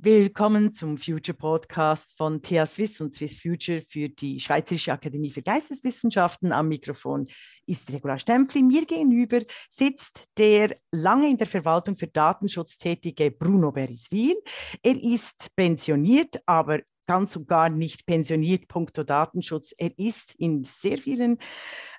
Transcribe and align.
Willkommen 0.00 0.72
zum 0.72 0.96
Future 0.96 1.36
Podcast 1.36 2.16
von 2.16 2.40
TH 2.40 2.66
Swiss 2.66 3.00
und 3.00 3.12
Swiss 3.16 3.42
Future 3.42 3.80
für 3.80 4.08
die 4.08 4.38
Schweizerische 4.38 4.92
Akademie 4.92 5.32
für 5.32 5.42
Geisteswissenschaften. 5.42 6.52
Am 6.52 6.68
Mikrofon 6.68 7.26
ist 7.66 7.92
Regula 7.92 8.16
Stempfli. 8.16 8.62
Mir 8.62 8.86
gegenüber 8.86 9.40
sitzt 9.68 10.28
der 10.38 10.76
lange 10.92 11.28
in 11.28 11.36
der 11.36 11.48
Verwaltung 11.48 11.96
für 11.96 12.06
Datenschutz 12.06 12.78
tätige 12.78 13.32
Bruno 13.32 13.72
Beriswil. 13.72 14.36
Er 14.84 15.02
ist 15.02 15.48
pensioniert, 15.56 16.36
aber 16.46 16.78
ganz 17.08 17.34
und 17.34 17.48
gar 17.48 17.70
nicht 17.70 18.06
pensioniert, 18.06 18.68
punkto 18.68 19.02
Datenschutz. 19.02 19.74
Er 19.76 19.98
ist 19.98 20.34
in 20.34 20.64
sehr 20.64 20.98
vielen 20.98 21.38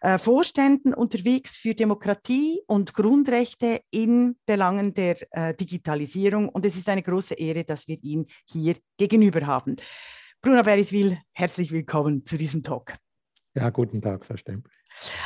äh, 0.02 0.18
Vorständen 0.18 0.93
unterwegs 0.93 1.57
für 1.57 1.74
Demokratie 1.74 2.62
und 2.68 2.93
Grundrechte 2.93 3.82
in 3.89 4.38
Belangen 4.46 4.93
der 4.93 5.18
äh, 5.32 5.56
Digitalisierung. 5.56 6.48
Und 6.48 6.66
es 6.66 6.78
ist 6.78 6.88
eine 6.88 7.04
große 7.04 7.34
Ehre, 7.34 7.66
dass 7.66 7.88
wir 7.88 7.98
ihn 8.04 8.28
hier 8.46 8.78
gegenüber 8.98 9.46
haben. 9.48 9.75
Bruno 10.42 10.64
Beriswil, 10.64 11.18
herzlich 11.34 11.71
willkommen 11.71 12.23
zu 12.23 12.37
diesem 12.37 12.62
Talk. 12.64 12.93
Ja, 13.56 13.71
guten 13.71 14.02
Tag, 14.02 14.26
Stempel. 14.38 14.71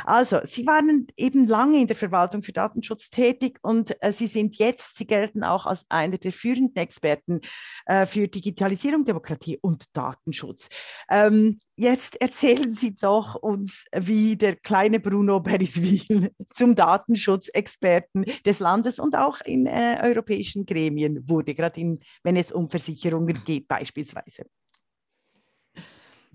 Also, 0.04 0.40
Sie 0.44 0.66
waren 0.66 1.08
eben 1.16 1.46
lange 1.46 1.80
in 1.80 1.86
der 1.86 1.96
Verwaltung 1.96 2.42
für 2.42 2.52
Datenschutz 2.52 3.10
tätig 3.10 3.58
und 3.62 3.94
äh, 4.02 4.12
Sie 4.12 4.26
sind 4.26 4.56
jetzt, 4.56 4.96
Sie 4.96 5.06
gelten 5.06 5.44
auch 5.44 5.66
als 5.66 5.84
einer 5.90 6.16
der 6.16 6.32
führenden 6.32 6.76
Experten 6.76 7.40
äh, 7.86 8.06
für 8.06 8.28
Digitalisierung, 8.28 9.04
Demokratie 9.04 9.58
und 9.60 9.94
Datenschutz. 9.96 10.68
Ähm, 11.10 11.58
jetzt 11.76 12.20
erzählen 12.20 12.72
Sie 12.72 12.94
doch 12.94 13.34
uns, 13.34 13.84
wie 13.94 14.36
der 14.36 14.56
kleine 14.56 15.00
Bruno 15.00 15.40
Beriswil 15.40 16.30
zum 16.54 16.74
Datenschutzexperten 16.76 18.24
des 18.46 18.58
Landes 18.60 18.98
und 18.98 19.16
auch 19.16 19.40
in 19.42 19.66
äh, 19.66 19.98
europäischen 20.02 20.64
Gremien 20.64 21.28
wurde, 21.28 21.54
gerade 21.54 21.98
wenn 22.22 22.36
es 22.36 22.52
um 22.52 22.70
Versicherungen 22.70 23.42
geht 23.44 23.68
beispielsweise. 23.68 24.46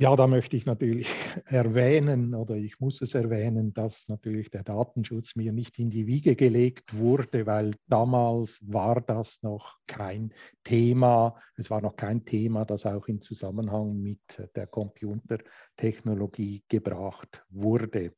Ja, 0.02 0.16
da 0.16 0.28
möchte 0.28 0.56
ich 0.56 0.66
natürlich 0.66 1.10
erwähnen 1.46 2.34
oder 2.34 2.56
ich 2.56 2.80
muss 2.80 3.02
es 3.02 3.16
erwähnen, 3.16 3.74
dass 3.74 4.08
natürlich 4.08 4.50
der 4.50 4.64
Datenschutz 4.64 5.36
mir 5.36 5.52
nicht 5.52 5.78
in 5.78 5.90
die 5.90 6.08
Wiege 6.08 6.38
gelegt 6.38 6.98
wurde, 6.98 7.46
weil 7.46 7.76
damals 7.86 8.60
war 8.62 9.02
das 9.02 9.44
noch 9.44 9.78
kein 9.88 10.34
Thema. 10.64 11.36
Es 11.58 11.70
war 11.70 11.82
noch 11.82 11.98
kein 11.98 12.24
Thema, 12.24 12.64
das 12.64 12.86
auch 12.86 13.10
in 13.10 13.22
Zusammenhang 13.22 14.02
mit 14.02 14.22
der 14.56 14.68
Computertechnologie 14.68 16.64
gebracht 16.70 17.44
wurde. 17.50 18.14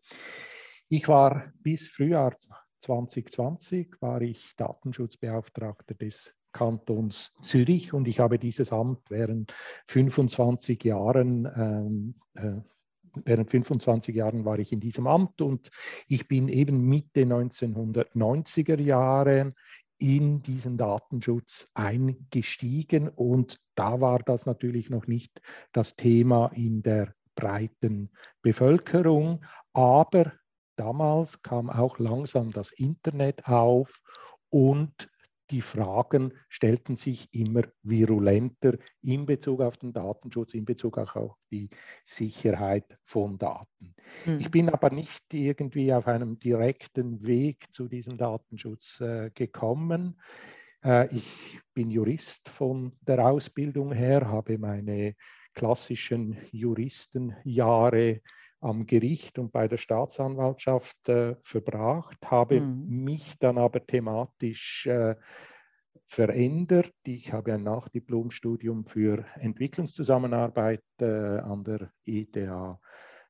Ich 0.88 1.08
war 1.08 1.52
bis 1.64 1.88
Frühjahr 1.88 2.38
2020 2.82 4.00
war 4.02 4.22
ich 4.22 4.56
Datenschutzbeauftragter 4.56 5.96
des 5.96 6.32
Kantons 6.52 7.32
Zürich 7.42 7.94
und 7.94 8.08
ich 8.08 8.20
habe 8.20 8.40
dieses 8.40 8.72
Amt 8.72 9.10
während 9.10 9.54
25 9.88 10.84
Jahren 10.84 11.46
ähm, 11.56 12.16
äh, 12.36 12.62
während 13.26 13.50
25 13.50 14.16
Jahren 14.16 14.46
war 14.46 14.60
ich 14.60 14.72
in 14.72 14.80
diesem 14.80 15.08
Amt 15.08 15.42
und 15.42 15.70
ich 16.08 16.28
bin 16.28 16.48
eben 16.48 16.82
Mitte 16.82 17.22
1990er 17.22 18.80
Jahre 18.80 19.54
in 19.98 20.42
diesen 20.42 20.78
Datenschutz 20.78 21.68
eingestiegen 21.74 23.08
und 23.10 23.60
da 23.76 24.02
war 24.02 24.20
das 24.20 24.46
natürlich 24.46 24.90
noch 24.90 25.08
nicht 25.08 25.42
das 25.74 25.96
Thema 25.96 26.48
in 26.56 26.82
der 26.82 27.14
breiten 27.36 28.12
Bevölkerung, 28.42 29.46
aber 29.74 30.34
damals 30.76 31.42
kam 31.44 31.70
auch 31.70 32.00
langsam 32.00 32.52
das 32.52 32.72
Internet 32.72 33.46
auf 33.46 34.02
und 34.50 35.11
die 35.52 35.62
Fragen 35.62 36.34
stellten 36.50 36.96
sich 36.96 37.28
immer 37.34 37.64
virulenter 37.84 38.78
in 39.02 39.26
Bezug 39.26 39.62
auf 39.62 39.78
den 39.78 39.92
Datenschutz, 39.92 40.54
in 40.54 40.66
Bezug 40.66 40.98
auch 40.98 41.16
auf 41.16 41.36
die 41.52 41.70
Sicherheit 42.06 42.98
von 43.04 43.38
Daten. 43.38 43.94
Mhm. 44.26 44.40
Ich 44.40 44.50
bin 44.50 44.70
aber 44.70 44.90
nicht 44.90 45.34
irgendwie 45.34 45.94
auf 45.94 46.08
einem 46.08 46.40
direkten 46.40 47.26
Weg 47.26 47.72
zu 47.74 47.88
diesem 47.88 48.18
Datenschutz 48.18 49.02
äh, 49.02 49.30
gekommen. 49.34 50.20
Äh, 50.84 51.14
ich 51.14 51.60
bin 51.74 51.92
Jurist 51.92 52.50
von 52.50 52.94
der 53.02 53.26
Ausbildung 53.26 53.92
her, 53.92 54.28
habe 54.28 54.58
meine 54.58 55.16
klassischen 55.54 56.38
Juristenjahre 56.52 58.22
am 58.62 58.86
Gericht 58.86 59.40
und 59.40 59.52
bei 59.52 59.68
der 59.68 59.78
Staatsanwaltschaft 59.78 61.10
äh, 61.10 61.36
verbracht, 61.44 62.18
habe 62.26 62.62
mhm. 62.62 63.04
mich 63.04 63.38
dann 63.40 63.58
aber 63.58 63.86
thematisch 63.86 64.86
äh, 64.86 65.16
verändert. 66.06 66.94
Ich 67.04 67.34
habe 67.34 67.54
ein 67.54 67.64
Nachdiplomstudium 67.64 68.86
für 68.86 69.26
Entwicklungszusammenarbeit 69.36 70.84
äh, 71.02 71.06
an 71.06 71.64
der 71.64 71.92
ETH 72.06 72.38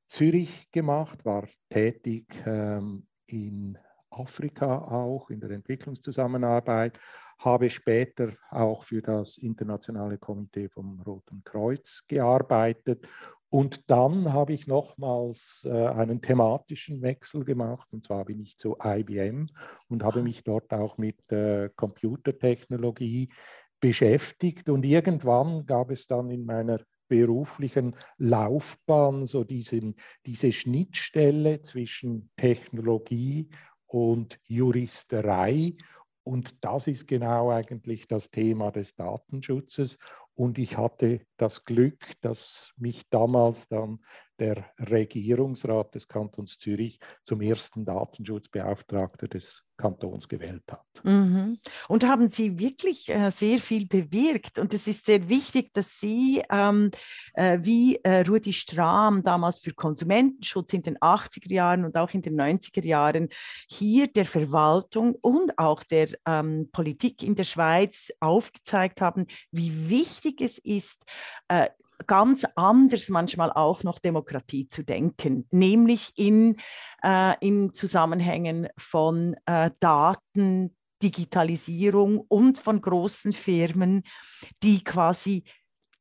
Zürich 0.07 0.69
gemacht, 0.71 1.23
war 1.23 1.47
tätig 1.69 2.25
ähm, 2.45 3.07
in 3.27 3.77
Afrika 4.09 4.79
auch 4.79 5.29
in 5.29 5.39
der 5.39 5.51
Entwicklungszusammenarbeit, 5.51 6.99
habe 7.43 7.69
später 7.69 8.33
auch 8.49 8.83
für 8.83 9.01
das 9.01 9.37
Internationale 9.37 10.17
Komitee 10.17 10.69
vom 10.69 11.01
Roten 11.01 11.43
Kreuz 11.43 12.03
gearbeitet 12.07 13.07
und 13.53 13.91
dann 13.91 14.31
habe 14.31 14.53
ich 14.53 14.65
nochmals 14.65 15.63
äh, 15.65 15.69
einen 15.71 16.21
thematischen 16.21 17.01
Wechsel 17.01 17.43
gemacht, 17.43 17.85
und 17.91 18.05
zwar 18.05 18.23
bin 18.23 18.39
ich 18.39 18.57
zu 18.57 18.77
IBM 18.81 19.49
und 19.89 20.03
habe 20.03 20.23
mich 20.23 20.45
dort 20.45 20.71
auch 20.73 20.97
mit 20.97 21.29
äh, 21.33 21.69
Computertechnologie 21.75 23.27
beschäftigt. 23.81 24.69
Und 24.69 24.85
irgendwann 24.85 25.65
gab 25.65 25.91
es 25.91 26.07
dann 26.07 26.29
in 26.29 26.45
meiner 26.45 26.79
beruflichen 27.09 27.97
Laufbahn 28.17 29.25
so 29.25 29.43
diesen, 29.43 29.95
diese 30.25 30.53
Schnittstelle 30.53 31.61
zwischen 31.61 32.31
Technologie 32.37 33.49
und 33.85 34.39
Juristerei. 34.45 35.75
Und 36.23 36.63
das 36.63 36.87
ist 36.87 37.07
genau 37.07 37.51
eigentlich 37.51 38.07
das 38.07 38.29
Thema 38.29 38.71
des 38.71 38.95
Datenschutzes. 38.95 39.97
Und 40.33 40.57
ich 40.57 40.77
hatte 40.77 41.25
das 41.37 41.65
Glück, 41.65 42.19
dass 42.21 42.73
mich 42.77 43.09
damals 43.09 43.67
dann 43.67 43.99
der 44.41 44.65
Regierungsrat 44.79 45.93
des 45.93 46.07
Kantons 46.07 46.57
Zürich 46.57 46.99
zum 47.23 47.41
ersten 47.41 47.85
Datenschutzbeauftragter 47.85 49.27
des 49.27 49.63
Kantons 49.77 50.27
gewählt 50.27 50.63
hat. 50.71 50.85
Mhm. 51.03 51.59
Und 51.87 52.03
haben 52.03 52.31
Sie 52.31 52.57
wirklich 52.57 53.09
äh, 53.09 53.29
sehr 53.29 53.59
viel 53.59 53.87
bewirkt. 53.87 54.57
Und 54.57 54.73
es 54.73 54.87
ist 54.87 55.05
sehr 55.05 55.29
wichtig, 55.29 55.73
dass 55.73 55.99
Sie, 55.99 56.43
ähm, 56.49 56.89
äh, 57.33 57.59
wie 57.61 57.97
äh, 57.97 58.21
Rudi 58.21 58.51
Strahm 58.51 59.23
damals 59.23 59.59
für 59.59 59.73
Konsumentenschutz 59.73 60.73
in 60.73 60.81
den 60.81 60.97
80er 60.97 61.51
Jahren 61.51 61.85
und 61.85 61.95
auch 61.95 62.11
in 62.11 62.23
den 62.23 62.39
90er 62.39 62.85
Jahren, 62.85 63.29
hier 63.69 64.07
der 64.07 64.25
Verwaltung 64.25 65.15
und 65.21 65.57
auch 65.59 65.83
der 65.83 66.09
ähm, 66.25 66.69
Politik 66.71 67.21
in 67.21 67.35
der 67.35 67.43
Schweiz 67.43 68.11
aufgezeigt 68.19 69.01
haben, 69.01 69.27
wie 69.51 69.89
wichtig 69.89 70.41
es 70.41 70.57
ist, 70.57 71.03
äh, 71.47 71.69
ganz 72.07 72.45
anders 72.55 73.09
manchmal 73.09 73.51
auch 73.51 73.83
noch 73.83 73.99
Demokratie 73.99 74.67
zu 74.67 74.83
denken, 74.83 75.47
nämlich 75.51 76.11
in, 76.15 76.57
äh, 77.03 77.35
in 77.39 77.73
Zusammenhängen 77.73 78.67
von 78.77 79.35
äh, 79.45 79.71
Daten, 79.79 80.75
Digitalisierung 81.01 82.19
und 82.19 82.57
von 82.57 82.81
großen 82.81 83.33
Firmen, 83.33 84.03
die 84.61 84.83
quasi 84.83 85.43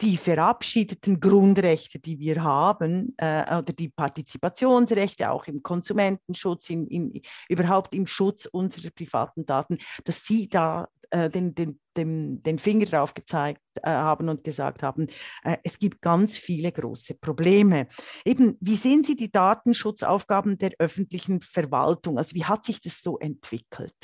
die 0.00 0.16
verabschiedeten 0.16 1.20
Grundrechte, 1.20 1.98
die 1.98 2.18
wir 2.18 2.42
haben, 2.42 3.14
äh, 3.18 3.42
oder 3.42 3.72
die 3.72 3.90
Partizipationsrechte, 3.90 5.30
auch 5.30 5.46
im 5.46 5.62
Konsumentenschutz, 5.62 6.70
in, 6.70 6.86
in, 6.86 7.22
überhaupt 7.48 7.94
im 7.94 8.06
Schutz 8.06 8.46
unserer 8.46 8.90
privaten 8.90 9.44
Daten, 9.44 9.78
dass 10.04 10.24
sie 10.24 10.48
da 10.48 10.88
äh, 11.10 11.28
den, 11.28 11.54
den, 11.54 11.80
den, 11.96 12.42
den 12.42 12.58
Finger 12.58 12.86
drauf 12.86 13.14
gezeigt 13.14 13.60
äh, 13.82 13.90
haben 13.90 14.28
und 14.28 14.44
gesagt 14.44 14.82
haben, 14.82 15.08
äh, 15.44 15.56
es 15.64 15.78
gibt 15.78 16.00
ganz 16.00 16.38
viele 16.38 16.72
große 16.72 17.14
Probleme. 17.14 17.88
Eben, 18.24 18.56
wie 18.60 18.76
sehen 18.76 19.04
Sie 19.04 19.16
die 19.16 19.30
Datenschutzaufgaben 19.30 20.58
der 20.58 20.72
öffentlichen 20.78 21.40
Verwaltung? 21.40 22.18
Also 22.18 22.34
wie 22.34 22.44
hat 22.44 22.64
sich 22.64 22.80
das 22.80 23.00
so 23.00 23.18
entwickelt? 23.18 23.94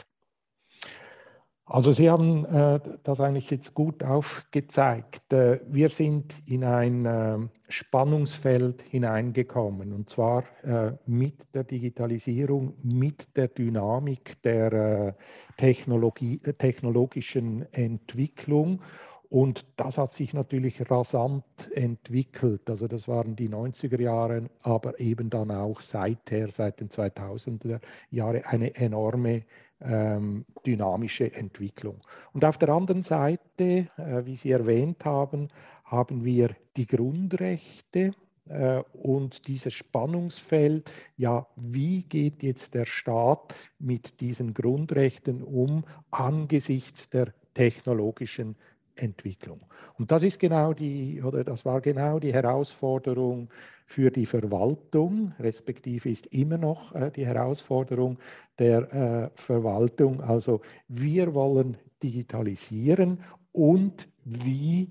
Also 1.68 1.90
Sie 1.90 2.08
haben 2.08 2.44
äh, 2.44 2.78
das 3.02 3.20
eigentlich 3.20 3.50
jetzt 3.50 3.74
gut 3.74 4.04
aufgezeigt. 4.04 5.32
Äh, 5.32 5.58
wir 5.66 5.88
sind 5.88 6.36
in 6.46 6.62
ein 6.62 7.04
äh, 7.04 7.38
Spannungsfeld 7.68 8.82
hineingekommen 8.82 9.92
und 9.92 10.08
zwar 10.08 10.44
äh, 10.62 10.92
mit 11.06 11.52
der 11.54 11.64
Digitalisierung, 11.64 12.74
mit 12.84 13.36
der 13.36 13.48
Dynamik 13.48 14.40
der 14.42 14.72
äh, 14.72 15.12
Technologie, 15.56 16.38
technologischen 16.38 17.66
Entwicklung. 17.72 18.80
Und 19.28 19.66
das 19.76 19.98
hat 19.98 20.12
sich 20.12 20.34
natürlich 20.34 20.88
rasant 20.88 21.44
entwickelt. 21.72 22.70
Also 22.70 22.86
das 22.86 23.08
waren 23.08 23.34
die 23.34 23.48
90er 23.48 24.00
Jahre, 24.00 24.48
aber 24.62 25.00
eben 25.00 25.30
dann 25.30 25.50
auch 25.50 25.80
seither, 25.80 26.48
seit 26.52 26.78
den 26.78 26.90
2000er 26.90 27.80
Jahren, 28.10 28.44
eine 28.44 28.76
enorme 28.76 29.42
ähm, 29.80 30.44
dynamische 30.64 31.32
Entwicklung. 31.32 31.98
Und 32.32 32.44
auf 32.44 32.58
der 32.58 32.70
anderen 32.70 33.02
Seite, 33.02 33.88
äh, 33.96 34.24
wie 34.24 34.36
Sie 34.36 34.50
erwähnt 34.50 35.04
haben, 35.04 35.48
haben 35.84 36.24
wir 36.24 36.56
die 36.76 36.86
Grundrechte 36.86 38.12
äh, 38.48 38.82
und 38.92 39.48
dieses 39.48 39.74
Spannungsfeld, 39.74 40.90
ja, 41.16 41.46
wie 41.56 42.02
geht 42.02 42.42
jetzt 42.42 42.74
der 42.74 42.84
Staat 42.84 43.54
mit 43.78 44.20
diesen 44.20 44.54
Grundrechten 44.54 45.42
um 45.42 45.84
angesichts 46.10 47.08
der 47.10 47.32
technologischen 47.54 48.56
Entwicklung. 48.94 49.60
Und 49.98 50.10
das 50.10 50.22
ist 50.22 50.38
genau 50.40 50.72
die, 50.72 51.22
oder 51.22 51.44
das 51.44 51.64
war 51.64 51.80
genau 51.80 52.18
die 52.18 52.32
Herausforderung 52.32 53.50
für 53.86 54.10
die 54.10 54.26
Verwaltung, 54.26 55.32
respektive 55.38 56.10
ist 56.10 56.26
immer 56.26 56.58
noch 56.58 56.94
äh, 56.94 57.10
die 57.12 57.24
Herausforderung 57.24 58.18
der 58.58 58.92
äh, 58.92 59.40
Verwaltung. 59.40 60.20
Also 60.20 60.60
wir 60.88 61.32
wollen 61.34 61.76
digitalisieren 62.02 63.20
und 63.52 64.08
wie 64.24 64.90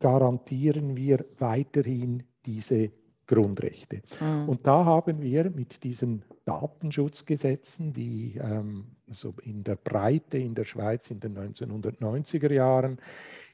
garantieren 0.00 0.96
wir 0.96 1.24
weiterhin 1.38 2.22
diese 2.44 2.92
Grundrechte. 3.26 4.02
Mhm. 4.20 4.50
Und 4.50 4.66
da 4.66 4.84
haben 4.84 5.22
wir 5.22 5.48
mit 5.50 5.82
diesen 5.82 6.24
Datenschutzgesetzen, 6.44 7.94
die 7.94 8.38
ähm, 8.38 8.84
so 9.10 9.34
in 9.42 9.64
der 9.64 9.76
Breite 9.76 10.36
in 10.36 10.54
der 10.54 10.64
Schweiz 10.64 11.10
in 11.10 11.20
den 11.20 11.38
1990er 11.38 12.52
Jahren 12.52 12.98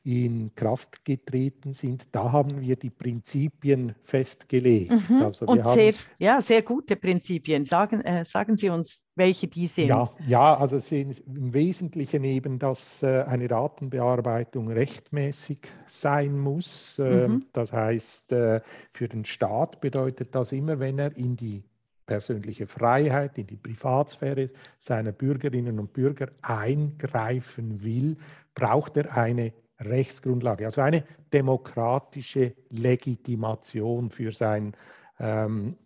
in 0.03 0.55
Kraft 0.55 1.05
getreten 1.05 1.75
sind, 1.75 2.09
da 2.13 2.33
haben 2.33 2.61
wir 2.61 2.77
die 2.77 2.89
Prinzipien 2.89 3.95
festgelegt. 4.03 4.93
Mhm. 4.93 5.23
Also 5.23 5.45
Und 5.47 5.67
sehr, 5.67 5.93
ja, 6.19 6.41
sehr 6.41 6.63
gute 6.63 6.97
Prinzipien. 6.97 7.67
Sagen, 7.67 8.01
äh, 8.01 8.25
sagen 8.25 8.57
Sie 8.57 8.71
uns, 8.71 9.03
welche 9.15 9.47
die 9.47 9.67
sind. 9.67 9.89
Ja, 9.89 10.11
ja 10.27 10.57
also 10.57 10.79
sind 10.79 11.23
im 11.27 11.53
Wesentlichen 11.53 12.25
eben, 12.25 12.59
dass 12.59 13.03
äh, 13.03 13.25
eine 13.27 13.47
Datenbearbeitung 13.47 14.69
rechtmäßig 14.69 15.59
sein 15.87 16.39
muss. 16.39 16.99
Äh, 16.99 17.29
mhm. 17.29 17.47
Das 17.53 17.73
heißt, 17.73 18.33
äh, 18.33 18.63
für 18.93 19.09
den 19.09 19.27
Staat 19.27 19.83
bedeutet 19.83 20.35
das 20.35 20.53
immer, 20.53 20.81
wenn 20.81 20.99
er 20.99 21.15
in 21.15 21.37
die 21.37 21.63
persönliche 22.07 22.67
Freiheit, 22.67 23.39
in 23.39 23.47
die 23.47 23.57
Privatsphäre 23.57 24.49
seiner 24.79 25.13
Bürgerinnen 25.13 25.79
und 25.79 25.93
Bürger 25.93 26.29
eingreifen 26.43 27.85
will, 27.85 28.17
braucht 28.55 28.97
er 28.97 29.17
eine 29.17 29.53
Rechtsgrundlage, 29.81 30.67
also 30.67 30.81
eine 30.81 31.05
demokratische 31.33 32.55
Legitimation 32.71 34.11
für, 34.11 34.33
sein, 34.33 34.75
ähm, 35.19 35.77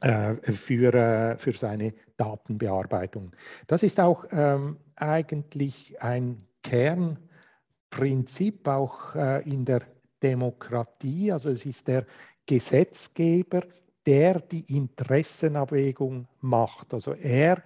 äh, 0.00 0.34
für, 0.52 0.94
äh, 0.94 1.36
für 1.38 1.52
seine 1.52 1.94
Datenbearbeitung. 2.16 3.32
Das 3.66 3.82
ist 3.82 4.00
auch 4.00 4.24
ähm, 4.30 4.78
eigentlich 4.96 6.00
ein 6.02 6.46
Kernprinzip 6.62 8.66
auch 8.68 9.14
äh, 9.14 9.42
in 9.50 9.64
der 9.64 9.82
Demokratie. 10.22 11.32
Also 11.32 11.48
es 11.50 11.64
ist 11.64 11.88
der 11.88 12.04
Gesetzgeber, 12.46 13.62
der 14.06 14.40
die 14.40 14.76
Interessenabwägung 14.76 16.28
macht. 16.40 16.94
Also 16.94 17.14
er 17.14 17.62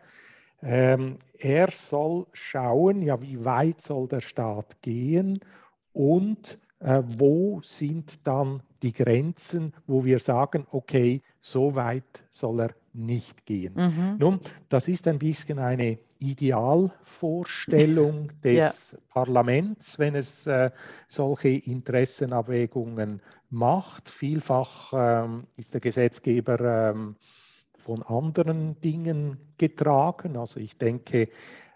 ähm, 0.64 1.18
er 1.38 1.70
soll 1.70 2.26
schauen, 2.32 3.02
ja, 3.02 3.20
wie 3.20 3.44
weit 3.44 3.82
soll 3.82 4.08
der 4.08 4.20
Staat 4.20 4.80
gehen 4.80 5.40
und 5.92 6.58
äh, 6.80 7.02
wo 7.04 7.60
sind 7.62 8.26
dann 8.26 8.62
die 8.82 8.92
Grenzen, 8.92 9.72
wo 9.86 10.04
wir 10.04 10.18
sagen, 10.18 10.66
okay, 10.70 11.22
so 11.40 11.74
weit 11.74 12.24
soll 12.30 12.60
er 12.60 12.74
nicht 12.92 13.46
gehen. 13.46 13.72
Mhm. 13.74 14.16
Nun, 14.18 14.40
das 14.68 14.88
ist 14.88 15.08
ein 15.08 15.18
bisschen 15.18 15.58
eine 15.58 15.98
Idealvorstellung 16.18 18.30
des 18.44 18.92
ja. 18.92 18.98
Parlaments, 19.12 19.98
wenn 19.98 20.14
es 20.14 20.46
äh, 20.46 20.70
solche 21.08 21.48
Interessenabwägungen 21.48 23.20
macht. 23.50 24.08
Vielfach 24.08 24.92
ähm, 24.94 25.48
ist 25.56 25.74
der 25.74 25.80
Gesetzgeber 25.80 26.90
ähm, 26.90 27.16
von 27.84 28.02
anderen 28.02 28.80
Dingen 28.80 29.36
getragen. 29.58 30.38
Also 30.38 30.58
ich 30.58 30.78
denke, 30.78 31.28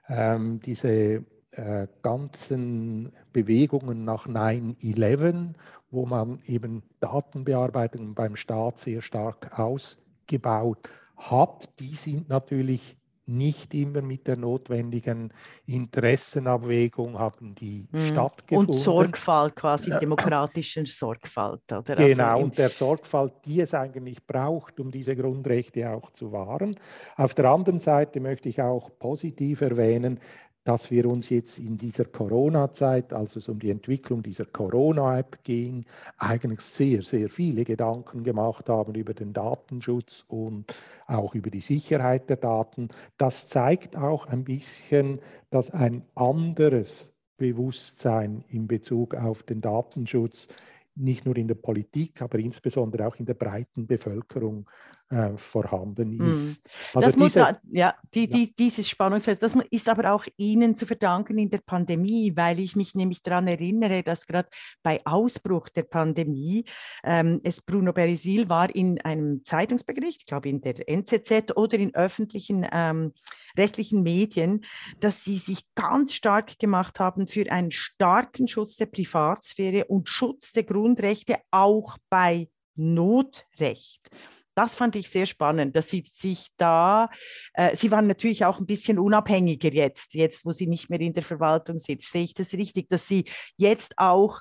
ähm, 0.09 0.61
diese 0.65 1.23
äh, 1.51 1.87
ganzen 2.03 3.13
Bewegungen 3.33 4.05
nach 4.05 4.27
9-11, 4.27 5.53
wo 5.91 6.07
man 6.07 6.41
eben 6.47 6.83
Datenbearbeitung 7.01 8.15
beim 8.15 8.37
Staat 8.37 8.79
sehr 8.79 9.03
stark 9.03 9.59
ausgebaut 9.59 10.89
hat, 11.17 11.69
die 11.79 11.95
sind 11.95 12.31
natürlich 12.31 12.97
nicht 13.29 13.75
immer 13.75 14.03
mit 14.03 14.27
der 14.27 14.37
notwendigen 14.37 15.33
Interessenabwägung 15.67 17.19
haben 17.19 17.55
die 17.55 17.87
mhm. 17.93 18.07
stattgefunden. 18.07 18.75
Und 18.75 18.81
Sorgfalt, 18.81 19.55
quasi 19.55 19.91
demokratische 20.01 20.87
Sorgfalt. 20.87 21.61
Oder? 21.71 21.95
Genau, 21.95 22.33
also 22.33 22.45
und 22.45 22.59
der 22.59 22.71
Sorgfalt, 22.71 23.33
die 23.45 23.61
es 23.61 23.75
eigentlich 23.75 24.27
braucht, 24.27 24.81
um 24.81 24.91
diese 24.91 25.15
Grundrechte 25.15 25.91
auch 25.91 26.11
zu 26.13 26.33
wahren. 26.33 26.77
Auf 27.17 27.35
der 27.35 27.47
anderen 27.47 27.79
Seite 27.79 28.21
möchte 28.21 28.49
ich 28.49 28.63
auch 28.63 28.91
positiv 28.99 29.61
erwähnen, 29.61 30.21
dass 30.69 30.91
wir 30.91 31.07
uns 31.07 31.31
jetzt 31.31 31.59
in 31.59 31.79
dieser 31.79 32.05
Corona-Zeit, 32.05 33.15
als 33.15 33.37
es 33.37 33.49
um 33.49 33.59
die 33.59 33.71
Entwicklung 33.71 34.23
dieser 34.23 34.45
Corona-App 34.45 35.43
ging, 35.43 35.87
eigentlich 36.19 36.61
sehr, 36.61 37.01
sehr 37.01 37.31
viele 37.31 37.65
Gedanken 37.65 38.23
gemacht 38.23 38.69
haben 38.69 38.95
über 38.95 39.15
den 39.15 39.33
Datenschutz 39.33 40.27
und 40.29 40.67
auch 41.07 41.35
über 41.35 41.49
die 41.49 41.63
Sicherheit 41.63 42.29
der 42.29 42.37
Daten. 42.37 42.91
Das 43.17 43.47
zeigt 43.47 43.97
auch 43.97 44.27
ein 44.27 44.45
bisschen, 44.45 45.21
dass 45.49 45.71
ein 45.71 46.03
anderes 46.15 47.15
Bewusstsein 47.39 48.45
in 48.49 48.69
Bezug 48.69 49.15
auf 49.15 49.45
den 49.45 49.63
Datenschutz 49.63 50.49
nicht 50.97 51.25
nur 51.25 51.39
in 51.39 51.49
der 51.49 51.55
Politik, 51.55 52.21
aber 52.21 52.39
insbesondere 52.41 53.07
auch 53.07 53.17
in 53.17 53.25
der 53.25 53.35
breiten 53.35 53.87
Bevölkerung 53.87 54.69
äh, 55.11 55.37
vorhanden 55.37 56.17
mhm. 56.17 56.37
ist. 56.37 56.63
Also 56.95 57.19
diese, 57.19 57.39
da, 57.39 57.59
ja, 57.71 57.95
die, 58.15 58.29
die, 58.29 58.55
dieses 58.55 58.89
Spannungsfeld, 58.89 59.43
das 59.43 59.55
ist 59.71 59.89
aber 59.89 60.13
auch 60.13 60.27
Ihnen 60.37 60.77
zu 60.77 60.87
verdanken 60.87 61.39
in 61.39 61.51
der 61.51 61.59
Pandemie, 61.65 62.33
weil 62.37 62.61
ich 62.61 62.77
mich 62.77 62.95
nämlich 62.95 63.23
daran 63.23 63.47
erinnere, 63.47 64.03
dass 64.03 64.27
gerade 64.27 64.49
bei 64.83 65.01
Ausbruch 65.07 65.69
der 65.71 65.85
Pandemie 65.85 66.65
ähm, 67.05 67.41
es 67.43 67.63
Bruno 67.63 67.93
Beriswil 67.93 68.49
war 68.49 68.75
in 68.75 69.01
einem 69.01 69.45
Zeitungsbericht, 69.45 70.21
ich 70.21 70.27
glaube 70.27 70.49
in 70.49 70.61
der 70.61 70.89
NZZ 70.89 71.57
oder 71.57 71.79
in 71.79 71.95
öffentlichen 71.95 72.67
ähm, 72.71 73.13
rechtlichen 73.57 74.03
Medien, 74.03 74.65
dass 75.01 75.25
sie 75.25 75.39
sich 75.39 75.63
ganz 75.75 76.13
stark 76.13 76.59
gemacht 76.59 77.01
haben 77.01 77.27
für 77.27 77.51
einen 77.51 77.71
starken 77.71 78.47
Schutz 78.47 78.77
der 78.77 78.87
Privatsphäre 78.87 79.87
und 79.87 80.09
Schutz 80.09 80.53
der 80.53 80.65
Grundrechte 80.65 81.37
auch 81.51 81.97
bei 82.11 82.49
Notrecht 82.75 84.11
das 84.59 84.75
fand 84.75 84.97
ich 84.97 85.09
sehr 85.09 85.27
spannend, 85.27 85.77
dass 85.77 85.89
sie 85.89 86.05
sich 86.13 86.49
da, 86.57 87.11
äh, 87.55 87.77
sie 87.77 87.93
waren 87.93 88.09
natürlich 88.09 88.45
auch 88.45 88.59
ein 88.59 88.67
bisschen 88.67 88.99
unabhängiger 88.99 89.73
jetzt, 89.73 90.15
jetzt 90.15 90.45
wo 90.45 90.51
sie 90.51 90.67
nicht 90.67 90.91
mehr 90.91 91.01
in 91.01 91.15
der 91.15 91.23
Verwaltung 91.23 91.79
sitzt. 91.79 92.11
Sehe 92.11 92.25
ich 92.25 92.35
das 92.35 92.53
richtig, 92.55 92.89
dass 92.89 93.07
sie 93.07 93.25
jetzt 93.57 93.95
auch 93.99 94.41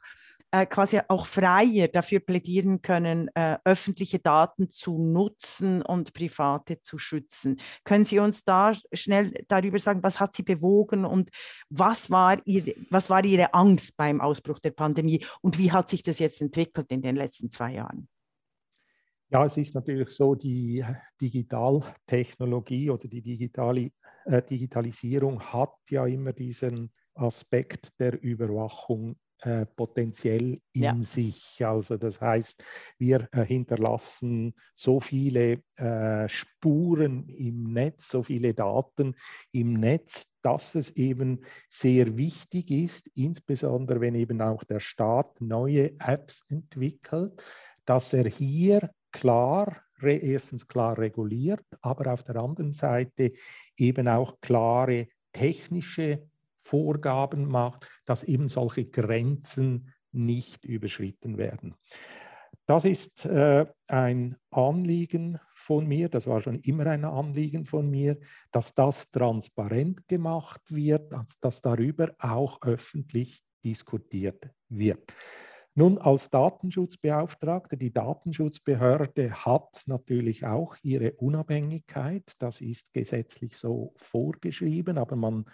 äh, 0.50 0.66
quasi 0.66 1.00
auch 1.08 1.28
freier 1.28 1.88
dafür 1.88 2.20
plädieren 2.20 2.82
können, 2.82 3.30
äh, 3.36 3.58
öffentliche 3.64 4.18
Daten 4.18 4.72
zu 4.72 4.98
nutzen 4.98 5.84
und 5.84 6.14
private 6.14 6.82
zu 6.82 6.98
schützen. 6.98 7.60
Können 7.84 8.06
Sie 8.06 8.18
uns 8.18 8.44
da 8.44 8.74
schnell 8.94 9.44
darüber 9.50 9.78
sagen, 9.78 10.02
was 10.02 10.20
hat 10.20 10.36
Sie 10.36 10.44
bewogen 10.44 11.06
und 11.06 11.30
was 11.70 12.10
war, 12.10 12.42
ihr, 12.46 12.74
was 12.90 13.12
war 13.12 13.24
Ihre 13.24 13.54
Angst 13.54 13.96
beim 13.98 14.20
Ausbruch 14.20 14.60
der 14.60 14.72
Pandemie 14.72 15.24
und 15.42 15.60
wie 15.60 15.72
hat 15.72 15.90
sich 15.90 16.02
das 16.02 16.18
jetzt 16.18 16.42
entwickelt 16.42 16.88
in 16.90 17.04
den 17.04 17.18
letzten 17.18 17.52
zwei 17.52 17.74
Jahren? 17.74 18.08
Ja, 19.30 19.44
es 19.44 19.58
ist 19.58 19.76
natürlich 19.76 20.10
so, 20.10 20.36
die 20.36 20.86
Digitaltechnologie 21.20 22.90
oder 22.90 23.08
die 23.10 23.22
digitale, 23.22 23.92
äh, 24.26 24.42
Digitalisierung 24.42 25.42
hat 25.42 25.76
ja 25.90 26.06
immer 26.06 26.32
diesen 26.32 26.92
Aspekt 27.14 27.90
der 28.00 28.22
Überwachung 28.22 29.18
äh, 29.42 29.66
potenziell 29.66 30.60
in 30.74 30.82
ja. 30.82 30.96
sich. 30.96 31.64
Also 31.66 31.98
das 31.98 32.22
heißt, 32.22 32.64
wir 32.98 33.28
äh, 33.34 33.44
hinterlassen 33.46 34.56
so 34.74 35.00
viele 35.00 35.62
äh, 35.76 36.28
Spuren 36.28 37.28
im 37.30 37.72
Netz, 37.74 38.10
so 38.10 38.24
viele 38.24 38.54
Daten 38.54 39.16
im 39.52 39.74
Netz, 39.74 40.26
dass 40.42 40.74
es 40.76 40.90
eben 40.92 41.42
sehr 41.70 42.18
wichtig 42.18 42.72
ist, 42.72 43.10
insbesondere 43.14 44.02
wenn 44.02 44.16
eben 44.16 44.42
auch 44.42 44.64
der 44.64 44.80
Staat 44.80 45.40
neue 45.42 46.00
Apps 46.00 46.44
entwickelt, 46.50 47.44
dass 47.86 48.14
er 48.14 48.26
hier 48.26 48.90
klar, 49.20 49.82
erstens 50.02 50.68
klar 50.68 50.98
reguliert, 50.98 51.66
aber 51.82 52.14
auf 52.14 52.24
der 52.24 52.38
anderen 52.38 52.72
Seite 52.72 53.34
eben 53.76 54.08
auch 54.08 54.40
klare 54.42 55.08
technische 55.34 56.28
Vorgaben 56.64 57.48
macht, 57.48 57.88
dass 58.06 58.24
eben 58.24 58.48
solche 58.48 58.86
Grenzen 58.86 59.94
nicht 60.12 60.66
überschritten 60.66 61.38
werden. 61.38 61.76
Das 62.66 62.84
ist 62.86 63.26
äh, 63.26 63.66
ein 63.88 64.36
Anliegen 64.52 65.40
von 65.56 65.88
mir, 65.88 66.10
das 66.10 66.28
war 66.28 66.42
schon 66.42 66.60
immer 66.60 66.88
ein 66.88 67.06
Anliegen 67.06 67.66
von 67.66 67.90
mir, 67.90 68.20
dass 68.52 68.76
das 68.76 69.10
transparent 69.12 70.08
gemacht 70.08 70.62
wird, 70.68 71.14
dass 71.42 71.62
darüber 71.62 72.14
auch 72.20 72.62
öffentlich 72.62 73.42
diskutiert 73.64 74.50
wird. 74.70 75.14
Nun, 75.80 76.00
als 76.00 76.32
Datenschutzbeauftragter, 76.32 77.78
die 77.78 77.94
Datenschutzbehörde 77.94 79.46
hat 79.46 79.84
natürlich 79.86 80.44
auch 80.44 80.76
ihre 80.82 81.12
Unabhängigkeit. 81.12 82.34
Das 82.40 82.62
ist 82.62 82.92
gesetzlich 82.94 83.56
so 83.56 83.94
vorgeschrieben, 83.96 84.98
aber 84.98 85.16
man 85.16 85.46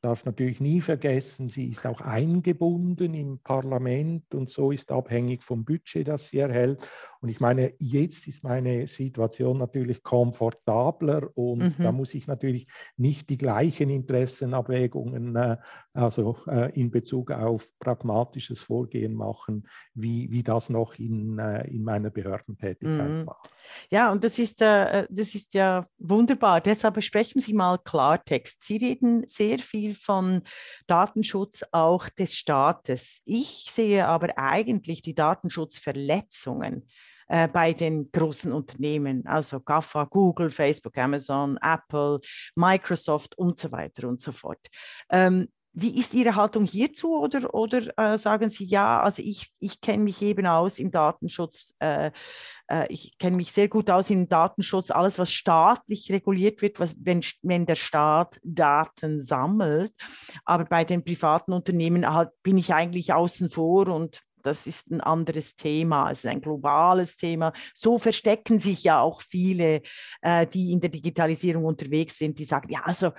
darf 0.00 0.24
natürlich 0.24 0.60
nie 0.62 0.80
vergessen, 0.80 1.48
sie 1.48 1.68
ist 1.68 1.84
auch 1.84 2.00
eingebunden 2.00 3.12
im 3.12 3.38
Parlament 3.40 4.34
und 4.34 4.48
so 4.48 4.70
ist 4.70 4.90
abhängig 4.90 5.42
vom 5.42 5.66
Budget, 5.66 6.08
das 6.08 6.28
sie 6.28 6.38
erhält. 6.38 6.88
Und 7.26 7.30
ich 7.30 7.40
meine, 7.40 7.74
jetzt 7.80 8.28
ist 8.28 8.44
meine 8.44 8.86
Situation 8.86 9.58
natürlich 9.58 10.04
komfortabler 10.04 11.28
und 11.34 11.76
mhm. 11.76 11.82
da 11.82 11.90
muss 11.90 12.14
ich 12.14 12.28
natürlich 12.28 12.68
nicht 12.96 13.28
die 13.30 13.36
gleichen 13.36 13.90
Interessenabwägungen 13.90 15.34
äh, 15.34 15.56
also 15.92 16.36
äh, 16.46 16.72
in 16.78 16.92
Bezug 16.92 17.32
auf 17.32 17.66
pragmatisches 17.80 18.60
Vorgehen 18.60 19.14
machen, 19.14 19.66
wie, 19.94 20.30
wie 20.30 20.44
das 20.44 20.68
noch 20.68 20.94
in, 21.00 21.40
äh, 21.40 21.66
in 21.66 21.82
meiner 21.82 22.10
Behördentätigkeit 22.10 23.10
mhm. 23.10 23.26
war. 23.26 23.42
Ja, 23.90 24.12
und 24.12 24.22
das 24.22 24.38
ist, 24.38 24.62
äh, 24.62 25.08
das 25.10 25.34
ist 25.34 25.52
ja 25.54 25.84
wunderbar. 25.98 26.60
Deshalb 26.60 27.02
sprechen 27.02 27.40
Sie 27.40 27.54
mal 27.54 27.78
Klartext. 27.78 28.62
Sie 28.62 28.76
reden 28.76 29.24
sehr 29.26 29.58
viel 29.58 29.96
von 29.96 30.42
Datenschutz 30.86 31.64
auch 31.72 32.08
des 32.08 32.34
Staates. 32.34 33.20
Ich 33.24 33.66
sehe 33.72 34.06
aber 34.06 34.38
eigentlich 34.38 35.02
die 35.02 35.16
Datenschutzverletzungen 35.16 36.86
äh, 37.28 37.48
bei 37.48 37.72
den 37.72 38.10
großen 38.12 38.52
Unternehmen, 38.52 39.26
also 39.26 39.60
GAFA, 39.60 40.04
Google, 40.04 40.50
Facebook, 40.50 40.96
Amazon, 40.98 41.58
Apple, 41.62 42.20
Microsoft 42.54 43.36
und 43.38 43.58
so 43.58 43.72
weiter 43.72 44.08
und 44.08 44.20
so 44.20 44.32
fort. 44.32 44.66
Ähm, 45.10 45.48
wie 45.78 45.98
ist 45.98 46.14
Ihre 46.14 46.34
Haltung 46.34 46.64
hierzu? 46.64 47.18
Oder, 47.18 47.52
oder 47.52 47.82
äh, 47.98 48.16
sagen 48.16 48.48
Sie, 48.48 48.64
ja, 48.64 49.00
also 49.00 49.20
ich, 49.22 49.52
ich 49.58 49.82
kenne 49.82 50.04
mich 50.04 50.22
eben 50.22 50.46
aus 50.46 50.78
im 50.78 50.90
Datenschutz, 50.90 51.74
äh, 51.80 52.10
äh, 52.68 52.86
ich 52.88 53.18
kenne 53.18 53.36
mich 53.36 53.52
sehr 53.52 53.68
gut 53.68 53.90
aus 53.90 54.08
im 54.08 54.26
Datenschutz, 54.26 54.90
alles, 54.90 55.18
was 55.18 55.30
staatlich 55.30 56.10
reguliert 56.10 56.62
wird, 56.62 56.80
was, 56.80 56.94
wenn, 56.98 57.22
wenn 57.42 57.66
der 57.66 57.74
Staat 57.74 58.40
Daten 58.42 59.20
sammelt, 59.20 59.92
aber 60.46 60.64
bei 60.64 60.84
den 60.84 61.04
privaten 61.04 61.52
Unternehmen 61.52 62.10
halt, 62.10 62.30
bin 62.42 62.56
ich 62.56 62.72
eigentlich 62.72 63.12
außen 63.12 63.50
vor 63.50 63.88
und 63.88 64.22
das 64.46 64.66
ist 64.66 64.90
ein 64.90 65.00
anderes 65.00 65.56
Thema, 65.56 66.10
es 66.10 66.20
ist 66.20 66.30
ein 66.30 66.40
globales 66.40 67.16
Thema. 67.16 67.52
So 67.74 67.98
verstecken 67.98 68.60
sich 68.60 68.84
ja 68.84 69.00
auch 69.00 69.20
viele, 69.22 69.82
äh, 70.22 70.46
die 70.46 70.72
in 70.72 70.80
der 70.80 70.90
Digitalisierung 70.90 71.64
unterwegs 71.64 72.18
sind, 72.18 72.38
die 72.38 72.44
sagen, 72.44 72.70
ja, 72.70 72.80
also, 72.84 73.12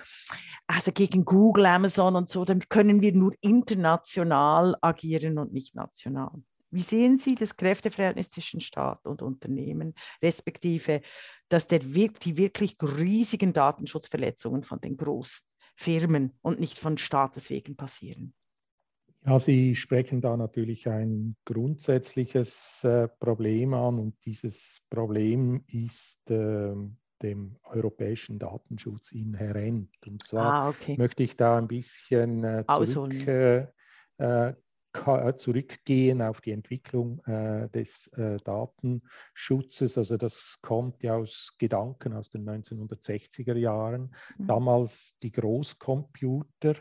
also 0.68 0.92
gegen 0.92 1.26
Google, 1.26 1.66
Amazon 1.66 2.16
und 2.16 2.30
so, 2.30 2.46
dann 2.46 2.68
können 2.70 3.02
wir 3.02 3.14
nur 3.14 3.34
international 3.42 4.76
agieren 4.82 5.38
und 5.38 5.54
nicht 5.54 5.76
national. 5.76 6.32
Wie 6.70 6.82
sehen 6.82 7.20
Sie 7.20 7.36
das 7.36 7.56
Kräfteverhältnis 7.56 8.30
zwischen 8.30 8.60
Staat 8.60 9.06
und 9.06 9.22
Unternehmen, 9.22 9.94
respektive 10.22 11.02
dass 11.50 11.68
der, 11.68 11.80
die 11.80 12.38
wirklich 12.38 12.76
riesigen 12.82 13.54
Datenschutzverletzungen 13.54 14.64
von 14.64 14.82
den 14.82 14.98
Großfirmen 14.98 16.38
und 16.42 16.60
nicht 16.60 16.78
von 16.78 16.98
Staates 16.98 17.50
wegen 17.50 17.78
passieren? 17.78 18.34
Ja, 19.28 19.40
Sie 19.40 19.76
sprechen 19.76 20.22
da 20.22 20.38
natürlich 20.38 20.88
ein 20.88 21.36
grundsätzliches 21.44 22.82
äh, 22.86 23.10
Problem 23.20 23.74
an 23.74 24.00
und 24.00 24.16
dieses 24.24 24.80
Problem 24.90 25.66
ist 25.68 26.32
äh, 26.32 26.74
dem 27.22 27.58
europäischen 27.64 28.40
Datenschutz 28.40 29.12
inhärent. 29.12 29.90
Und 30.06 30.26
zwar 30.26 30.54
ah, 30.54 30.70
okay. 30.70 30.96
möchte 30.98 31.24
ich 31.24 31.36
da 31.36 31.58
ein 31.58 31.68
bisschen 31.68 32.46
äh, 32.46 32.64
zurück, 32.86 33.28
äh, 33.28 33.68
äh, 34.18 34.54
äh, 34.94 35.36
zurückgehen 35.36 36.22
auf 36.22 36.40
die 36.40 36.52
Entwicklung 36.52 37.22
des 37.26 38.10
Datenschutzes. 38.46 39.98
Also 39.98 40.16
das 40.16 40.58
kommt 40.62 41.04
ja 41.04 41.18
aus 41.18 41.54
Gedanken 41.60 42.14
aus 42.14 42.30
den 42.30 42.50
1960er 42.50 43.56
Jahren. 43.56 44.16
Mhm. 44.38 44.48
Damals 44.48 45.14
die 45.22 45.34
Großcomputer 45.34 46.76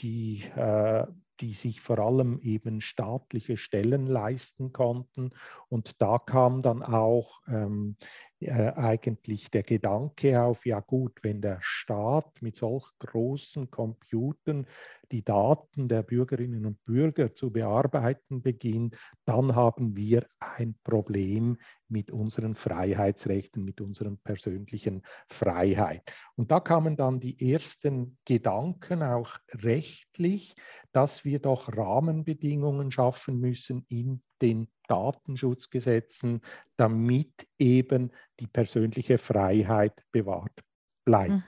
die, 0.00 0.44
äh, 0.56 1.06
die 1.40 1.54
sich 1.54 1.80
vor 1.80 1.98
allem 1.98 2.38
eben 2.40 2.80
staatliche 2.80 3.56
Stellen 3.56 4.06
leisten 4.06 4.72
konnten. 4.72 5.30
Und 5.68 6.02
da 6.02 6.18
kam 6.18 6.62
dann 6.62 6.82
auch 6.82 7.40
ähm, 7.48 7.96
äh, 8.40 8.72
eigentlich 8.74 9.50
der 9.50 9.62
Gedanke 9.62 10.42
auf, 10.42 10.64
ja 10.64 10.80
gut, 10.80 11.22
wenn 11.22 11.42
der 11.42 11.58
Staat 11.60 12.40
mit 12.40 12.56
solch 12.56 12.90
großen 12.98 13.70
Computern 13.70 14.66
die 15.12 15.22
Daten 15.22 15.88
der 15.88 16.02
Bürgerinnen 16.02 16.64
und 16.64 16.82
Bürger 16.84 17.34
zu 17.34 17.50
bearbeiten 17.50 18.40
beginnt, 18.40 18.96
dann 19.26 19.54
haben 19.54 19.94
wir 19.96 20.26
ein 20.38 20.74
Problem 20.84 21.58
mit 21.88 22.10
unseren 22.10 22.54
Freiheitsrechten, 22.54 23.64
mit 23.64 23.80
unseren 23.80 24.18
persönlichen 24.18 25.02
Freiheit. 25.28 26.02
Und 26.36 26.50
da 26.50 26.60
kamen 26.60 26.96
dann 26.96 27.20
die 27.20 27.52
ersten 27.52 28.16
Gedanken 28.24 29.02
auch 29.02 29.36
rechtlich, 29.52 30.54
dass 30.92 31.24
wir 31.24 31.40
doch 31.40 31.76
Rahmenbedingungen 31.76 32.90
schaffen 32.90 33.38
müssen 33.38 33.84
in 33.88 34.22
den 34.40 34.68
Datenschutzgesetzen, 34.90 36.40
damit 36.76 37.46
eben 37.58 38.10
die 38.40 38.46
persönliche 38.46 39.18
Freiheit 39.18 39.94
bewahrt 40.12 40.64
bleibt. 41.04 41.30
Mhm. 41.30 41.42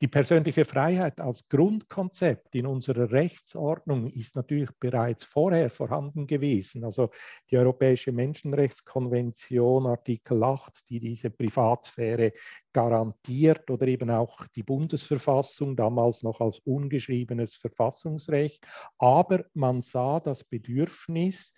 Die 0.00 0.08
persönliche 0.08 0.64
Freiheit 0.64 1.20
als 1.20 1.48
Grundkonzept 1.48 2.54
in 2.54 2.66
unserer 2.66 3.12
Rechtsordnung 3.12 4.08
ist 4.08 4.34
natürlich 4.34 4.70
bereits 4.80 5.22
vorher 5.24 5.70
vorhanden 5.70 6.26
gewesen. 6.26 6.84
Also 6.84 7.10
die 7.50 7.56
Europäische 7.56 8.10
Menschenrechtskonvention 8.10 9.86
Artikel 9.86 10.42
8, 10.42 10.88
die 10.88 10.98
diese 10.98 11.30
Privatsphäre 11.30 12.32
garantiert 12.72 13.70
oder 13.70 13.86
eben 13.86 14.10
auch 14.10 14.46
die 14.56 14.64
Bundesverfassung, 14.64 15.76
damals 15.76 16.22
noch 16.22 16.40
als 16.40 16.58
ungeschriebenes 16.60 17.54
Verfassungsrecht. 17.54 18.66
Aber 18.98 19.44
man 19.54 19.82
sah 19.82 20.18
das 20.18 20.42
Bedürfnis, 20.42 21.54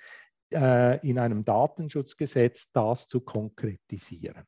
äh, 0.54 0.96
in 1.06 1.18
einem 1.18 1.44
Datenschutzgesetz 1.44 2.70
das 2.72 3.06
zu 3.06 3.20
konkretisieren. 3.20 4.46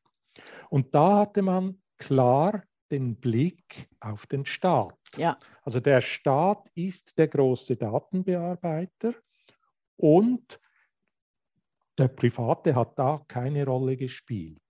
Und 0.69 0.93
da 0.95 1.19
hatte 1.19 1.41
man 1.41 1.81
klar 1.97 2.63
den 2.91 3.15
Blick 3.15 3.89
auf 3.99 4.27
den 4.27 4.45
Staat. 4.45 4.97
Ja. 5.17 5.37
Also 5.63 5.79
der 5.79 6.01
Staat 6.01 6.69
ist 6.73 7.17
der 7.17 7.27
große 7.27 7.75
Datenbearbeiter 7.75 9.13
und 9.97 10.59
der 11.97 12.07
Private 12.07 12.75
hat 12.75 12.97
da 12.97 13.23
keine 13.27 13.65
Rolle 13.65 13.97
gespielt. 13.97 14.61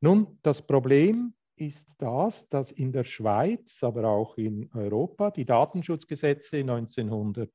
Nun, 0.00 0.38
das 0.42 0.62
Problem 0.62 1.34
ist 1.56 1.88
das, 1.98 2.48
dass 2.48 2.70
in 2.70 2.92
der 2.92 3.04
Schweiz, 3.04 3.82
aber 3.82 4.08
auch 4.08 4.36
in 4.38 4.70
Europa 4.72 5.32
die 5.32 5.44
Datenschutzgesetze 5.44 6.58
1900 6.58 7.50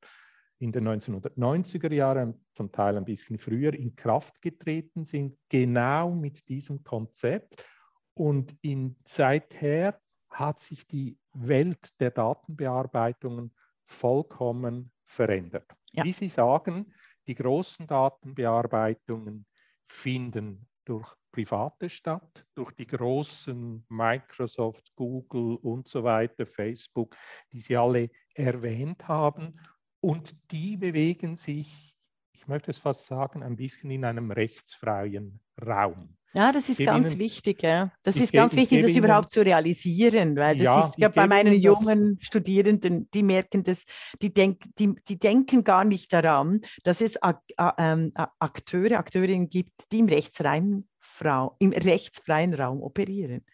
in 0.63 0.71
den 0.71 0.87
1990er 0.87 1.93
Jahren, 1.93 2.39
zum 2.53 2.71
Teil 2.71 2.95
ein 2.95 3.03
bisschen 3.03 3.37
früher, 3.37 3.73
in 3.73 3.97
Kraft 3.97 4.41
getreten 4.41 5.03
sind, 5.03 5.37
genau 5.49 6.09
mit 6.11 6.47
diesem 6.47 6.83
Konzept. 6.85 7.65
Und 8.13 8.55
in, 8.61 8.95
seither 9.05 9.99
hat 10.29 10.59
sich 10.59 10.87
die 10.87 11.17
Welt 11.33 11.99
der 11.99 12.11
Datenbearbeitungen 12.11 13.53
vollkommen 13.85 14.91
verändert. 15.03 15.69
Ja. 15.91 16.05
Wie 16.05 16.13
Sie 16.13 16.29
sagen, 16.29 16.93
die 17.27 17.35
großen 17.35 17.85
Datenbearbeitungen 17.85 19.45
finden 19.85 20.65
durch 20.85 21.13
Private 21.33 21.89
statt, 21.89 22.45
durch 22.55 22.71
die 22.71 22.87
großen 22.87 23.85
Microsoft, 23.89 24.95
Google 24.95 25.57
und 25.57 25.89
so 25.89 26.03
weiter, 26.03 26.45
Facebook, 26.45 27.17
die 27.51 27.59
Sie 27.59 27.75
alle 27.75 28.09
erwähnt 28.33 29.07
haben. 29.07 29.59
Und 30.03 30.35
die 30.51 30.75
bewegen 30.75 31.37
sich, 31.37 31.95
ich 32.33 32.45
möchte 32.49 32.71
es 32.71 32.77
fast 32.77 33.07
sagen, 33.07 33.41
ein 33.41 33.55
bisschen 33.55 33.89
in 33.89 34.03
einem 34.03 34.31
rechtsfreien 34.31 35.39
Raum. 35.65 36.17
Ja, 36.33 36.51
das 36.51 36.67
ist 36.67 36.83
ganz 36.83 37.11
Ihnen, 37.11 37.19
wichtig. 37.19 37.63
Ja. 37.63 37.93
Das 38.03 38.17
ist 38.17 38.33
ganz 38.33 38.53
wichtig, 38.53 38.81
das 38.81 38.91
Ihnen, 38.91 39.05
überhaupt 39.05 39.31
zu 39.31 39.45
realisieren, 39.45 40.35
weil 40.35 40.57
das 40.57 40.65
ja, 40.65 40.85
ist 40.85 40.97
ja 40.97 41.07
bei 41.07 41.25
meinen 41.25 41.53
jungen 41.53 42.17
Studierenden, 42.19 43.09
die 43.13 43.23
merken 43.23 43.63
das, 43.63 43.83
die, 44.21 44.33
denk, 44.33 44.63
die, 44.77 44.93
die 45.07 45.17
denken 45.17 45.63
gar 45.63 45.85
nicht 45.85 46.11
daran, 46.11 46.59
dass 46.83 46.99
es 46.99 47.17
ähm, 47.77 48.11
Akteure, 48.39 48.97
Akteurinnen 48.97 49.47
gibt, 49.47 49.89
die 49.93 49.99
im 49.99 50.09
rechtsfreien, 50.09 50.89
im 51.59 51.71
rechtsfreien 51.71 52.53
Raum 52.55 52.81
operieren. 52.81 53.45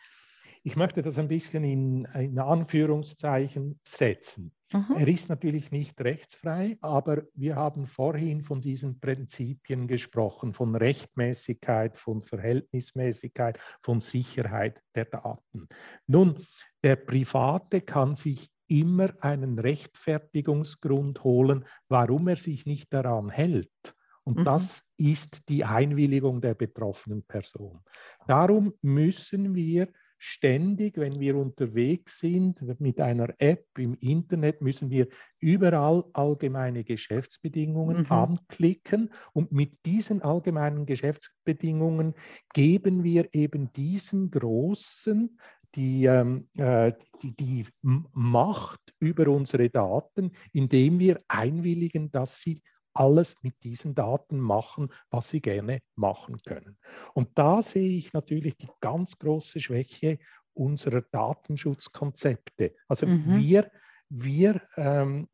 Ich 0.69 0.75
möchte 0.75 1.01
das 1.01 1.17
ein 1.17 1.27
bisschen 1.27 1.63
in, 1.63 2.05
in 2.13 2.37
Anführungszeichen 2.37 3.79
setzen. 3.83 4.51
Mhm. 4.71 4.97
Er 4.99 5.07
ist 5.07 5.27
natürlich 5.27 5.71
nicht 5.71 5.99
rechtsfrei, 5.99 6.77
aber 6.81 7.23
wir 7.33 7.55
haben 7.55 7.87
vorhin 7.87 8.43
von 8.43 8.61
diesen 8.61 8.99
Prinzipien 8.99 9.87
gesprochen, 9.87 10.53
von 10.53 10.75
Rechtmäßigkeit, 10.75 11.97
von 11.97 12.21
Verhältnismäßigkeit, 12.21 13.57
von 13.81 13.99
Sicherheit 13.99 14.83
der 14.93 15.05
Daten. 15.05 15.67
Nun, 16.05 16.35
der 16.83 16.97
Private 16.97 17.81
kann 17.81 18.15
sich 18.15 18.51
immer 18.67 19.11
einen 19.21 19.57
Rechtfertigungsgrund 19.57 21.23
holen, 21.23 21.65
warum 21.87 22.27
er 22.27 22.37
sich 22.37 22.67
nicht 22.67 22.93
daran 22.93 23.31
hält. 23.31 23.95
Und 24.23 24.37
mhm. 24.37 24.43
das 24.43 24.83
ist 24.97 25.49
die 25.49 25.65
Einwilligung 25.65 26.41
der 26.41 26.53
betroffenen 26.53 27.23
Person. 27.23 27.79
Darum 28.27 28.75
müssen 28.83 29.55
wir 29.55 29.87
ständig, 30.19 30.97
wenn 30.97 31.19
wir 31.19 31.35
unterwegs 31.35 32.19
sind 32.19 32.61
mit 32.79 32.99
einer 32.99 33.33
App 33.39 33.65
im 33.77 33.95
Internet, 34.01 34.61
müssen 34.61 34.89
wir 34.89 35.07
überall 35.39 36.03
allgemeine 36.13 36.83
Geschäftsbedingungen 36.83 38.01
mhm. 38.01 38.11
anklicken 38.11 39.11
und 39.33 39.51
mit 39.51 39.85
diesen 39.85 40.21
allgemeinen 40.21 40.85
Geschäftsbedingungen 40.85 42.13
geben 42.53 43.03
wir 43.03 43.29
eben 43.33 43.71
diesen 43.73 44.29
großen 44.29 45.39
die, 45.75 46.05
ähm, 46.05 46.47
äh, 46.57 46.93
die, 47.21 47.35
die 47.35 47.65
Macht 47.81 48.79
über 48.99 49.27
unsere 49.27 49.69
Daten, 49.69 50.31
indem 50.51 50.99
wir 50.99 51.19
einwilligen, 51.27 52.11
dass 52.11 52.39
sie 52.39 52.61
alles 52.93 53.35
mit 53.41 53.55
diesen 53.63 53.95
Daten 53.95 54.39
machen, 54.39 54.89
was 55.09 55.29
sie 55.29 55.41
gerne 55.41 55.81
machen 55.95 56.37
können. 56.45 56.77
Und 57.13 57.37
da 57.37 57.61
sehe 57.61 57.97
ich 57.97 58.13
natürlich 58.13 58.57
die 58.57 58.69
ganz 58.79 59.17
große 59.17 59.59
Schwäche 59.59 60.19
unserer 60.53 61.01
Datenschutzkonzepte. 61.01 62.75
Also 62.87 63.05
mhm. 63.05 63.37
wir, 63.37 63.71
wir, 64.09 64.61
ähm, 64.75 65.29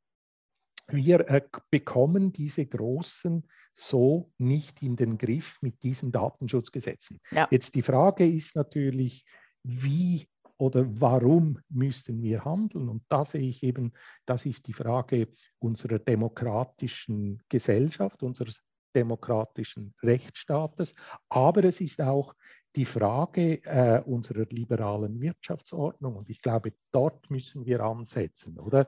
wir 0.88 1.28
äh, 1.30 1.42
bekommen 1.72 2.32
diese 2.32 2.66
großen 2.66 3.48
so 3.74 4.32
nicht 4.38 4.82
in 4.82 4.96
den 4.96 5.18
Griff 5.18 5.58
mit 5.62 5.84
diesen 5.84 6.12
Datenschutzgesetzen. 6.12 7.20
Ja. 7.32 7.48
Jetzt 7.52 7.76
die 7.76 7.82
Frage 7.82 8.28
ist 8.28 8.56
natürlich, 8.56 9.26
wie 9.64 10.28
oder 10.58 10.86
warum 11.02 11.60
müssen 11.70 12.22
wir 12.22 12.46
handeln? 12.46 12.90
Und 12.90 13.04
da 13.10 13.26
sehe 13.26 13.42
ich 13.42 13.64
eben, 13.64 13.92
das 14.26 14.46
ist 14.46 14.68
die 14.68 14.74
Frage 14.74 15.28
unserer 15.60 16.00
demokratischen 16.00 17.42
Gesellschaft, 17.50 18.24
unseres 18.24 18.62
demokratischen 18.96 19.94
Rechtsstaates, 20.02 20.96
aber 21.30 21.66
es 21.66 21.82
ist 21.82 22.02
auch 22.02 22.34
die 22.76 22.86
Frage 22.86 23.64
äh, 23.66 24.02
unserer 24.06 24.46
liberalen 24.50 25.22
Wirtschaftsordnung. 25.22 26.16
Und 26.16 26.30
ich 26.30 26.42
glaube, 26.42 26.74
dort 26.92 27.30
müssen 27.30 27.66
wir 27.66 27.82
ansetzen, 27.82 28.60
oder? 28.60 28.88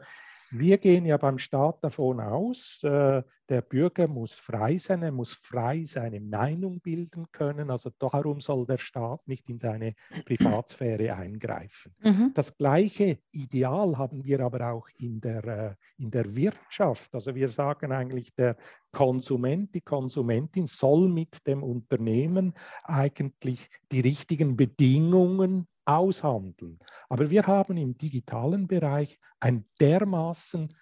Wir 0.51 0.77
gehen 0.77 1.05
ja 1.05 1.17
beim 1.17 1.39
Staat 1.39 1.83
davon 1.83 2.19
aus, 2.19 2.81
äh, 2.83 3.21
der 3.49 3.61
Bürger 3.61 4.07
muss 4.07 4.33
frei 4.33 4.77
sein, 4.77 5.03
er 5.03 5.11
muss 5.11 5.33
frei 5.33 5.83
seine 5.83 6.19
Meinung 6.19 6.81
bilden 6.81 7.31
können. 7.31 7.71
Also 7.71 7.91
darum 7.97 8.41
soll 8.41 8.65
der 8.65 8.77
Staat 8.77 9.25
nicht 9.27 9.49
in 9.49 9.57
seine 9.57 9.93
Privatsphäre 10.25 11.15
eingreifen. 11.15 11.95
Mhm. 12.03 12.31
Das 12.33 12.57
gleiche 12.57 13.19
Ideal 13.31 13.97
haben 13.97 14.25
wir 14.25 14.41
aber 14.41 14.71
auch 14.71 14.87
in 14.97 15.21
der, 15.21 15.43
äh, 15.45 15.75
in 15.97 16.11
der 16.11 16.35
Wirtschaft. 16.35 17.13
Also 17.15 17.35
wir 17.35 17.47
sagen 17.47 17.91
eigentlich, 17.91 18.33
der 18.35 18.57
Konsument, 18.91 19.73
die 19.75 19.81
Konsumentin 19.81 20.65
soll 20.65 21.07
mit 21.07 21.45
dem 21.47 21.63
Unternehmen 21.63 22.53
eigentlich 22.83 23.69
die 23.91 24.01
richtigen 24.01 24.57
Bedingungen 24.57 25.67
aushandeln. 25.87 26.79
Aber 27.09 27.29
wir 27.29 27.47
haben 27.47 27.77
im 27.77 27.97
digitalen 27.97 28.67
Bereich 28.67 29.19
ein 29.39 29.65
dermaßen 29.79 30.75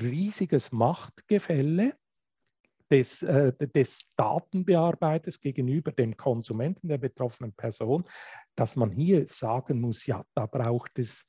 riesiges 0.00 0.72
Machtgefälle 0.72 1.94
des, 2.90 3.22
äh, 3.22 3.52
des 3.68 4.08
Datenbearbeiters 4.16 5.40
gegenüber 5.40 5.92
dem 5.92 6.16
Konsumenten, 6.16 6.88
der 6.88 6.98
betroffenen 6.98 7.52
Person, 7.54 8.04
dass 8.54 8.76
man 8.76 8.90
hier 8.90 9.26
sagen 9.26 9.80
muss, 9.80 10.06
ja, 10.06 10.24
da 10.34 10.46
braucht 10.46 10.98
es 10.98 11.26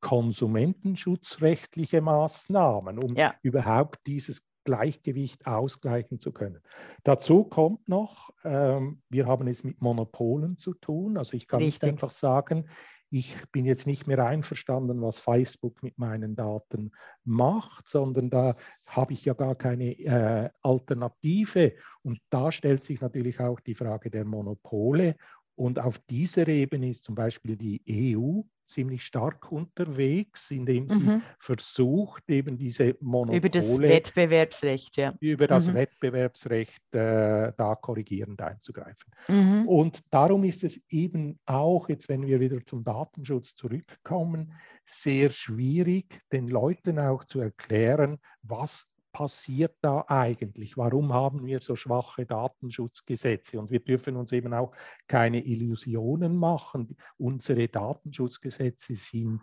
konsumentenschutzrechtliche 0.00 2.00
Maßnahmen, 2.00 2.98
um 2.98 3.14
ja. 3.16 3.34
überhaupt 3.42 3.98
dieses 4.06 4.42
Gleichgewicht 4.64 5.46
ausgleichen 5.46 6.18
zu 6.18 6.32
können. 6.32 6.60
Dazu 7.04 7.44
kommt 7.44 7.88
noch, 7.88 8.30
ähm, 8.44 9.02
wir 9.08 9.26
haben 9.26 9.48
es 9.48 9.64
mit 9.64 9.80
Monopolen 9.80 10.56
zu 10.56 10.74
tun. 10.74 11.16
Also 11.16 11.36
ich 11.36 11.46
kann 11.46 11.62
Richtig. 11.62 11.82
nicht 11.82 11.92
einfach 11.92 12.10
sagen, 12.10 12.68
ich 13.12 13.36
bin 13.50 13.64
jetzt 13.64 13.86
nicht 13.86 14.06
mehr 14.06 14.24
einverstanden, 14.24 15.02
was 15.02 15.18
Facebook 15.18 15.82
mit 15.82 15.98
meinen 15.98 16.36
Daten 16.36 16.92
macht, 17.24 17.88
sondern 17.88 18.30
da 18.30 18.56
habe 18.86 19.12
ich 19.12 19.24
ja 19.24 19.34
gar 19.34 19.56
keine 19.56 19.98
äh, 19.98 20.50
Alternative. 20.62 21.74
Und 22.02 22.20
da 22.30 22.52
stellt 22.52 22.84
sich 22.84 23.00
natürlich 23.00 23.40
auch 23.40 23.58
die 23.58 23.74
Frage 23.74 24.10
der 24.10 24.24
Monopole. 24.24 25.16
Und 25.56 25.80
auf 25.80 25.98
dieser 25.98 26.46
Ebene 26.46 26.90
ist 26.90 27.04
zum 27.04 27.16
Beispiel 27.16 27.56
die 27.56 27.82
EU 28.16 28.42
ziemlich 28.70 29.04
stark 29.04 29.50
unterwegs, 29.50 30.50
indem 30.50 30.88
sie 30.88 31.00
mhm. 31.00 31.22
versucht, 31.38 32.28
eben 32.28 32.56
diese 32.56 32.96
Monopole 33.00 33.38
über 33.38 33.48
das 33.48 33.78
Wettbewerbsrecht, 33.78 34.96
ja. 34.96 35.14
über 35.20 35.46
das 35.46 35.66
mhm. 35.66 35.74
Wettbewerbsrecht 35.74 36.94
äh, 36.94 37.52
da 37.56 37.74
korrigierend 37.74 38.40
einzugreifen. 38.40 39.12
Mhm. 39.28 39.68
Und 39.68 40.00
darum 40.10 40.44
ist 40.44 40.64
es 40.64 40.80
eben 40.88 41.38
auch, 41.46 41.88
jetzt 41.88 42.08
wenn 42.08 42.26
wir 42.26 42.40
wieder 42.40 42.64
zum 42.64 42.84
Datenschutz 42.84 43.54
zurückkommen, 43.54 44.54
sehr 44.84 45.30
schwierig, 45.30 46.20
den 46.32 46.48
Leuten 46.48 46.98
auch 46.98 47.24
zu 47.24 47.40
erklären, 47.40 48.18
was 48.42 48.86
passiert 49.12 49.76
da 49.82 50.04
eigentlich? 50.08 50.76
Warum 50.76 51.12
haben 51.12 51.44
wir 51.44 51.60
so 51.60 51.76
schwache 51.76 52.26
Datenschutzgesetze? 52.26 53.58
Und 53.58 53.70
wir 53.70 53.80
dürfen 53.80 54.16
uns 54.16 54.32
eben 54.32 54.54
auch 54.54 54.72
keine 55.06 55.44
Illusionen 55.44 56.36
machen. 56.36 56.96
Unsere 57.18 57.68
Datenschutzgesetze 57.68 58.94
sind 58.94 59.40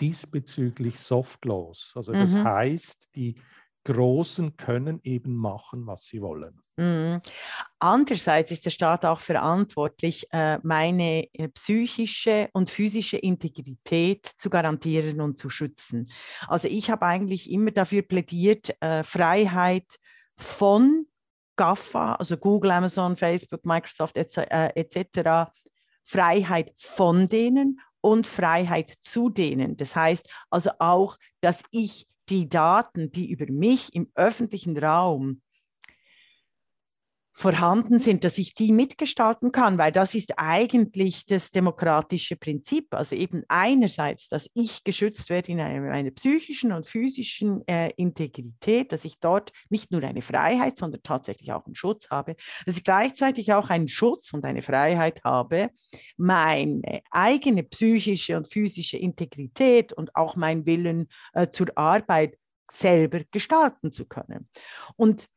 diesbezüglich 0.00 0.98
softlos. 0.98 1.92
Also 1.94 2.12
das 2.12 2.32
mhm. 2.32 2.44
heißt, 2.44 3.14
die 3.14 3.36
Großen 3.84 4.56
können 4.56 5.00
eben 5.02 5.36
machen, 5.36 5.86
was 5.86 6.04
sie 6.04 6.22
wollen. 6.22 6.60
Mhm. 6.76 7.20
Andererseits 7.78 8.50
ist 8.50 8.64
der 8.64 8.70
Staat 8.70 9.04
auch 9.04 9.20
verantwortlich, 9.20 10.26
äh, 10.32 10.58
meine 10.62 11.28
äh, 11.34 11.48
psychische 11.48 12.48
und 12.52 12.70
physische 12.70 13.16
Integrität 13.18 14.26
zu 14.38 14.50
garantieren 14.50 15.20
und 15.20 15.38
zu 15.38 15.50
schützen. 15.50 16.10
Also 16.48 16.66
ich 16.68 16.90
habe 16.90 17.06
eigentlich 17.06 17.50
immer 17.50 17.70
dafür 17.70 18.02
plädiert, 18.02 18.74
äh, 18.80 19.04
Freiheit 19.04 19.98
von 20.36 21.06
GAFA, 21.56 22.14
also 22.14 22.36
Google, 22.36 22.72
Amazon, 22.72 23.16
Facebook, 23.16 23.64
Microsoft 23.64 24.16
etc., 24.16 25.52
Freiheit 26.02 26.72
von 26.76 27.28
denen 27.28 27.80
und 28.00 28.26
Freiheit 28.26 28.94
zu 29.02 29.30
denen. 29.30 29.76
Das 29.76 29.94
heißt 29.94 30.28
also 30.50 30.70
auch, 30.80 31.16
dass 31.40 31.62
ich 31.70 32.08
die 32.28 32.48
Daten, 32.48 33.10
die 33.10 33.30
über 33.30 33.50
mich 33.50 33.94
im 33.94 34.10
öffentlichen 34.14 34.76
Raum 34.78 35.42
vorhanden 37.36 37.98
sind, 37.98 38.22
dass 38.22 38.38
ich 38.38 38.54
die 38.54 38.70
mitgestalten 38.70 39.50
kann, 39.50 39.76
weil 39.76 39.90
das 39.90 40.14
ist 40.14 40.38
eigentlich 40.38 41.26
das 41.26 41.50
demokratische 41.50 42.36
Prinzip. 42.36 42.94
Also 42.94 43.16
eben 43.16 43.42
einerseits, 43.48 44.28
dass 44.28 44.48
ich 44.54 44.84
geschützt 44.84 45.28
werde 45.30 45.50
in 45.50 45.60
einer, 45.60 45.90
einer 45.90 46.12
psychischen 46.12 46.70
und 46.70 46.86
physischen 46.86 47.66
äh, 47.66 47.90
Integrität, 47.96 48.92
dass 48.92 49.04
ich 49.04 49.18
dort 49.18 49.52
nicht 49.68 49.90
nur 49.90 50.04
eine 50.04 50.22
Freiheit, 50.22 50.78
sondern 50.78 51.02
tatsächlich 51.02 51.52
auch 51.52 51.66
einen 51.66 51.74
Schutz 51.74 52.08
habe, 52.08 52.36
dass 52.66 52.76
ich 52.76 52.84
gleichzeitig 52.84 53.52
auch 53.52 53.68
einen 53.68 53.88
Schutz 53.88 54.32
und 54.32 54.44
eine 54.44 54.62
Freiheit 54.62 55.24
habe, 55.24 55.70
meine 56.16 57.02
eigene 57.10 57.64
psychische 57.64 58.36
und 58.36 58.46
physische 58.46 58.96
Integrität 58.96 59.92
und 59.92 60.14
auch 60.14 60.36
mein 60.36 60.66
Willen 60.66 61.08
äh, 61.32 61.48
zur 61.50 61.76
Arbeit 61.76 62.38
selber 62.70 63.20
gestalten 63.30 63.90
zu 63.90 64.06
können. 64.06 64.48
Und 64.96 65.28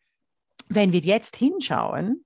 wenn 0.70 0.92
wir 0.92 1.02
jetzt 1.02 1.36
hinschauen, 1.36 2.26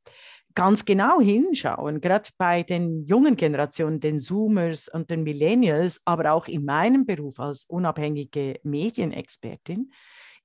ganz 0.55 0.85
genau 0.85 1.21
hinschauen, 1.21 2.01
gerade 2.01 2.29
bei 2.37 2.63
den 2.63 3.05
jungen 3.05 3.37
Generationen, 3.37 3.99
den 3.99 4.19
Zoomers 4.19 4.87
und 4.89 5.09
den 5.09 5.23
Millennials, 5.23 6.01
aber 6.05 6.33
auch 6.33 6.47
in 6.47 6.65
meinem 6.65 7.05
Beruf 7.05 7.39
als 7.39 7.65
unabhängige 7.65 8.59
Medienexpertin, 8.63 9.91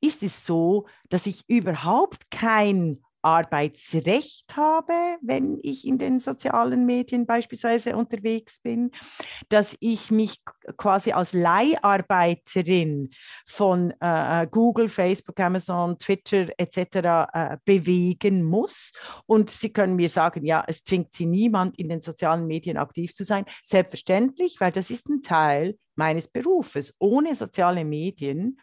ist 0.00 0.22
es 0.22 0.44
so, 0.44 0.86
dass 1.08 1.26
ich 1.26 1.48
überhaupt 1.48 2.30
kein 2.30 3.02
Arbeitsrecht 3.26 4.56
habe, 4.56 4.92
wenn 5.20 5.58
ich 5.64 5.84
in 5.84 5.98
den 5.98 6.20
sozialen 6.20 6.86
Medien 6.86 7.26
beispielsweise 7.26 7.96
unterwegs 7.96 8.60
bin, 8.60 8.92
dass 9.48 9.76
ich 9.80 10.12
mich 10.12 10.44
quasi 10.76 11.10
als 11.10 11.32
Leiharbeiterin 11.32 13.10
von 13.44 13.92
äh, 13.98 14.46
Google, 14.48 14.88
Facebook, 14.88 15.40
Amazon, 15.40 15.98
Twitter 15.98 16.46
etc. 16.56 16.76
Äh, 17.32 17.56
bewegen 17.64 18.44
muss. 18.44 18.92
Und 19.26 19.50
Sie 19.50 19.72
können 19.72 19.96
mir 19.96 20.08
sagen, 20.08 20.44
ja, 20.44 20.62
es 20.68 20.84
zwingt 20.84 21.12
Sie 21.12 21.26
niemand, 21.26 21.76
in 21.80 21.88
den 21.88 22.02
sozialen 22.02 22.46
Medien 22.46 22.76
aktiv 22.76 23.12
zu 23.12 23.24
sein. 23.24 23.44
Selbstverständlich, 23.64 24.60
weil 24.60 24.70
das 24.70 24.88
ist 24.88 25.08
ein 25.08 25.22
Teil 25.22 25.76
meines 25.96 26.28
Berufes. 26.28 26.94
Ohne 27.00 27.34
soziale 27.34 27.84
Medien 27.84 28.60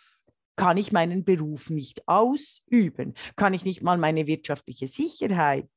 kann 0.55 0.77
ich 0.77 0.91
meinen 0.91 1.23
Beruf 1.23 1.69
nicht 1.69 2.07
ausüben, 2.07 3.15
kann 3.35 3.53
ich 3.53 3.65
nicht 3.65 3.81
mal 3.81 3.97
meine 3.97 4.27
wirtschaftliche 4.27 4.87
Sicherheit 4.87 5.69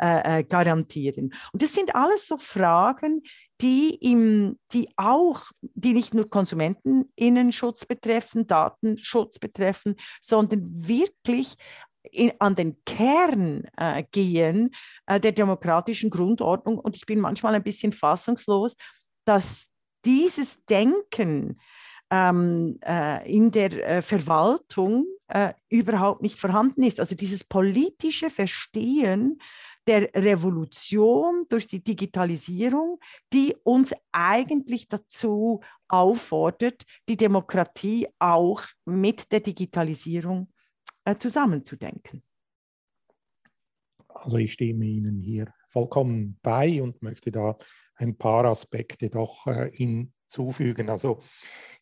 äh, 0.00 0.40
äh, 0.40 0.44
garantieren. 0.44 1.34
Und 1.52 1.62
das 1.62 1.74
sind 1.74 1.94
alles 1.94 2.26
so 2.26 2.38
Fragen, 2.38 3.22
die, 3.60 3.94
im, 3.94 4.58
die 4.72 4.88
auch, 4.96 5.42
die 5.60 5.92
nicht 5.92 6.14
nur 6.14 6.28
Konsumentinnenschutz 6.28 7.84
betreffen, 7.84 8.46
Datenschutz 8.46 9.38
betreffen, 9.38 9.96
sondern 10.20 10.88
wirklich 10.88 11.56
in, 12.10 12.32
an 12.38 12.54
den 12.54 12.76
Kern 12.84 13.64
äh, 13.76 14.04
gehen 14.10 14.74
äh, 15.06 15.20
der 15.20 15.32
demokratischen 15.32 16.10
Grundordnung. 16.10 16.78
Und 16.78 16.96
ich 16.96 17.06
bin 17.06 17.20
manchmal 17.20 17.54
ein 17.54 17.62
bisschen 17.62 17.92
fassungslos, 17.92 18.76
dass 19.24 19.66
dieses 20.04 20.62
Denken 20.66 21.58
ähm, 22.14 22.78
äh, 22.86 23.28
in 23.28 23.50
der 23.50 23.72
äh, 23.72 24.02
Verwaltung 24.02 25.06
äh, 25.26 25.52
überhaupt 25.68 26.22
nicht 26.22 26.38
vorhanden 26.38 26.84
ist. 26.84 27.00
Also 27.00 27.16
dieses 27.16 27.42
politische 27.42 28.30
Verstehen 28.30 29.40
der 29.88 30.14
Revolution 30.14 31.44
durch 31.48 31.66
die 31.66 31.82
Digitalisierung, 31.82 33.00
die 33.32 33.54
uns 33.64 33.92
eigentlich 34.12 34.88
dazu 34.88 35.60
auffordert, 35.88 36.84
die 37.08 37.16
Demokratie 37.16 38.06
auch 38.20 38.62
mit 38.84 39.32
der 39.32 39.40
Digitalisierung 39.40 40.48
äh, 41.04 41.16
zusammenzudenken. 41.16 42.22
Also 44.08 44.36
ich 44.36 44.52
stimme 44.52 44.84
Ihnen 44.86 45.20
hier 45.20 45.52
vollkommen 45.68 46.38
bei 46.42 46.80
und 46.80 47.02
möchte 47.02 47.32
da 47.32 47.58
ein 47.96 48.16
paar 48.16 48.44
Aspekte 48.44 49.10
doch 49.10 49.48
äh, 49.48 49.70
hinzufügen. 50.34 50.90
Also 50.90 51.20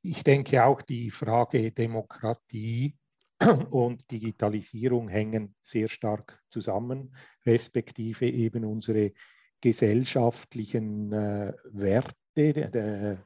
ich 0.03 0.25
denke 0.25 0.65
auch 0.65 0.83
die 0.83 1.11
Frage 1.11 1.73
Demokratie 1.73 2.97
und 3.71 4.11
Digitalisierung 4.11 5.09
hängen 5.09 5.55
sehr 5.63 5.89
stark 5.89 6.41
zusammen, 6.49 7.15
respektive 7.47 8.29
eben 8.29 8.65
unsere 8.65 9.13
gesellschaftlichen 9.61 11.13
äh, 11.13 11.53
Werte, 11.73 12.15
de, 12.35 13.17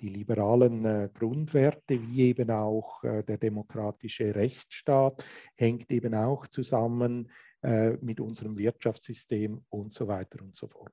die 0.00 0.08
liberalen 0.08 0.84
äh, 0.84 1.10
Grundwerte, 1.12 2.00
wie 2.02 2.22
eben 2.22 2.50
auch 2.50 3.04
äh, 3.04 3.22
der 3.22 3.38
demokratische 3.38 4.34
Rechtsstaat, 4.34 5.24
hängt 5.54 5.90
eben 5.92 6.14
auch 6.14 6.46
zusammen 6.46 7.30
äh, 7.62 7.90
mit 8.00 8.20
unserem 8.20 8.56
Wirtschaftssystem 8.58 9.64
und 9.68 9.92
so 9.92 10.08
weiter 10.08 10.42
und 10.42 10.56
so 10.56 10.66
fort. 10.66 10.92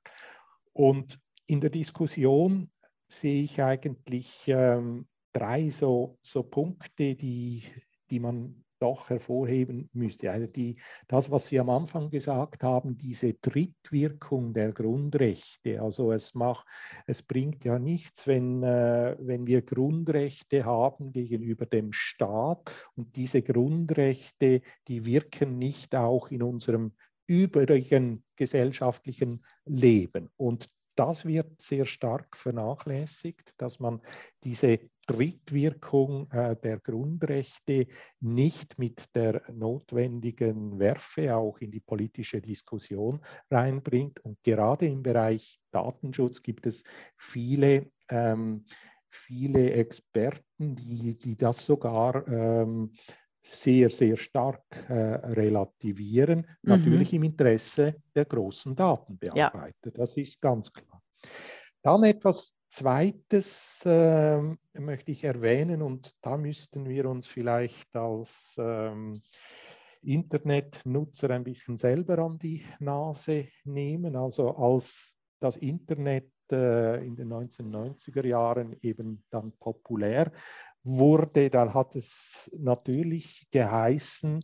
Und 0.74 1.18
in 1.48 1.62
der 1.62 1.72
Diskussion 1.72 2.70
sehe 3.10 3.44
ich 3.44 3.62
eigentlich 3.62 4.46
ähm, 4.48 5.08
drei 5.34 5.70
so, 5.70 6.18
so 6.22 6.44
Punkte, 6.44 7.16
die, 7.16 7.64
die 8.10 8.20
man 8.20 8.64
doch 8.80 9.10
hervorheben 9.10 9.90
müsste. 9.94 10.32
Also 10.32 10.48
die, 10.48 10.78
das, 11.08 11.30
was 11.30 11.48
Sie 11.48 11.60
am 11.60 11.70
Anfang 11.70 12.10
gesagt 12.10 12.64
haben, 12.64 12.98
diese 12.98 13.34
Drittwirkung 13.34 14.54
der 14.54 14.72
Grundrechte. 14.72 15.82
Also 15.82 16.12
es, 16.12 16.34
macht, 16.34 16.66
es 17.06 17.22
bringt 17.22 17.66
ja 17.66 17.78
nichts, 17.78 18.26
wenn, 18.26 18.64
äh, 18.64 19.18
wenn 19.20 19.46
wir 19.46 19.62
Grundrechte 19.62 20.66
haben 20.66 21.12
gegenüber 21.12 21.66
dem 21.66 21.92
Staat 21.92 22.72
und 22.96 23.16
diese 23.16 23.42
Grundrechte, 23.42 24.62
die 24.88 25.06
wirken 25.06 25.58
nicht 25.58 25.96
auch 25.96 26.32
in 26.32 26.42
unserem 26.42 26.94
übrigen 27.28 28.24
gesellschaftlichen 28.38 29.46
Leben. 29.66 30.30
Und 30.38 30.68
das 31.00 31.24
wird 31.24 31.62
sehr 31.62 31.86
stark 31.86 32.36
vernachlässigt, 32.36 33.54
dass 33.58 33.80
man 33.80 34.02
diese 34.44 34.80
Drittwirkung 35.08 36.30
äh, 36.32 36.58
der 36.58 36.80
Grundrechte 36.80 37.88
nicht 38.20 38.78
mit 38.78 39.16
der 39.16 39.42
notwendigen 39.50 40.78
Werfe 40.78 41.38
auch 41.38 41.60
in 41.60 41.72
die 41.72 41.80
politische 41.80 42.42
Diskussion 42.42 43.22
reinbringt. 43.50 44.20
Und 44.26 44.44
gerade 44.44 44.88
im 44.88 45.02
Bereich 45.02 45.62
Datenschutz 45.72 46.44
gibt 46.44 46.66
es 46.66 46.84
viele, 47.16 47.90
ähm, 48.10 48.66
viele 49.08 49.72
Experten, 49.72 50.76
die, 50.76 51.18
die 51.18 51.38
das 51.38 51.66
sogar 51.66 52.28
ähm, 52.28 52.92
sehr, 53.42 53.90
sehr 53.90 54.18
stark 54.18 54.64
äh, 54.90 54.94
relativieren, 54.94 56.40
mhm. 56.40 56.46
natürlich 56.62 57.14
im 57.14 57.24
Interesse 57.24 57.96
der 58.16 58.26
großen 58.26 58.76
Datenbearbeiter. 58.76 59.90
Ja. 59.90 59.92
Das 59.94 60.18
ist 60.18 60.42
ganz 60.42 60.72
klar. 60.72 61.02
Dann 61.82 62.04
etwas 62.04 62.54
Zweites 62.70 63.84
äh, 63.86 64.40
möchte 64.74 65.12
ich 65.12 65.24
erwähnen 65.24 65.82
und 65.82 66.14
da 66.22 66.38
müssten 66.38 66.88
wir 66.88 67.10
uns 67.10 67.26
vielleicht 67.26 67.96
als 67.96 68.54
ähm, 68.60 69.24
Internetnutzer 70.02 71.32
ein 71.32 71.44
bisschen 71.44 71.78
selber 71.78 72.20
an 72.20 72.38
die 72.38 72.64
Nase 72.80 73.48
nehmen. 73.64 74.16
Also 74.16 74.56
als 74.56 75.16
das 75.40 75.58
Internet 75.58 76.32
äh, 76.52 77.06
in 77.06 77.16
den 77.16 77.34
1990er 77.34 78.26
Jahren 78.26 78.76
eben 78.82 79.24
dann 79.30 79.52
populär 79.54 80.32
wurde, 80.84 81.50
dann 81.50 81.74
hat 81.74 81.96
es 81.96 82.50
natürlich 82.58 83.48
geheißen, 83.52 84.42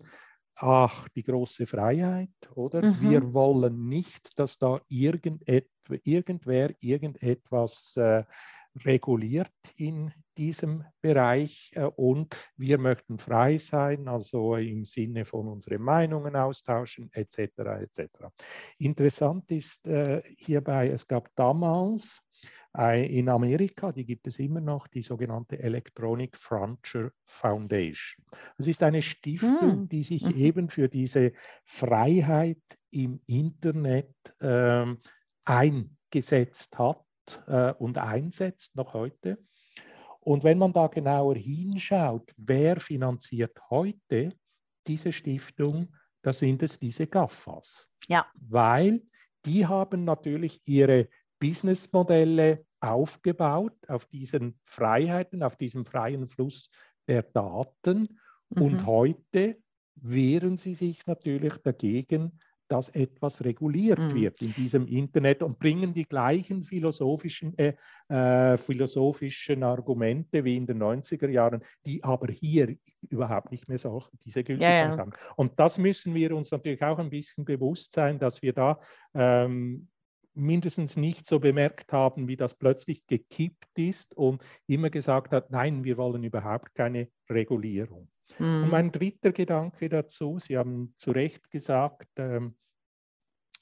ach, 0.55 1.07
die 1.09 1.23
große 1.23 1.65
Freiheit, 1.65 2.29
oder? 2.53 2.85
Mhm. 2.85 3.09
Wir 3.09 3.33
wollen 3.33 3.87
nicht, 3.87 4.37
dass 4.39 4.57
da 4.57 4.81
irgendet, 4.87 5.69
irgendwer 6.03 6.73
irgendetwas 6.79 7.95
äh, 7.97 8.23
reguliert 8.83 9.51
in 9.77 10.11
diesem 10.37 10.83
Bereich 11.01 11.71
äh, 11.75 11.85
und 11.85 12.35
wir 12.57 12.77
möchten 12.77 13.17
frei 13.17 13.57
sein, 13.57 14.07
also 14.07 14.55
im 14.55 14.83
Sinne 14.83 15.25
von 15.25 15.47
unseren 15.47 15.81
Meinungen 15.81 16.35
austauschen 16.35 17.09
etc. 17.13 17.39
etc. 17.81 18.01
Interessant 18.77 19.49
ist 19.51 19.85
äh, 19.87 20.21
hierbei, 20.37 20.89
es 20.89 21.07
gab 21.07 21.29
damals 21.35 22.21
in 22.77 23.29
Amerika, 23.29 23.91
die 23.91 24.05
gibt 24.05 24.27
es 24.27 24.37
immer 24.39 24.61
noch, 24.61 24.87
die 24.87 25.01
sogenannte 25.01 25.59
Electronic 25.59 26.35
Frontier 26.35 27.11
Foundation. 27.23 28.25
Das 28.57 28.67
ist 28.67 28.83
eine 28.83 29.01
Stiftung, 29.01 29.71
hm. 29.81 29.89
die 29.89 30.03
sich 30.03 30.23
mhm. 30.23 30.35
eben 30.35 30.69
für 30.69 30.89
diese 30.89 31.33
Freiheit 31.63 32.61
im 32.91 33.21
Internet 33.27 34.13
äh, 34.39 34.85
eingesetzt 35.45 36.77
hat 36.77 37.03
äh, 37.47 37.73
und 37.73 37.97
einsetzt 37.97 38.75
noch 38.75 38.93
heute. 38.93 39.37
Und 40.19 40.43
wenn 40.43 40.57
man 40.57 40.73
da 40.73 40.87
genauer 40.87 41.35
hinschaut, 41.35 42.33
wer 42.37 42.79
finanziert 42.79 43.57
heute 43.69 44.33
diese 44.87 45.11
Stiftung, 45.11 45.95
da 46.23 46.33
sind 46.33 46.63
es 46.63 46.79
diese 46.79 47.05
GAFAs. 47.05 47.87
Ja. 48.07 48.25
Weil 48.33 49.03
die 49.45 49.67
haben 49.67 50.03
natürlich 50.03 50.61
ihre 50.65 51.07
Businessmodelle 51.39 52.64
aufgebaut 52.79 53.77
auf 53.87 54.05
diesen 54.05 54.59
Freiheiten, 54.63 55.43
auf 55.43 55.55
diesem 55.55 55.85
freien 55.85 56.27
Fluss 56.27 56.69
der 57.07 57.23
Daten. 57.23 58.19
Mhm. 58.49 58.61
Und 58.61 58.85
heute 58.85 59.57
wehren 59.95 60.57
sie 60.57 60.73
sich 60.73 61.05
natürlich 61.07 61.57
dagegen, 61.57 62.39
dass 62.67 62.89
etwas 62.89 63.43
reguliert 63.43 63.99
mhm. 63.99 64.15
wird 64.15 64.41
in 64.41 64.53
diesem 64.53 64.87
Internet 64.87 65.43
und 65.43 65.59
bringen 65.59 65.93
die 65.93 66.05
gleichen 66.05 66.63
philosophischen, 66.63 67.55
äh, 67.57 67.75
äh, 68.09 68.57
philosophischen 68.57 69.63
Argumente 69.63 70.43
wie 70.43 70.57
in 70.57 70.65
den 70.65 70.81
90er 70.81 71.29
Jahren, 71.29 71.61
die 71.85 72.03
aber 72.03 72.31
hier 72.31 72.75
überhaupt 73.09 73.51
nicht 73.51 73.67
mehr 73.67 73.77
so 73.77 74.03
diese 74.23 74.43
Gültigkeit 74.43 74.87
ja, 74.87 74.91
ja. 74.91 74.97
haben. 74.97 75.11
Und 75.35 75.59
das 75.59 75.77
müssen 75.77 76.15
wir 76.15 76.35
uns 76.35 76.51
natürlich 76.51 76.81
auch 76.83 76.97
ein 76.97 77.09
bisschen 77.11 77.45
bewusst 77.45 77.93
sein, 77.93 78.17
dass 78.17 78.41
wir 78.41 78.53
da 78.53 78.79
ähm, 79.13 79.87
mindestens 80.35 80.97
nicht 80.97 81.27
so 81.27 81.39
bemerkt 81.39 81.91
haben, 81.93 82.27
wie 82.27 82.37
das 82.37 82.55
plötzlich 82.55 83.05
gekippt 83.07 83.77
ist 83.77 84.15
und 84.15 84.43
immer 84.67 84.89
gesagt 84.89 85.31
hat, 85.31 85.51
nein, 85.51 85.83
wir 85.83 85.97
wollen 85.97 86.23
überhaupt 86.23 86.75
keine 86.75 87.09
Regulierung. 87.29 88.09
Mhm. 88.39 88.63
Und 88.63 88.69
mein 88.69 88.91
dritter 88.91 89.31
Gedanke 89.31 89.89
dazu, 89.89 90.39
Sie 90.39 90.57
haben 90.57 90.93
zu 90.97 91.11
Recht 91.11 91.49
gesagt, 91.49 92.09
ähm, 92.17 92.55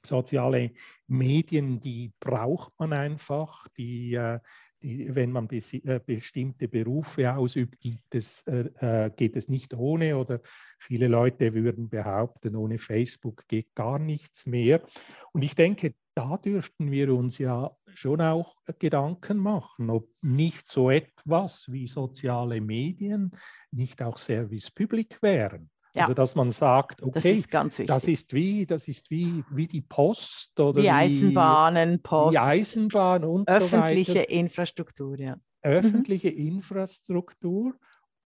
soziale 0.06 0.72
Medien, 1.08 1.80
die 1.80 2.12
braucht 2.20 2.74
man 2.78 2.94
einfach, 2.94 3.68
die, 3.78 4.16
äh, 4.16 4.40
wenn 4.84 5.32
man 5.32 5.48
äh, 5.50 6.00
bestimmte 6.06 6.68
Berufe 6.68 7.34
ausübt, 7.34 7.86
es, 8.14 8.44
äh, 8.44 9.10
geht 9.16 9.36
es 9.36 9.48
nicht 9.48 9.74
ohne 9.74 10.18
oder 10.18 10.42
viele 10.78 11.08
Leute 11.08 11.54
würden 11.54 11.90
behaupten, 11.90 12.56
ohne 12.56 12.78
Facebook 12.78 13.48
geht 13.48 13.74
gar 13.76 13.98
nichts 13.98 14.46
mehr. 14.46 14.84
Und 15.32 15.44
ich 15.44 15.56
denke, 15.56 15.96
da 16.16 16.38
dürften 16.38 16.92
wir 16.92 17.14
uns 17.14 17.38
ja 17.38 17.76
schon 17.88 18.22
auch 18.22 18.56
Gedanken 18.78 19.38
machen, 19.38 19.90
ob 19.90 20.08
nicht 20.22 20.68
so 20.68 20.92
etwas 20.92 21.72
wie 21.72 21.88
soziale 21.88 22.62
Medien 22.62 23.32
nicht 23.72 24.02
auch 24.02 24.18
Service 24.18 24.70
Public 24.70 25.22
wären. 25.22 25.72
Ja. 25.96 26.04
Also 26.04 26.14
dass 26.14 26.36
man 26.36 26.50
sagt, 26.50 27.04
okay, 27.04 27.44
das 27.50 27.80
ist, 27.80 27.90
das 27.90 28.08
ist, 28.08 28.34
wie, 28.34 28.66
das 28.66 28.88
ist 28.88 29.12
wie, 29.12 29.44
wie 29.52 29.68
die 29.68 29.82
Post 29.82 30.60
oder 30.60 30.82
wie 30.82 30.90
Eisenbahnen, 30.90 32.02
Post, 32.02 32.34
wie 32.34 32.40
Eisenbahn 32.40 33.24
und 33.24 33.48
öffentliche 33.48 34.12
so 34.12 34.20
weiter. 34.20 34.30
Infrastruktur, 34.30 35.20
ja. 35.20 35.38
Öffentliche 35.62 36.32
mhm. 36.32 36.48
Infrastruktur 36.48 37.76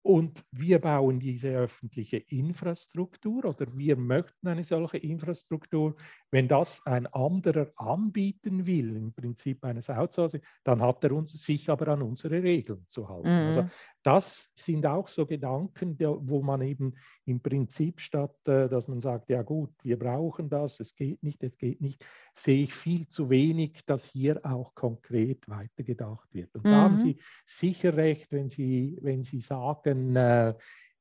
und 0.08 0.45
wir 0.51 0.80
bauen 0.80 1.19
diese 1.19 1.49
öffentliche 1.49 2.15
Infrastruktur 2.15 3.43
oder 3.43 3.67
wir 3.73 3.97
möchten 3.97 4.47
eine 4.47 4.63
solche 4.63 4.99
Infrastruktur. 4.99 5.97
Wenn 6.32 6.47
das 6.47 6.82
ein 6.86 7.08
anderer 7.08 7.67
anbieten 7.75 8.65
will, 8.65 8.95
im 8.95 9.13
Prinzip 9.13 9.65
eines 9.65 9.89
Outsourcing, 9.89 10.41
dann 10.63 10.82
hat 10.82 11.03
er 11.03 11.12
uns, 11.12 11.34
sich 11.34 11.69
aber 11.69 11.89
an 11.89 12.01
unsere 12.01 12.41
Regeln 12.41 12.86
zu 12.88 13.10
halten. 13.10 13.27
Also 13.27 13.62
mhm. 13.63 13.65
Also 13.65 13.75
das 14.08 14.50
sind 14.56 14.86
auch 14.86 15.10
so 15.10 15.26
Gedanken, 15.26 15.98
wo 16.00 16.41
man 16.41 16.62
eben 16.62 16.93
im 17.26 17.41
Prinzip 17.41 18.00
statt, 18.00 18.38
äh, 18.48 18.70
dass 18.70 18.88
man 18.88 19.02
sagt, 19.02 19.30
ja 19.30 19.41
gut, 19.41 19.72
wir 19.84 20.00
brauchen 20.00 20.50
das, 20.50 20.80
es 20.80 20.96
geht 20.96 21.22
nicht, 21.22 21.43
es 21.43 21.58
geht 21.58 21.82
nicht, 21.82 22.06
sehe 22.34 22.63
ich 22.63 22.74
viel 22.74 23.10
zu 23.10 23.30
wenig, 23.30 23.84
dass 23.86 24.06
hier 24.06 24.39
auch 24.46 24.74
konkret 24.76 25.50
weitergedacht 25.50 26.34
wird. 26.34 26.56
Und 26.56 26.63
mhm. 26.63 26.70
da 26.70 26.76
haben 26.84 26.93
mhm. 26.93 27.00
Sie 27.00 27.17
sicher 27.46 27.98
recht, 27.98 28.32
wenn 28.32 28.48
Sie, 28.48 28.98
wenn 29.02 29.24
Sie 29.24 29.41
sagen, 29.41 30.15
äh, 30.15 30.54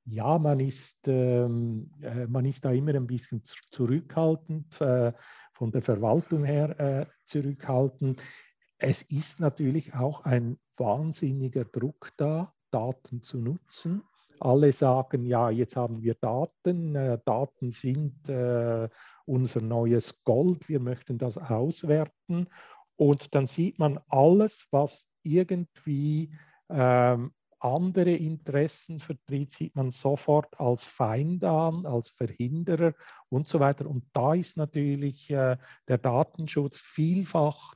ja, 0.07 0.39
man 0.41 0.59
ist, 0.59 0.99
ähm, 1.07 1.93
äh, 2.03 2.27
man 2.27 2.45
ist 2.45 2.65
da 2.65 2.73
immer 2.73 2.95
ein 2.95 3.07
bisschen 3.07 3.41
zurückhaltend, 3.45 4.81
äh, 4.81 5.13
von 5.53 5.71
der 5.71 5.83
Verwaltung 5.83 6.45
her 6.45 6.81
äh, 6.81 7.07
zurückhaltend. 7.23 8.21
Es 8.79 9.03
ist 9.03 9.39
natürlich 9.39 9.95
auch 9.95 10.25
ein 10.25 10.59
wahnsinniger 10.77 11.65
Druck 11.65 12.11
da, 12.17 12.53
Daten 12.77 13.23
zu 13.23 13.39
nutzen. 13.39 14.03
Alle 14.39 14.71
sagen, 14.71 15.25
ja, 15.25 15.49
jetzt 15.49 15.77
haben 15.77 16.03
wir 16.03 16.15
Daten, 16.15 16.95
äh, 16.95 17.19
Daten 17.25 17.71
sind 17.71 18.29
äh, 18.29 18.91
unser 19.25 19.63
neues 19.63 20.23
Gold, 20.25 20.69
wir 20.69 20.79
möchten 20.79 21.17
das 21.17 21.39
auswerten. 21.39 22.49
Und 22.97 23.35
dann 23.35 23.47
sieht 23.47 23.79
man 23.79 23.99
alles, 24.09 24.67
was 24.71 25.07
irgendwie 25.23 26.31
ähm, 26.69 27.33
andere 27.61 28.13
Interessen 28.13 28.99
vertritt, 28.99 29.53
sieht 29.53 29.75
man 29.75 29.91
sofort 29.91 30.61
als 30.61 30.85
Feind 30.85 31.43
an, 31.45 31.87
als 31.87 32.11
Verhinderer 32.11 32.93
und 33.31 33.49
so 33.49 33.59
weiter. 33.59 33.87
Und 33.87 34.05
da 34.13 34.35
ist 34.35 34.59
natürlich 34.59 35.31
äh, 35.31 35.57
der 35.89 35.99
Datenschutz 35.99 36.79
vielfach 36.79 37.75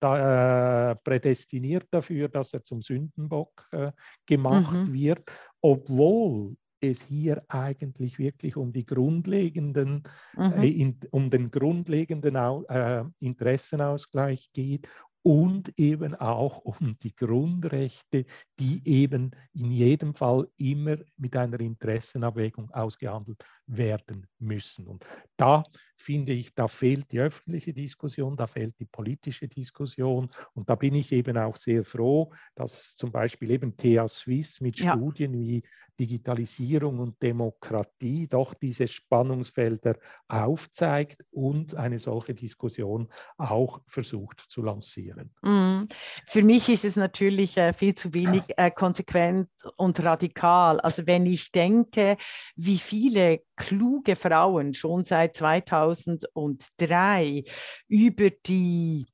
da, 0.00 0.90
äh, 0.90 0.96
prädestiniert 0.96 1.86
dafür, 1.90 2.28
dass 2.28 2.52
er 2.52 2.62
zum 2.62 2.82
Sündenbock 2.82 3.68
äh, 3.72 3.92
gemacht 4.26 4.72
mhm. 4.72 4.92
wird, 4.92 5.30
obwohl 5.60 6.56
es 6.80 7.02
hier 7.02 7.42
eigentlich 7.48 8.18
wirklich 8.18 8.56
um 8.56 8.72
die 8.72 8.84
grundlegenden, 8.84 10.02
mhm. 10.36 10.52
äh, 10.52 10.68
in, 10.68 11.00
um 11.10 11.30
den 11.30 11.50
grundlegenden 11.50 12.36
äh, 12.36 13.04
Interessenausgleich 13.20 14.52
geht 14.52 14.88
und 15.26 15.76
eben 15.76 16.14
auch 16.14 16.58
um 16.58 16.96
die 17.02 17.12
Grundrechte, 17.16 18.26
die 18.60 18.80
eben 18.84 19.32
in 19.54 19.72
jedem 19.72 20.14
Fall 20.14 20.46
immer 20.56 20.98
mit 21.16 21.34
einer 21.34 21.58
Interessenabwägung 21.58 22.70
ausgehandelt 22.70 23.44
werden 23.66 24.28
müssen. 24.38 24.86
Und 24.86 25.04
da 25.36 25.64
finde 25.96 26.32
ich, 26.32 26.54
da 26.54 26.68
fehlt 26.68 27.10
die 27.10 27.18
öffentliche 27.18 27.72
Diskussion, 27.72 28.36
da 28.36 28.46
fehlt 28.46 28.78
die 28.78 28.84
politische 28.84 29.48
Diskussion. 29.48 30.30
Und 30.54 30.70
da 30.70 30.76
bin 30.76 30.94
ich 30.94 31.10
eben 31.10 31.36
auch 31.38 31.56
sehr 31.56 31.82
froh, 31.82 32.32
dass 32.54 32.94
zum 32.94 33.10
Beispiel 33.10 33.50
eben 33.50 33.76
TH 33.76 34.08
Swiss 34.08 34.60
mit 34.60 34.78
ja. 34.78 34.94
Studien 34.94 35.32
wie 35.32 35.64
Digitalisierung 35.98 37.00
und 37.00 37.20
Demokratie 37.20 38.28
doch 38.28 38.54
diese 38.54 38.86
Spannungsfelder 38.86 39.98
aufzeigt 40.28 41.24
und 41.32 41.74
eine 41.74 41.98
solche 41.98 42.34
Diskussion 42.34 43.08
auch 43.38 43.80
versucht 43.86 44.44
zu 44.48 44.62
lancieren. 44.62 45.15
Mhm. 45.42 45.88
Für 46.26 46.42
mich 46.42 46.68
ist 46.68 46.84
es 46.84 46.96
natürlich 46.96 47.56
äh, 47.56 47.72
viel 47.72 47.94
zu 47.94 48.12
wenig 48.12 48.42
äh, 48.56 48.70
konsequent 48.70 49.48
und 49.76 50.02
radikal. 50.02 50.80
Also 50.80 51.06
wenn 51.06 51.26
ich 51.26 51.52
denke, 51.52 52.16
wie 52.56 52.78
viele 52.78 53.42
kluge 53.56 54.16
Frauen 54.16 54.74
schon 54.74 55.04
seit 55.04 55.36
2003 55.36 57.44
über 57.88 58.30
die, 58.30 59.06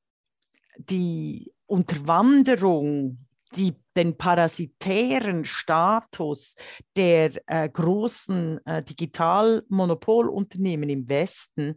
die 0.76 1.52
Unterwanderung 1.66 3.18
die, 3.56 3.74
den 3.96 4.16
parasitären 4.16 5.44
Status 5.44 6.54
der 6.96 7.32
äh, 7.46 7.68
großen 7.68 8.64
äh, 8.66 8.82
Digitalmonopolunternehmen 8.82 10.88
im 10.88 11.06
Westen, 11.08 11.76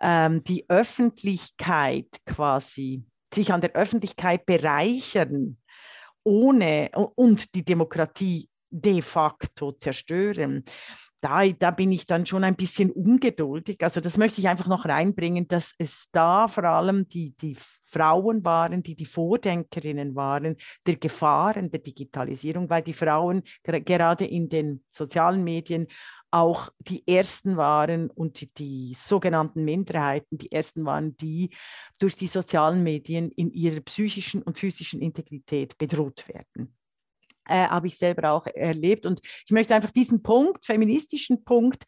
ähm, 0.00 0.44
die 0.44 0.68
Öffentlichkeit 0.68 2.06
quasi, 2.26 3.02
sich 3.34 3.52
an 3.52 3.60
der 3.60 3.72
Öffentlichkeit 3.72 4.46
bereichern, 4.46 5.56
ohne 6.22 6.90
und 7.14 7.54
die 7.54 7.64
Demokratie 7.64 8.48
de 8.70 9.00
facto 9.02 9.72
zerstören 9.72 10.64
da, 11.20 11.46
da 11.46 11.70
bin 11.70 11.92
ich 11.92 12.06
dann 12.06 12.24
schon 12.24 12.44
ein 12.44 12.56
bisschen 12.56 12.90
ungeduldig. 12.90 13.82
Also 13.82 14.00
das 14.00 14.16
möchte 14.16 14.40
ich 14.40 14.48
einfach 14.48 14.66
noch 14.66 14.86
reinbringen, 14.86 15.46
dass 15.48 15.74
es 15.78 16.06
da 16.12 16.48
vor 16.48 16.64
allem 16.64 17.08
die, 17.08 17.36
die 17.36 17.56
Frauen 17.84 18.44
waren, 18.44 18.82
die 18.82 18.94
die 18.94 19.06
Vordenkerinnen 19.06 20.14
waren 20.14 20.56
der 20.86 20.96
Gefahren 20.96 21.70
der 21.70 21.80
Digitalisierung, 21.80 22.70
weil 22.70 22.82
die 22.82 22.92
Frauen 22.92 23.42
gerade 23.62 24.24
in 24.24 24.48
den 24.48 24.82
sozialen 24.90 25.44
Medien 25.44 25.88
auch 26.30 26.70
die 26.78 27.06
ersten 27.06 27.56
waren 27.56 28.10
und 28.10 28.58
die, 28.58 28.94
sogenannten 28.94 29.64
Minderheiten, 29.64 30.38
die 30.38 30.52
ersten 30.52 30.84
waren, 30.84 31.16
die 31.16 31.50
durch 31.98 32.16
die 32.16 32.26
sozialen 32.26 32.82
Medien 32.82 33.30
in 33.30 33.50
ihrer 33.52 33.80
psychischen 33.80 34.42
und 34.42 34.58
physischen 34.58 35.00
Integrität 35.00 35.76
bedroht 35.78 36.28
werden 36.28 36.76
äh, 37.48 37.66
habe 37.66 37.88
ich 37.88 37.96
selber 37.96 38.30
auch 38.30 38.46
erlebt. 38.46 39.06
Und 39.06 39.20
ich 39.44 39.50
möchte 39.50 39.74
einfach 39.74 39.90
diesen 39.90 40.22
Punkt, 40.22 40.64
feministischen 40.64 41.44
Punkt, 41.44 41.84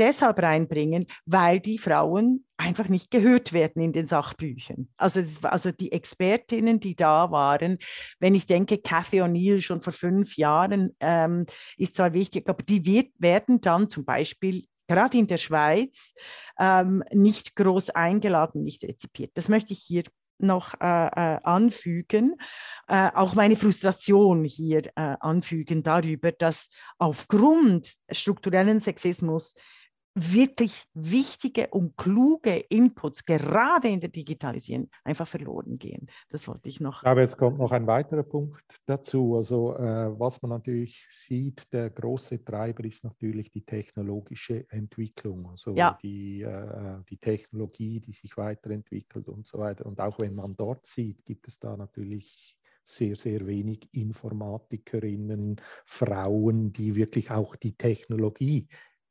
deshalb 0.00 0.42
reinbringen, 0.42 1.06
weil 1.26 1.60
die 1.60 1.78
Frauen 1.78 2.44
einfach 2.56 2.88
nicht 2.88 3.10
gehört 3.10 3.52
werden 3.52 3.82
in 3.82 3.92
den 3.92 4.06
Sachbüchern. 4.06 4.88
Also, 4.96 5.22
also 5.42 5.70
die 5.70 5.92
Expertinnen, 5.92 6.80
die 6.80 6.96
da 6.96 7.30
waren, 7.30 7.78
wenn 8.18 8.34
ich 8.34 8.46
denke, 8.46 8.78
Cathy 8.78 9.22
O'Neill 9.22 9.60
schon 9.60 9.80
vor 9.80 9.92
fünf 9.92 10.36
Jahren 10.36 10.96
ähm, 11.00 11.46
ist 11.76 11.96
zwar 11.96 12.12
wichtig, 12.12 12.48
aber 12.48 12.62
die 12.62 12.84
wird, 12.84 13.12
werden 13.18 13.60
dann 13.60 13.88
zum 13.88 14.04
Beispiel 14.04 14.64
gerade 14.88 15.18
in 15.18 15.28
der 15.28 15.36
Schweiz 15.36 16.12
ähm, 16.58 17.04
nicht 17.12 17.54
groß 17.54 17.90
eingeladen, 17.90 18.64
nicht 18.64 18.82
rezipiert. 18.82 19.30
Das 19.34 19.48
möchte 19.48 19.72
ich 19.72 19.80
hier 19.80 20.02
noch 20.42 20.74
äh, 20.80 20.86
äh, 20.86 21.38
anfügen, 21.44 22.36
äh, 22.88 23.10
auch 23.14 23.34
meine 23.34 23.56
Frustration 23.56 24.44
hier 24.44 24.86
äh, 24.96 25.16
anfügen 25.20 25.82
darüber, 25.82 26.32
dass 26.32 26.70
aufgrund 26.98 27.94
strukturellen 28.10 28.80
Sexismus 28.80 29.54
wirklich 30.14 30.84
wichtige 30.94 31.68
und 31.68 31.96
kluge 31.96 32.56
Inputs, 32.68 33.24
gerade 33.24 33.88
in 33.88 34.00
der 34.00 34.08
Digitalisierung, 34.08 34.90
einfach 35.04 35.28
verloren 35.28 35.78
gehen. 35.78 36.08
Das 36.30 36.48
wollte 36.48 36.68
ich 36.68 36.80
noch. 36.80 37.04
Aber 37.04 37.22
es 37.22 37.36
kommt 37.36 37.58
noch 37.58 37.72
ein 37.72 37.86
weiterer 37.86 38.22
Punkt 38.22 38.64
dazu. 38.86 39.36
Also 39.36 39.76
äh, 39.76 40.18
was 40.18 40.42
man 40.42 40.50
natürlich 40.50 41.06
sieht, 41.10 41.72
der 41.72 41.90
große 41.90 42.44
Treiber 42.44 42.84
ist 42.84 43.04
natürlich 43.04 43.50
die 43.50 43.64
technologische 43.64 44.66
Entwicklung, 44.70 45.48
also 45.50 45.74
ja. 45.74 45.98
die, 46.02 46.42
äh, 46.42 46.98
die 47.08 47.18
Technologie, 47.18 48.00
die 48.00 48.12
sich 48.12 48.36
weiterentwickelt 48.36 49.28
und 49.28 49.46
so 49.46 49.58
weiter. 49.58 49.86
Und 49.86 50.00
auch 50.00 50.18
wenn 50.18 50.34
man 50.34 50.56
dort 50.56 50.86
sieht, 50.86 51.24
gibt 51.24 51.46
es 51.48 51.58
da 51.58 51.76
natürlich 51.76 52.56
sehr, 52.84 53.14
sehr 53.14 53.46
wenig 53.46 53.88
Informatikerinnen, 53.92 55.60
Frauen, 55.84 56.72
die 56.72 56.96
wirklich 56.96 57.30
auch 57.30 57.54
die 57.56 57.76
Technologie 57.76 58.68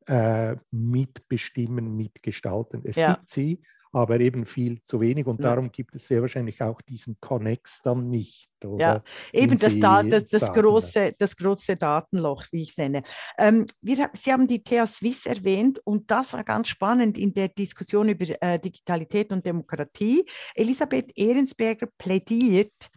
äh, 0.09 0.55
mitbestimmen, 0.71 1.95
mitgestalten. 1.95 2.81
Es 2.83 2.95
ja. 2.95 3.13
gibt 3.13 3.29
sie, 3.29 3.61
aber 3.91 4.19
eben 4.19 4.45
viel 4.45 4.83
zu 4.83 4.99
wenig 5.01 5.27
und 5.27 5.41
ja. 5.41 5.49
darum 5.49 5.71
gibt 5.71 5.93
es 5.93 6.07
sehr 6.07 6.21
wahrscheinlich 6.21 6.61
auch 6.61 6.81
diesen 6.81 7.17
Connex 7.19 7.81
dann 7.83 8.09
nicht. 8.09 8.49
ja, 8.77 9.03
eben 9.31 9.57
das, 9.59 9.79
da, 9.79 10.01
das, 10.01 10.27
das, 10.27 10.51
große, 10.51 11.13
das 11.17 11.35
große 11.35 11.75
Datenloch, 11.75 12.45
wie 12.51 12.63
ich 12.63 12.69
es 12.69 12.77
nenne. 12.77 13.03
Ähm, 13.37 13.65
wir, 13.81 14.09
Sie 14.13 14.31
haben 14.31 14.47
die 14.47 14.63
TH 14.63 14.87
Swiss 14.87 15.27
erwähnt 15.27 15.79
und 15.85 16.09
das 16.09 16.33
war 16.33 16.43
ganz 16.43 16.69
spannend 16.69 17.17
in 17.19 17.33
der 17.33 17.49
Diskussion 17.49 18.09
über 18.09 18.25
äh, 18.41 18.59
Digitalität 18.59 19.31
und 19.31 19.45
Demokratie. 19.45 20.25
Elisabeth 20.55 21.15
Ehrensberger 21.15 21.87
plädiert 21.97 22.89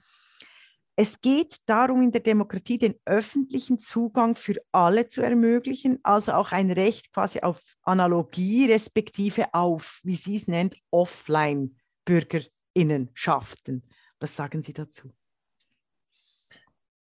Es 0.94 1.18
geht 1.20 1.56
darum, 1.64 2.02
in 2.02 2.12
der 2.12 2.20
Demokratie 2.20 2.76
den 2.76 2.96
öffentlichen 3.06 3.78
Zugang 3.78 4.34
für 4.34 4.56
alle 4.72 5.08
zu 5.08 5.22
ermöglichen, 5.22 5.98
also 6.02 6.32
auch 6.32 6.52
ein 6.52 6.70
Recht 6.70 7.14
quasi 7.14 7.40
auf 7.40 7.62
Analogie, 7.82 8.70
respektive 8.70 9.54
auf, 9.54 10.00
wie 10.02 10.16
sie 10.16 10.36
es 10.36 10.48
nennt, 10.48 10.76
Offline-Bürgerinnenschaften. 10.90 13.84
Was 14.20 14.36
sagen 14.36 14.62
Sie 14.62 14.74
dazu? 14.74 15.10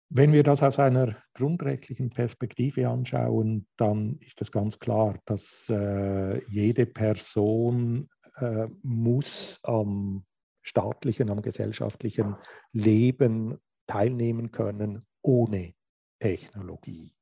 Wenn 0.08 0.32
wir 0.32 0.42
das 0.42 0.62
aus 0.62 0.78
einer 0.78 1.16
grundrechtlichen 1.34 2.08
Perspektive 2.10 2.88
anschauen, 2.88 3.66
dann 3.76 4.18
ist 4.20 4.40
es 4.40 4.52
ganz 4.52 4.78
klar, 4.78 5.18
dass 5.26 5.68
äh, 5.68 6.42
jede 6.46 6.86
Person 6.86 8.08
äh, 8.36 8.68
muss 8.82 9.58
am 9.64 10.24
staatlichen, 10.62 11.28
am 11.30 11.42
gesellschaftlichen 11.42 12.36
Leben 12.72 13.58
teilnehmen 13.86 14.50
können 14.50 15.06
ohne 15.22 15.74
Technologie. 16.20 17.12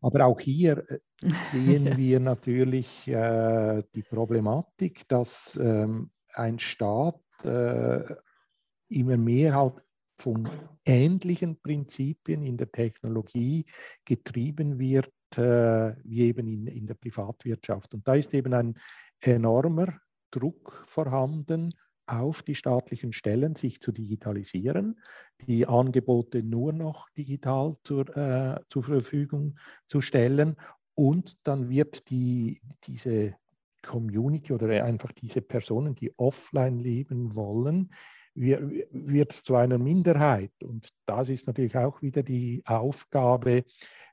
Aber 0.00 0.26
auch 0.26 0.40
hier 0.40 0.84
äh, 0.90 0.98
sehen 1.50 1.96
wir 1.96 2.20
natürlich 2.20 3.08
äh, 3.08 3.82
die 3.94 4.02
Problematik, 4.02 5.08
dass 5.08 5.58
ähm, 5.60 6.10
ein 6.34 6.58
Staat 6.58 7.20
äh, 7.42 8.02
immer 8.88 9.16
mehr 9.16 9.54
halt 9.54 9.82
von 10.20 10.48
ähnlichen 10.84 11.60
Prinzipien 11.60 12.42
in 12.42 12.56
der 12.56 12.70
Technologie 12.72 13.66
getrieben 14.04 14.78
wird, 14.78 15.12
äh, 15.36 15.94
wie 16.04 16.22
eben 16.22 16.46
in, 16.46 16.66
in 16.66 16.86
der 16.86 16.94
Privatwirtschaft. 16.94 17.94
Und 17.94 18.06
da 18.06 18.14
ist 18.14 18.34
eben 18.34 18.52
ein 18.52 18.78
enormer 19.20 20.00
Druck 20.30 20.82
vorhanden, 20.86 21.72
auf 22.08 22.42
die 22.42 22.54
staatlichen 22.54 23.12
Stellen, 23.12 23.54
sich 23.54 23.80
zu 23.80 23.92
digitalisieren, 23.92 25.00
die 25.46 25.66
Angebote 25.66 26.42
nur 26.42 26.72
noch 26.72 27.08
digital 27.10 27.76
zur, 27.84 28.16
äh, 28.16 28.60
zur 28.68 28.82
Verfügung 28.82 29.58
zu 29.86 30.00
stellen. 30.00 30.56
Und 30.94 31.36
dann 31.44 31.68
wird 31.68 32.10
die, 32.10 32.60
diese 32.84 33.36
Community 33.82 34.52
oder 34.52 34.84
einfach 34.84 35.12
diese 35.12 35.42
Personen, 35.42 35.94
die 35.94 36.12
offline 36.18 36.78
leben 36.78 37.34
wollen, 37.34 37.90
wird 38.34 39.32
zu 39.32 39.56
einer 39.56 39.78
Minderheit. 39.78 40.52
Und 40.62 40.90
das 41.06 41.28
ist 41.28 41.46
natürlich 41.46 41.76
auch 41.76 42.02
wieder 42.02 42.22
die 42.22 42.62
Aufgabe 42.66 43.64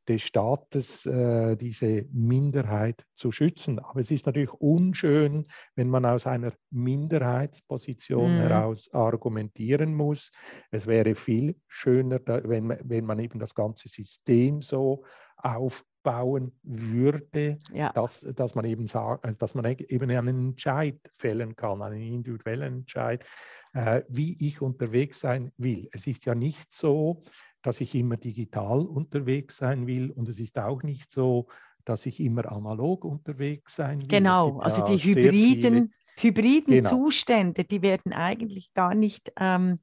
des 0.07 0.21
Staates, 0.21 1.05
äh, 1.05 1.55
diese 1.55 2.05
Minderheit 2.11 3.05
zu 3.13 3.31
schützen. 3.31 3.79
Aber 3.79 3.99
es 3.99 4.11
ist 4.11 4.25
natürlich 4.25 4.51
unschön, 4.53 5.47
wenn 5.75 5.89
man 5.89 6.05
aus 6.05 6.27
einer 6.27 6.53
Minderheitsposition 6.71 8.35
mhm. 8.35 8.41
heraus 8.41 8.89
argumentieren 8.93 9.93
muss. 9.93 10.31
Es 10.71 10.87
wäre 10.87 11.15
viel 11.15 11.55
schöner, 11.67 12.19
wenn, 12.25 12.77
wenn 12.83 13.05
man 13.05 13.19
eben 13.19 13.39
das 13.39 13.55
ganze 13.55 13.89
System 13.89 14.61
so 14.61 15.03
aufbauen 15.37 16.57
würde, 16.63 17.59
ja. 17.73 17.91
dass, 17.93 18.21
dass, 18.35 18.55
man 18.55 18.65
eben 18.65 18.87
sagt, 18.87 19.41
dass 19.41 19.53
man 19.53 19.65
eben 19.65 20.09
einen 20.09 20.49
Entscheid 20.49 20.99
fällen 21.17 21.55
kann, 21.55 21.81
einen 21.81 22.01
individuellen 22.01 22.79
Entscheid, 22.79 23.25
äh, 23.73 24.03
wie 24.07 24.37
ich 24.45 24.61
unterwegs 24.61 25.19
sein 25.19 25.51
will. 25.57 25.89
Es 25.91 26.07
ist 26.07 26.25
ja 26.25 26.35
nicht 26.35 26.73
so, 26.73 27.23
dass 27.65 27.81
ich 27.81 27.95
immer 27.95 28.15
digital 28.15 28.81
unterwegs 28.81 29.57
sein 29.57 29.87
will 29.87 30.11
und 30.11 30.29
es 30.29 30.39
ist 30.39 30.59
auch 30.59 30.83
nicht 30.83 31.09
so, 31.09 31.47
dass 31.83 32.05
ich 32.05 32.19
immer 32.19 32.51
analog 32.51 33.03
unterwegs 33.03 33.75
sein 33.75 34.01
will. 34.01 34.07
Genau, 34.07 34.59
also 34.59 34.83
die 34.83 34.97
hybriden, 34.97 35.91
hybriden 36.15 36.75
genau. 36.75 36.89
Zustände, 36.89 37.63
die 37.63 37.81
werden 37.81 38.13
eigentlich 38.13 38.71
gar 38.75 38.93
nicht, 38.93 39.31
ähm, 39.39 39.79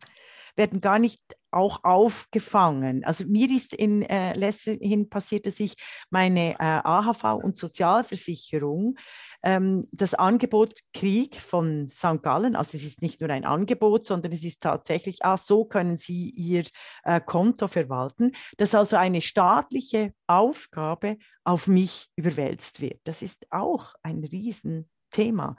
werden 0.54 0.80
gar 0.80 1.00
nicht 1.00 1.20
auch 1.50 1.82
aufgefangen. 1.82 3.04
Also 3.04 3.24
mir 3.26 3.50
ist 3.50 3.74
in 3.74 4.02
äh, 4.02 4.34
letzterhin 4.34 5.08
passiert, 5.08 5.46
dass 5.46 5.58
ich 5.58 5.74
meine 6.08 6.52
äh, 6.52 6.56
AHV 6.58 7.42
und 7.42 7.56
Sozialversicherung 7.56 8.96
ähm, 9.42 9.88
das 9.92 10.14
Angebot 10.14 10.80
kriege 10.92 11.38
von 11.38 11.90
St. 11.90 12.22
Gallen. 12.22 12.56
Also 12.56 12.76
es 12.76 12.84
ist 12.84 13.02
nicht 13.02 13.20
nur 13.20 13.30
ein 13.30 13.44
Angebot, 13.44 14.06
sondern 14.06 14.32
es 14.32 14.44
ist 14.44 14.62
tatsächlich, 14.62 15.24
ah, 15.24 15.36
so 15.36 15.64
können 15.64 15.96
Sie 15.96 16.30
Ihr 16.30 16.64
äh, 17.04 17.20
Konto 17.20 17.68
verwalten, 17.68 18.32
dass 18.56 18.74
also 18.74 18.96
eine 18.96 19.22
staatliche 19.22 20.14
Aufgabe 20.26 21.16
auf 21.44 21.66
mich 21.66 22.08
überwälzt 22.16 22.80
wird. 22.80 23.00
Das 23.04 23.22
ist 23.22 23.46
auch 23.50 23.94
ein 24.02 24.24
Riesenthema, 24.24 25.56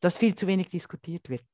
das 0.00 0.18
viel 0.18 0.34
zu 0.34 0.46
wenig 0.46 0.70
diskutiert 0.70 1.28
wird. 1.28 1.44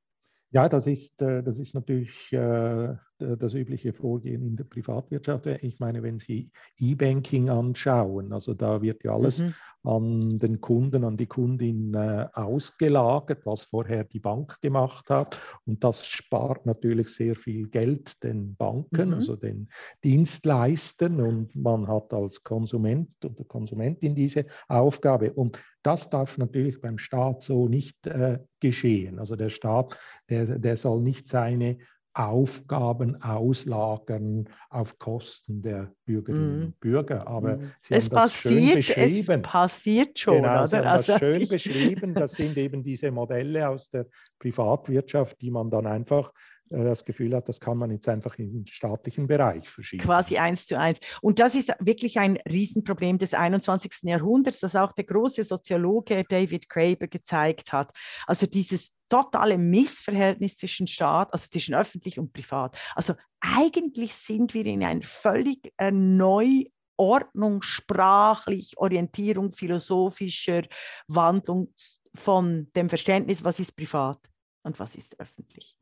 Ja, 0.51 0.69
das 0.69 0.87
ist, 0.87 1.21
äh, 1.23 1.43
das 1.43 1.59
ist 1.59 1.75
natürlich 1.75 2.33
äh, 2.33 2.95
das 3.37 3.55
übliche 3.55 3.93
Vorgehen 3.93 4.43
in 4.43 4.57
der 4.57 4.65
Privatwirtschaft. 4.65 5.47
Ich 5.47 5.81
meine, 5.81 6.03
wenn 6.03 6.19
Sie 6.19 6.51
E-Banking 6.79 7.49
anschauen, 7.49 8.33
also 8.33 8.55
da 8.55 8.83
wird 8.83 9.05
ja 9.05 9.15
alles 9.15 9.39
mhm. 9.39 9.55
an 9.83 10.39
den 10.39 10.61
Kunden, 10.61 11.05
an 11.05 11.17
die 11.17 11.27
Kundin 11.27 11.95
äh, 11.95 12.29
ausgelagert, 12.33 13.45
was 13.45 13.65
vorher 13.65 14.05
die 14.05 14.21
Bank 14.21 14.61
gemacht 14.61 15.11
hat. 15.11 15.37
Und 15.67 15.83
das 15.85 16.07
spart 16.07 16.67
natürlich 16.67 17.09
sehr 17.09 17.37
viel 17.37 17.69
Geld 17.69 18.23
den 18.23 18.57
Banken, 18.57 19.09
mhm. 19.09 19.15
also 19.15 19.37
den 19.37 19.69
Dienstleistern. 20.05 21.21
Und 21.21 21.55
man 21.57 21.89
hat 21.89 22.13
als 22.13 22.43
Konsument 22.43 23.11
oder 23.25 23.45
Konsumentin 23.45 24.15
diese 24.15 24.47
Aufgabe. 24.69 25.33
Und 25.33 25.59
das 25.83 26.11
darf 26.11 26.39
natürlich 26.39 26.81
beim 26.81 26.99
Staat 26.99 27.43
so 27.43 27.69
nicht 27.69 28.07
äh, 28.07 28.39
geschehen. 28.61 29.19
Also 29.19 29.37
der 29.37 29.49
Staat, 29.51 29.97
der, 30.29 30.59
der 30.59 30.77
soll 30.77 31.03
nicht 31.03 31.27
seine 31.27 31.79
Aufgaben 32.15 33.21
auslagern 33.23 34.49
auf 34.69 34.99
Kosten 34.99 35.63
der 35.63 35.93
Bürgerinnen 36.05 36.61
mm. 36.61 36.65
und 36.65 36.81
Bürger. 36.81 37.27
Aber 37.27 37.57
mm. 37.57 37.73
Sie 37.81 37.95
es 37.95 38.05
haben 38.07 38.15
das 38.17 38.35
schön 38.35 38.75
beschrieben. 38.75 39.43
Es 39.45 39.51
passiert 39.51 40.19
schon, 40.19 40.43
genau, 40.43 40.67
Sie 40.67 40.77
haben 40.77 40.87
also 40.87 41.13
das 41.13 41.21
schön 41.21 41.49
beschrieben. 41.49 42.15
Das 42.15 42.33
sind 42.33 42.57
eben 42.59 42.83
diese 42.83 43.11
Modelle 43.11 43.69
aus 43.69 43.89
der 43.91 44.07
Privatwirtschaft, 44.39 45.41
die 45.41 45.51
man 45.51 45.71
dann 45.71 45.87
einfach 45.87 46.33
das 46.73 47.05
Gefühl 47.05 47.35
hat, 47.35 47.49
das 47.49 47.61
kann 47.61 47.77
man 47.79 47.91
jetzt 47.91 48.09
einfach 48.09 48.39
in 48.39 48.53
den 48.53 48.67
staatlichen 48.67 49.27
Bereich 49.27 49.69
verschieben. 49.69 50.03
Quasi 50.03 50.39
eins 50.39 50.67
zu 50.67 50.79
eins. 50.79 50.99
Und 51.21 51.39
das 51.39 51.55
ist 51.55 51.73
wirklich 51.81 52.19
ein 52.19 52.39
Riesenproblem 52.51 53.19
des 53.19 53.35
21. 53.35 54.03
Jahrhunderts, 54.03 54.61
das 54.61 54.77
auch 54.77 54.93
der 54.93 55.05
große 55.05 55.45
Soziologe 55.45 56.25
David 56.29 56.69
Graeber 56.69 57.07
gezeigt 57.07 57.73
hat. 57.73 57.93
Also 58.27 58.47
dieses 58.47 58.93
totale 59.09 59.59
Missverhältnis 59.59 60.57
zwischen 60.57 60.87
Staat, 60.87 61.33
also 61.33 61.49
zwischen 61.51 61.75
öffentlich 61.75 62.19
und 62.19 62.33
privat. 62.33 62.77
Also 62.95 63.15
eigentlich 63.41 64.15
sind 64.15 64.55
wir 64.55 64.65
in 64.65 64.83
einer 64.83 65.05
völlig 65.05 65.73
äh, 65.77 65.91
Neuordnung, 65.91 67.61
sprachlich, 67.63 68.79
Orientierung, 68.79 69.53
philosophischer 69.53 70.63
Wandlung 71.09 71.75
von 72.15 72.71
dem 72.75 72.89
Verständnis, 72.89 73.45
was 73.45 73.61
ist 73.61 73.77
privat 73.77 74.19
und 74.63 74.79
was 74.79 74.95
ist 74.95 75.19
öffentlich. 75.21 75.77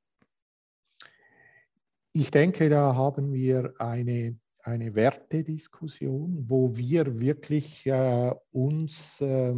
Ich 2.12 2.32
denke, 2.32 2.68
da 2.68 2.96
haben 2.96 3.32
wir 3.32 3.72
eine, 3.78 4.36
eine 4.62 4.94
Wertediskussion, 4.96 6.44
wo 6.48 6.76
wir 6.76 7.20
wirklich 7.20 7.86
äh, 7.86 8.34
uns 8.50 9.20
äh, 9.20 9.54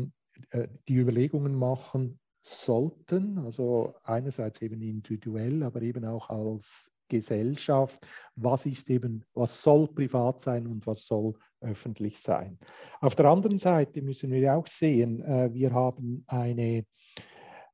äh, 0.51 0.69
die 0.87 0.97
Überlegungen 0.97 1.55
machen 1.55 2.19
sollten, 2.43 3.39
also 3.39 3.95
einerseits 4.05 4.61
eben 4.61 4.83
individuell, 4.83 5.63
aber 5.63 5.81
eben 5.81 6.05
auch 6.05 6.29
als 6.29 6.93
Gesellschaft, 7.09 8.07
was 8.37 8.67
ist 8.67 8.91
eben, 8.91 9.25
was 9.33 9.63
soll 9.63 9.89
privat 9.89 10.41
sein 10.41 10.67
und 10.67 10.87
was 10.87 11.07
soll 11.07 11.35
öffentlich 11.61 12.19
sein. 12.19 12.59
Auf 13.01 13.17
der 13.17 13.27
anderen 13.27 13.59
Seite 13.59 14.03
müssen 14.03 14.31
wir 14.31 14.55
auch 14.55 14.67
sehen, 14.67 15.23
äh, 15.23 15.53
wir 15.55 15.73
haben 15.73 16.25
eine 16.27 16.85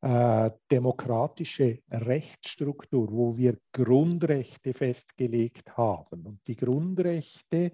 äh, 0.00 0.50
demokratische 0.70 1.80
Rechtsstruktur, 1.90 3.08
wo 3.10 3.36
wir 3.36 3.58
Grundrechte 3.72 4.72
festgelegt 4.72 5.76
haben. 5.76 6.24
Und 6.24 6.46
die 6.46 6.56
Grundrechte, 6.56 7.72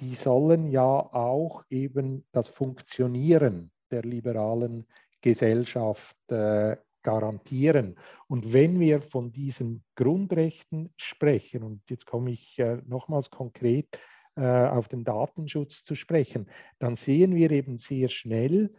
die 0.00 0.14
sollen 0.14 0.68
ja 0.68 0.84
auch 0.84 1.64
eben 1.70 2.24
das 2.32 2.48
Funktionieren 2.48 3.70
der 3.90 4.02
liberalen 4.02 4.86
Gesellschaft 5.20 6.16
äh, 6.30 6.76
garantieren. 7.02 7.96
Und 8.28 8.52
wenn 8.52 8.80
wir 8.80 9.00
von 9.00 9.30
diesen 9.30 9.84
Grundrechten 9.94 10.92
sprechen, 10.96 11.62
und 11.62 11.82
jetzt 11.88 12.06
komme 12.06 12.30
ich 12.32 12.58
äh, 12.58 12.78
nochmals 12.86 13.30
konkret 13.30 13.98
äh, 14.36 14.42
auf 14.44 14.88
den 14.88 15.04
Datenschutz 15.04 15.84
zu 15.84 15.94
sprechen, 15.94 16.48
dann 16.78 16.96
sehen 16.96 17.34
wir 17.34 17.50
eben 17.50 17.78
sehr 17.78 18.08
schnell, 18.08 18.72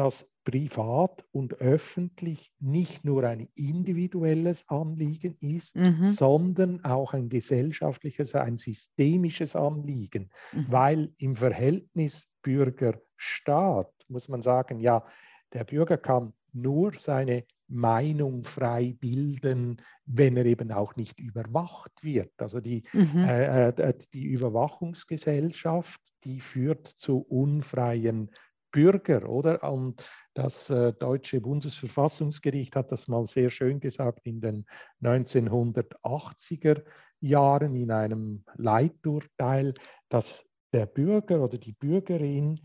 dass 0.00 0.26
privat 0.44 1.26
und 1.30 1.52
öffentlich 1.60 2.50
nicht 2.58 3.04
nur 3.04 3.24
ein 3.24 3.48
individuelles 3.54 4.66
Anliegen 4.66 5.36
ist, 5.42 5.76
mhm. 5.76 6.04
sondern 6.04 6.82
auch 6.86 7.12
ein 7.12 7.28
gesellschaftliches, 7.28 8.34
ein 8.34 8.56
systemisches 8.56 9.54
Anliegen, 9.54 10.30
mhm. 10.52 10.66
weil 10.70 11.12
im 11.18 11.36
Verhältnis 11.36 12.26
Bürger-Staat 12.40 13.92
muss 14.08 14.28
man 14.28 14.40
sagen, 14.40 14.80
ja, 14.80 15.04
der 15.52 15.64
Bürger 15.64 15.98
kann 15.98 16.32
nur 16.54 16.94
seine 16.94 17.44
Meinung 17.68 18.44
frei 18.44 18.96
bilden, 18.98 19.82
wenn 20.06 20.34
er 20.38 20.46
eben 20.46 20.72
auch 20.72 20.96
nicht 20.96 21.20
überwacht 21.20 21.92
wird. 22.02 22.32
Also 22.38 22.60
die, 22.60 22.84
mhm. 22.94 23.24
äh, 23.28 23.68
äh 23.68 23.94
die 24.14 24.24
Überwachungsgesellschaft, 24.24 26.00
die 26.24 26.40
führt 26.40 26.86
zu 26.86 27.18
unfreien 27.18 28.30
Bürger, 28.70 29.28
oder? 29.28 29.62
Und 29.70 30.02
das 30.34 30.70
äh, 30.70 30.92
deutsche 30.92 31.40
Bundesverfassungsgericht 31.40 32.76
hat 32.76 32.92
das 32.92 33.08
mal 33.08 33.26
sehr 33.26 33.50
schön 33.50 33.80
gesagt 33.80 34.26
in 34.26 34.40
den 34.40 34.66
1980er 35.02 36.82
Jahren 37.20 37.74
in 37.74 37.90
einem 37.90 38.44
Leiturteil, 38.56 39.74
dass 40.08 40.44
der 40.72 40.86
Bürger 40.86 41.42
oder 41.42 41.58
die 41.58 41.72
Bürgerin, 41.72 42.60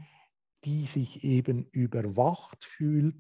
die 0.64 0.86
sich 0.86 1.24
eben 1.24 1.68
überwacht 1.72 2.64
fühlt, 2.64 3.16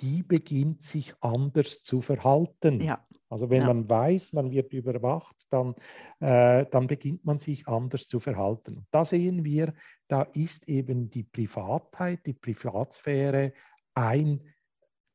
die 0.00 0.22
beginnt 0.22 0.82
sich 0.82 1.14
anders 1.20 1.82
zu 1.82 2.00
verhalten. 2.00 2.80
Ja. 2.80 3.04
Also 3.30 3.50
wenn 3.50 3.62
ja. 3.62 3.66
man 3.66 3.88
weiß, 3.88 4.32
man 4.32 4.50
wird 4.50 4.72
überwacht, 4.72 5.36
dann, 5.50 5.74
äh, 6.20 6.64
dann 6.70 6.86
beginnt 6.86 7.24
man 7.24 7.38
sich 7.38 7.68
anders 7.68 8.08
zu 8.08 8.20
verhalten. 8.20 8.86
Da 8.90 9.04
sehen 9.04 9.44
wir, 9.44 9.74
da 10.08 10.22
ist 10.22 10.68
eben 10.68 11.10
die 11.10 11.24
Privatheit, 11.24 12.24
die 12.24 12.32
Privatsphäre 12.32 13.52
ein 13.94 14.40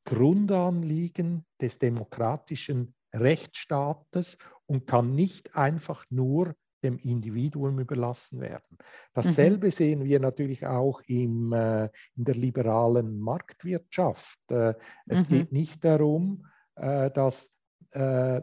Grundanliegen 0.05 1.45
des 1.59 1.79
demokratischen 1.79 2.93
Rechtsstaates 3.13 4.37
und 4.65 4.85
kann 4.85 5.15
nicht 5.15 5.55
einfach 5.55 6.05
nur 6.09 6.55
dem 6.83 6.97
Individuum 6.97 7.79
überlassen 7.79 8.41
werden. 8.41 8.77
Dasselbe 9.13 9.67
mhm. 9.67 9.71
sehen 9.71 10.03
wir 10.03 10.19
natürlich 10.19 10.65
auch 10.65 11.01
im, 11.07 11.53
äh, 11.53 11.89
in 12.15 12.25
der 12.25 12.35
liberalen 12.35 13.19
Marktwirtschaft. 13.19 14.39
Äh, 14.49 14.73
es 15.07 15.21
mhm. 15.21 15.27
geht 15.27 15.51
nicht 15.51 15.83
darum, 15.83 16.45
äh, 16.75 17.09
dass 17.11 17.51
äh, 17.91 18.41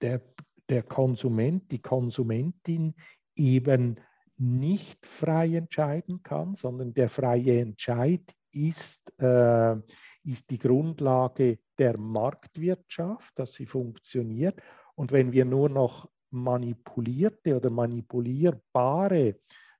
der, 0.00 0.22
der 0.68 0.82
Konsument, 0.82 1.70
die 1.70 1.80
Konsumentin 1.80 2.94
eben 3.34 4.00
nicht 4.38 5.06
frei 5.06 5.56
entscheiden 5.56 6.22
kann, 6.22 6.54
sondern 6.54 6.92
der 6.94 7.08
freie 7.08 7.60
Entscheid 7.60 8.34
ist, 8.52 9.12
äh, 9.20 9.76
ist 10.24 10.50
die 10.50 10.58
Grundlage 10.58 11.58
der 11.78 11.98
Marktwirtschaft, 11.98 13.38
dass 13.38 13.54
sie 13.54 13.66
funktioniert. 13.66 14.60
Und 14.94 15.12
wenn 15.12 15.32
wir 15.32 15.44
nur 15.44 15.68
noch 15.68 16.08
manipulierte 16.36 17.56
oder 17.56 17.70
manipulierbare 17.70 19.36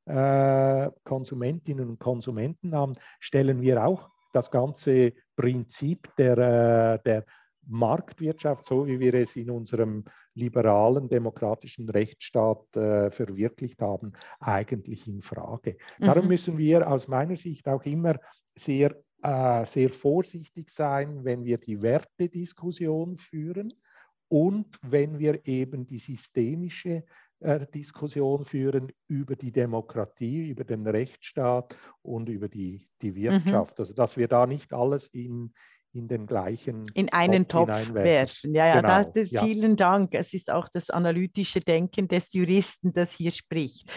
äh, 0.07 0.91
Konsumentinnen 1.05 1.89
und 1.89 1.99
Konsumenten 1.99 2.75
haben, 2.75 2.95
stellen 3.21 3.61
wir 3.61 3.85
auch 3.85 4.11
das 4.33 4.51
ganze 4.51 5.13
Prinzip 5.37 6.15
der, 6.17 6.39
äh, 6.39 6.99
der 7.05 7.25
Marktwirtschaft, 7.69 8.65
so 8.65 8.87
wie 8.87 9.01
wir 9.01 9.15
es 9.15 9.35
in 9.37 9.51
unserem 9.51 10.05
liberalen 10.35 11.09
demokratischen 11.09 11.89
Rechtsstaat 11.89 12.77
äh, 12.77 13.11
verwirklicht 13.11 13.83
haben, 13.83 14.13
eigentlich 14.39 15.09
in 15.09 15.21
Frage. 15.21 15.77
Mhm. 15.99 16.05
Darum 16.05 16.29
müssen 16.29 16.59
wir 16.59 16.89
aus 16.89 17.09
meiner 17.09 17.37
Sicht 17.37 17.67
auch 17.69 17.85
immer 17.85 18.17
sehr, 18.55 18.95
äh, 19.23 19.65
sehr 19.65 19.91
vorsichtig 19.91 20.71
sein, 20.71 21.25
wenn 21.25 21.45
wir 21.45 21.59
die 21.59 21.83
Wertediskussion 21.83 23.17
führen 23.17 23.73
und 24.29 24.79
wenn 24.83 25.19
wir 25.19 25.47
eben 25.47 25.87
die 25.87 25.99
systemische 25.99 27.05
äh, 27.41 27.67
Diskussion 27.67 28.45
führen 28.45 28.93
über 29.09 29.37
die 29.37 29.53
Demokratie, 29.53 30.49
über 30.49 30.65
den 30.65 30.87
Rechtsstaat 30.87 31.77
und 32.01 32.29
über 32.31 32.49
die, 32.49 32.89
die 33.03 33.11
mhm. 33.11 33.17
Wirtschaft. 33.17 33.79
Mhm. 33.79 33.83
Also 33.83 33.95
dass 33.95 34.17
wir 34.17 34.27
da 34.27 34.47
nicht 34.47 34.73
alles 34.73 35.09
in, 35.09 35.53
in 35.93 36.09
den 36.09 36.27
gleichen 36.27 36.87
in 36.95 37.13
einen 37.13 37.47
Topf, 37.47 37.71
Topf 37.71 37.93
werfen. 37.95 38.55
Ja, 38.55 38.67
ja, 38.67 38.81
genau. 38.81 39.13
da, 39.13 39.45
vielen 39.45 39.73
ja. 39.73 39.77
Dank. 39.77 40.15
Es 40.15 40.33
ist 40.33 40.51
auch 40.51 40.69
das 40.69 40.89
analytische 40.89 41.61
Denken 41.61 42.09
des 42.09 42.33
Juristen, 42.33 42.95
das 42.95 43.13
hier 43.13 43.31
spricht. 43.31 43.91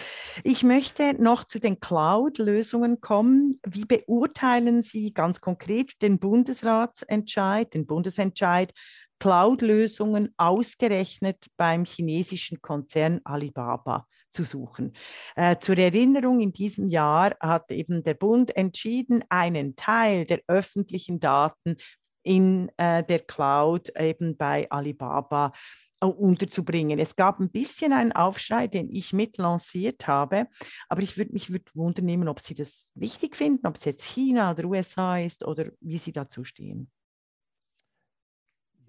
Ich 0.44 0.62
möchte 0.62 1.14
noch 1.14 1.44
zu 1.44 1.58
den 1.58 1.80
Cloud-Lösungen 1.80 3.00
kommen. 3.00 3.58
Wie 3.66 3.86
beurteilen 3.86 4.82
Sie 4.82 5.14
ganz 5.14 5.40
konkret 5.40 6.02
den 6.02 6.18
Bundesratsentscheid, 6.18 7.72
den 7.72 7.86
Bundesentscheid 7.86 8.74
Cloud-Lösungen 9.20 10.34
ausgerechnet 10.36 11.46
beim 11.56 11.84
chinesischen 11.84 12.60
Konzern 12.60 13.20
Alibaba 13.22 14.06
zu 14.30 14.44
suchen. 14.44 14.94
Äh, 15.36 15.58
zur 15.58 15.78
Erinnerung, 15.78 16.40
in 16.40 16.52
diesem 16.52 16.88
Jahr 16.88 17.36
hat 17.40 17.70
eben 17.70 18.02
der 18.02 18.14
Bund 18.14 18.56
entschieden, 18.56 19.24
einen 19.28 19.76
Teil 19.76 20.24
der 20.24 20.40
öffentlichen 20.48 21.20
Daten 21.20 21.76
in 22.22 22.70
äh, 22.76 23.04
der 23.04 23.20
Cloud 23.20 23.92
eben 23.98 24.36
bei 24.36 24.70
Alibaba 24.70 25.52
äh, 26.00 26.06
unterzubringen. 26.06 26.98
Es 26.98 27.16
gab 27.16 27.40
ein 27.40 27.50
bisschen 27.50 27.92
einen 27.92 28.12
Aufschrei, 28.12 28.68
den 28.68 28.90
ich 28.90 29.12
mit 29.12 29.36
lanciert 29.38 30.06
habe, 30.06 30.46
aber 30.88 31.02
ich 31.02 31.16
würde 31.16 31.32
mich 31.32 31.50
würd 31.50 31.74
wundern 31.74 32.28
ob 32.28 32.40
Sie 32.40 32.54
das 32.54 32.90
wichtig 32.94 33.36
finden, 33.36 33.66
ob 33.66 33.76
es 33.76 33.84
jetzt 33.84 34.04
China 34.04 34.52
oder 34.52 34.64
USA 34.64 35.18
ist 35.18 35.44
oder 35.44 35.66
wie 35.80 35.98
Sie 35.98 36.12
dazu 36.12 36.44
stehen. 36.44 36.90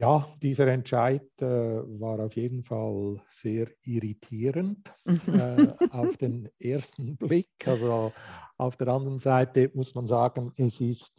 Ja, 0.02 0.28
dieser 0.42 0.66
Entscheid 0.66 1.30
äh, 1.42 1.46
war 1.46 2.20
auf 2.22 2.36
jeden 2.36 2.64
Fall 2.64 3.22
sehr 3.30 3.68
irritierend 3.84 4.92
äh, 5.06 5.68
auf 5.92 6.18
den 6.18 6.50
ersten 6.58 7.18
Blick. 7.18 7.52
Also 7.68 8.12
auf 8.58 8.78
der 8.78 8.88
anderen 8.88 9.20
Seite 9.20 9.70
muss 9.76 9.94
man 9.94 10.08
sagen, 10.08 10.54
es 10.58 10.82
ist 10.82 11.14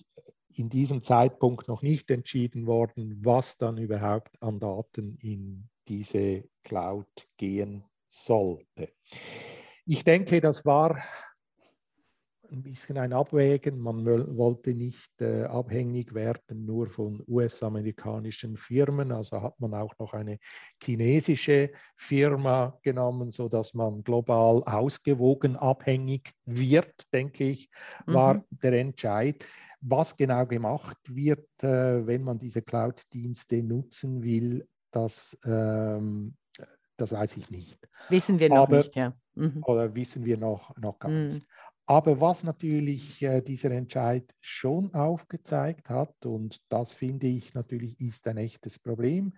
in 0.57 0.69
diesem 0.69 1.01
Zeitpunkt 1.01 1.69
noch 1.69 1.83
nicht 1.83 2.11
entschieden 2.11 2.67
worden, 2.67 3.21
was 3.25 3.57
dann 3.57 3.79
überhaupt 3.79 4.43
an 4.43 4.59
Daten 4.59 5.17
in 5.21 5.69
diese 5.87 6.43
Cloud 6.65 7.07
gehen 7.37 7.85
sollte. 8.09 8.89
Ich 9.87 10.03
denke, 10.03 10.41
das 10.41 10.65
war 10.65 11.01
ein 12.53 12.63
bisschen 12.63 12.99
ein 12.99 13.13
Abwägen. 13.13 13.79
Man 13.79 14.05
wollte 14.37 14.75
nicht 14.75 15.21
äh, 15.21 15.45
abhängig 15.45 16.15
werden 16.15 16.65
nur 16.65 16.89
von 16.89 17.23
US-amerikanischen 17.27 18.57
Firmen. 18.57 19.11
Also 19.13 19.43
hat 19.43 19.59
man 19.59 19.75
auch 19.75 19.99
noch 19.99 20.13
eine 20.13 20.39
chinesische 20.83 21.71
Firma 21.97 22.79
genommen, 22.83 23.31
sodass 23.31 23.75
man 23.75 24.05
global 24.05 24.63
ausgewogen 24.65 25.57
abhängig 25.57 26.33
wird, 26.45 27.13
denke 27.13 27.45
ich, 27.45 27.71
war 28.07 28.35
mhm. 28.35 28.45
der 28.51 28.73
Entscheid. 28.75 29.45
Was 29.81 30.17
genau 30.17 30.47
gemacht 30.47 30.99
wird, 31.09 31.49
äh, 31.63 32.07
wenn 32.07 32.23
man 32.23 32.39
diese 32.39 32.63
Cloud-Dienste 32.63 33.63
nutzen 33.63 34.23
will, 34.23 34.69
das, 34.93 35.37
ähm, 35.45 36.37
das 36.97 37.13
weiß 37.13 37.37
ich 37.39 37.51
nicht. 37.51 37.89
Wissen 38.09 38.39
wir 38.39 38.49
noch 38.49 38.69
Aber, 38.69 38.77
nicht, 38.79 38.95
ja. 38.95 39.13
Mhm. 39.35 39.63
Oder 39.65 39.95
wissen 39.95 40.25
wir 40.25 40.37
noch, 40.37 40.77
noch 40.77 40.99
gar 40.99 41.11
mhm. 41.11 41.29
nicht. 41.29 41.47
Aber 41.93 42.23
was 42.23 42.43
natürlich 42.43 43.21
äh, 43.21 43.43
dieser 43.43 43.71
Entscheid 43.71 44.25
schon 44.41 44.95
aufgezeigt 44.95 45.91
hat, 45.91 46.25
und 46.25 46.63
das 46.71 46.95
finde 46.95 47.27
ich 47.27 47.53
natürlich 47.53 48.01
ist 48.01 48.27
ein 48.29 48.39
echtes 48.39 48.79
Problem, 48.79 49.35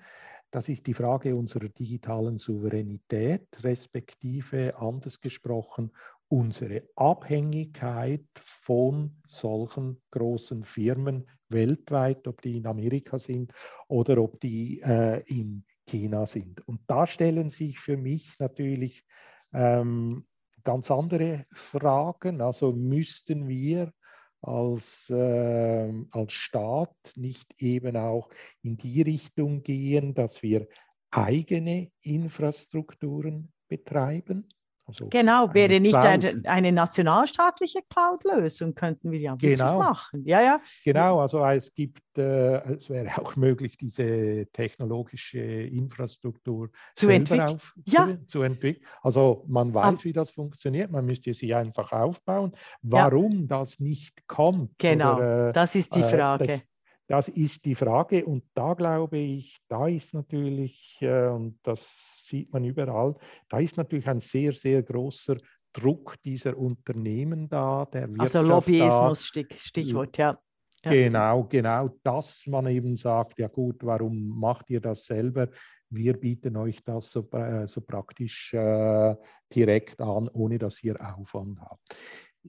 das 0.53 0.69
ist 0.69 0.87
die 0.87 0.95
Frage 0.95 1.35
unserer 1.35 1.69
digitalen 1.69 2.39
Souveränität, 2.39 3.49
respektive 3.65 4.79
anders 4.79 5.21
gesprochen, 5.21 5.91
unsere 6.29 6.89
Abhängigkeit 6.95 8.29
von 8.37 9.17
solchen 9.27 10.01
großen 10.13 10.63
Firmen 10.63 11.29
weltweit, 11.49 12.29
ob 12.29 12.41
die 12.41 12.59
in 12.59 12.69
Amerika 12.69 13.19
sind 13.19 13.53
oder 13.89 14.19
ob 14.19 14.39
die 14.39 14.81
äh, 14.81 15.25
in 15.27 15.65
China 15.89 16.25
sind. 16.25 16.61
Und 16.69 16.83
da 16.87 17.09
stellen 17.09 17.51
sich 17.51 17.81
für 17.81 17.97
mich 17.97 18.39
natürlich 18.39 19.05
ähm, 19.53 20.25
ganz 20.65 20.91
andere 20.91 21.47
Fragen. 21.53 22.41
Also 22.41 22.73
müssten 22.73 23.49
wir 23.49 23.93
als, 24.41 25.09
äh, 25.11 25.93
als 26.11 26.33
Staat 26.33 26.97
nicht 27.17 27.55
eben 27.59 27.97
auch 27.97 28.29
in 28.63 28.77
die 28.77 29.03
Richtung 29.03 29.63
gehen, 29.63 30.15
dass 30.15 30.43
wir 30.43 30.67
eigene 31.11 31.91
Infrastrukturen 32.01 33.53
betreiben? 33.69 34.49
Also 34.87 35.09
genau, 35.09 35.53
wäre 35.55 35.81
nicht 35.81 35.95
eine, 35.95 36.43
eine, 36.45 36.71
nationalstaatliche 36.71 37.81
Cloud-Lösung, 37.89 38.75
könnten 38.75 39.11
wir 39.11 39.19
ja 39.19 39.35
genau. 39.35 39.79
machen. 39.79 40.23
Ja, 40.27 40.43
ja. 40.43 40.61
Genau, 40.85 41.21
also 41.21 41.45
es 41.47 41.73
gibt, 41.73 42.03
äh, 42.19 42.59
es 42.75 42.91
wäre 42.91 43.19
auch 43.19 43.35
möglich, 43.37 43.79
diese 43.79 44.47
technologische 44.53 45.39
Infrastruktur 45.39 46.69
zu 46.97 47.09
entwickeln. 47.09 47.59
Ja. 47.87 48.07
Zu, 48.07 48.27
zu, 48.27 48.43
entwickeln. 48.43 48.85
Also 49.01 49.45
man 49.49 49.73
weiß, 49.73 50.01
Ab 50.01 50.05
wie 50.05 50.13
das 50.13 50.33
funktioniert, 50.33 50.91
man 50.91 51.07
müsste 51.07 51.33
sie 51.33 51.55
einfach 51.55 51.93
aufbauen. 51.93 52.53
Warum 52.83 53.33
ja. 53.33 53.47
das 53.47 53.81
nicht 53.81 54.27
kommt? 54.27 54.79
Genau, 54.79 55.17
oder, 55.17 55.49
äh, 55.49 55.53
das 55.55 55.75
ist 55.75 55.95
die 55.95 56.01
äh, 56.01 56.11
Frage. 56.11 56.47
Das, 56.47 56.63
das 57.07 57.29
ist 57.29 57.65
die 57.65 57.75
Frage 57.75 58.25
und 58.25 58.45
da 58.55 58.75
glaube 58.75 59.19
ich, 59.19 59.59
da 59.69 59.87
ist 59.89 60.15
natürlich, 60.15 60.99
äh, 61.01 61.29
und 61.29 61.59
das 61.63 62.25
sieht 62.27 62.53
man 62.53 62.65
überall, 62.65 63.15
da 63.49 63.59
ist 63.59 63.77
natürlich 63.77 64.09
ein 64.09 64.21
sehr, 64.21 64.53
sehr 64.53 64.83
großer 64.83 65.37
Druck 65.73 66.21
dieser 66.23 66.57
Unternehmen 66.57 67.49
da, 67.49 67.85
der 67.87 68.03
also 68.03 68.15
Wirtschaft 68.15 68.37
Also 68.37 68.43
Lobbyismus, 68.43 69.33
da. 69.35 69.57
Stichwort, 69.59 70.19
ja. 70.19 70.39
Ja. 70.85 70.91
Genau, 70.91 71.45
genau, 71.45 71.89
dass 72.03 72.47
man 72.47 72.67
eben 72.67 72.95
sagt, 72.95 73.39
ja 73.39 73.49
gut, 73.49 73.83
warum 73.83 74.29
macht 74.39 74.69
ihr 74.69 74.81
das 74.81 75.07
selber? 75.07 75.49
Wir 75.89 76.13
bieten 76.13 76.57
euch 76.57 76.85
das 76.85 77.11
so, 77.11 77.27
äh, 77.33 77.67
so 77.67 77.81
praktisch 77.81 78.53
äh, 78.53 79.15
direkt 79.55 80.01
an, 80.01 80.29
ohne 80.29 80.59
dass 80.59 80.83
ihr 80.83 80.97
Aufwand 81.01 81.59
habt. 81.61 81.97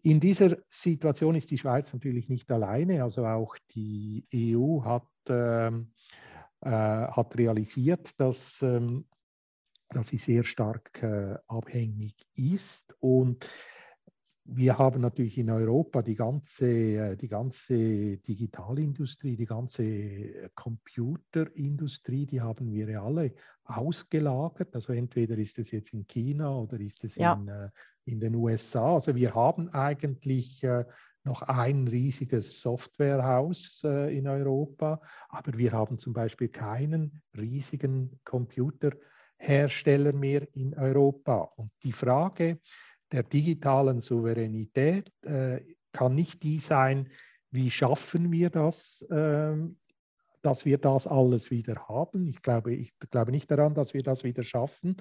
In 0.01 0.19
dieser 0.19 0.57
Situation 0.67 1.35
ist 1.35 1.51
die 1.51 1.57
Schweiz 1.57 1.93
natürlich 1.93 2.29
nicht 2.29 2.51
alleine. 2.51 3.03
Also 3.03 3.25
auch 3.25 3.55
die 3.73 4.25
EU 4.33 4.83
hat, 4.83 5.07
ähm, 5.29 5.91
äh, 6.61 6.69
hat 6.69 7.37
realisiert, 7.37 8.19
dass, 8.19 8.61
ähm, 8.61 9.05
dass 9.89 10.07
sie 10.07 10.17
sehr 10.17 10.43
stark 10.43 11.01
äh, 11.01 11.37
abhängig 11.47 12.15
ist. 12.35 12.95
Und 12.99 13.47
wir 14.47 14.77
haben 14.77 15.01
natürlich 15.01 15.39
in 15.39 15.49
Europa 15.49 16.03
die 16.03 16.15
ganze, 16.15 16.67
äh, 16.67 17.17
die 17.17 17.27
ganze 17.27 18.17
Digitalindustrie, 18.17 19.35
die 19.35 19.45
ganze 19.45 20.51
Computerindustrie, 20.53 22.27
die 22.27 22.41
haben 22.41 22.71
wir 22.71 22.87
ja 22.87 23.03
alle 23.03 23.33
ausgelagert. 23.63 24.75
Also 24.75 24.93
entweder 24.93 25.37
ist 25.37 25.57
es 25.57 25.71
jetzt 25.71 25.93
in 25.93 26.05
China 26.05 26.55
oder 26.55 26.79
ist 26.79 27.03
es 27.03 27.15
ja. 27.15 27.33
in, 27.33 27.47
äh, 27.47 27.69
in 28.05 28.19
den 28.19 28.35
USA. 28.35 28.93
Also 28.93 29.15
wir 29.15 29.33
haben 29.33 29.69
eigentlich 29.69 30.63
äh, 30.63 30.85
noch 31.23 31.41
ein 31.41 31.87
riesiges 31.87 32.61
Softwarehaus 32.61 33.83
in 33.83 34.27
Europa, 34.27 35.01
aber 35.27 35.57
wir 35.57 35.71
haben 35.71 35.97
zum 35.97 36.13
Beispiel 36.13 36.49
keinen 36.49 37.23
riesigen 37.35 38.19
Computerhersteller 38.25 40.13
mehr 40.13 40.47
in 40.53 40.75
Europa. 40.75 41.51
Und 41.55 41.71
die 41.81 41.93
Frage, 41.93 42.59
der 43.11 43.23
digitalen 43.23 44.01
Souveränität 44.01 45.11
äh, 45.23 45.61
kann 45.91 46.15
nicht 46.15 46.43
die 46.43 46.59
sein, 46.59 47.09
wie 47.51 47.71
schaffen 47.71 48.31
wir 48.31 48.49
das, 48.49 49.01
äh, 49.09 49.55
dass 50.41 50.65
wir 50.65 50.77
das 50.77 51.07
alles 51.07 51.49
wieder 51.49 51.87
haben. 51.87 52.27
Ich 52.27 52.41
glaube, 52.41 52.73
ich 52.73 52.93
glaube 52.99 53.31
nicht 53.31 53.49
daran, 53.49 53.73
dass 53.73 53.93
wir 53.93 54.03
das 54.03 54.23
wieder 54.23 54.43
schaffen, 54.43 54.97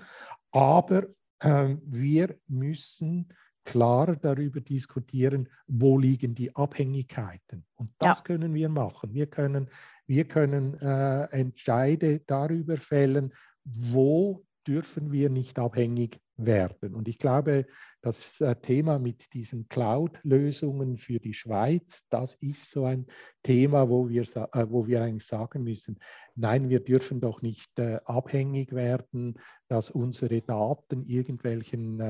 aber 0.52 1.06
äh, 1.40 1.76
wir 1.84 2.38
müssen 2.46 3.28
klar 3.64 4.16
darüber 4.16 4.60
diskutieren, 4.60 5.48
wo 5.66 5.98
liegen 5.98 6.34
die 6.34 6.54
Abhängigkeiten. 6.54 7.64
Und 7.74 7.90
das 7.98 8.18
ja. 8.18 8.24
können 8.24 8.54
wir 8.54 8.68
machen. 8.68 9.12
Wir 9.14 9.26
können, 9.26 9.68
wir 10.06 10.26
können 10.26 10.74
äh, 10.80 11.24
Entscheide 11.30 12.20
darüber 12.26 12.76
fällen, 12.76 13.32
wo 13.64 14.44
dürfen 14.66 15.12
wir 15.12 15.30
nicht 15.30 15.58
abhängig 15.58 16.20
werden. 16.36 16.94
Und 16.94 17.08
ich 17.08 17.18
glaube, 17.18 17.66
das 18.02 18.40
äh, 18.40 18.56
Thema 18.56 18.98
mit 18.98 19.32
diesen 19.32 19.68
Cloud-Lösungen 19.68 20.98
für 20.98 21.20
die 21.20 21.34
Schweiz, 21.34 22.02
das 22.10 22.34
ist 22.34 22.70
so 22.70 22.84
ein 22.84 23.06
Thema, 23.42 23.88
wo 23.88 24.08
wir, 24.08 24.22
äh, 24.22 24.66
wo 24.68 24.86
wir 24.86 25.02
eigentlich 25.02 25.26
sagen 25.26 25.64
müssen, 25.64 25.98
nein, 26.34 26.68
wir 26.68 26.80
dürfen 26.80 27.20
doch 27.20 27.40
nicht 27.40 27.78
äh, 27.78 28.00
abhängig 28.04 28.74
werden, 28.74 29.38
dass 29.68 29.90
unsere 29.90 30.42
Daten 30.42 31.06
irgendwelchen 31.06 32.00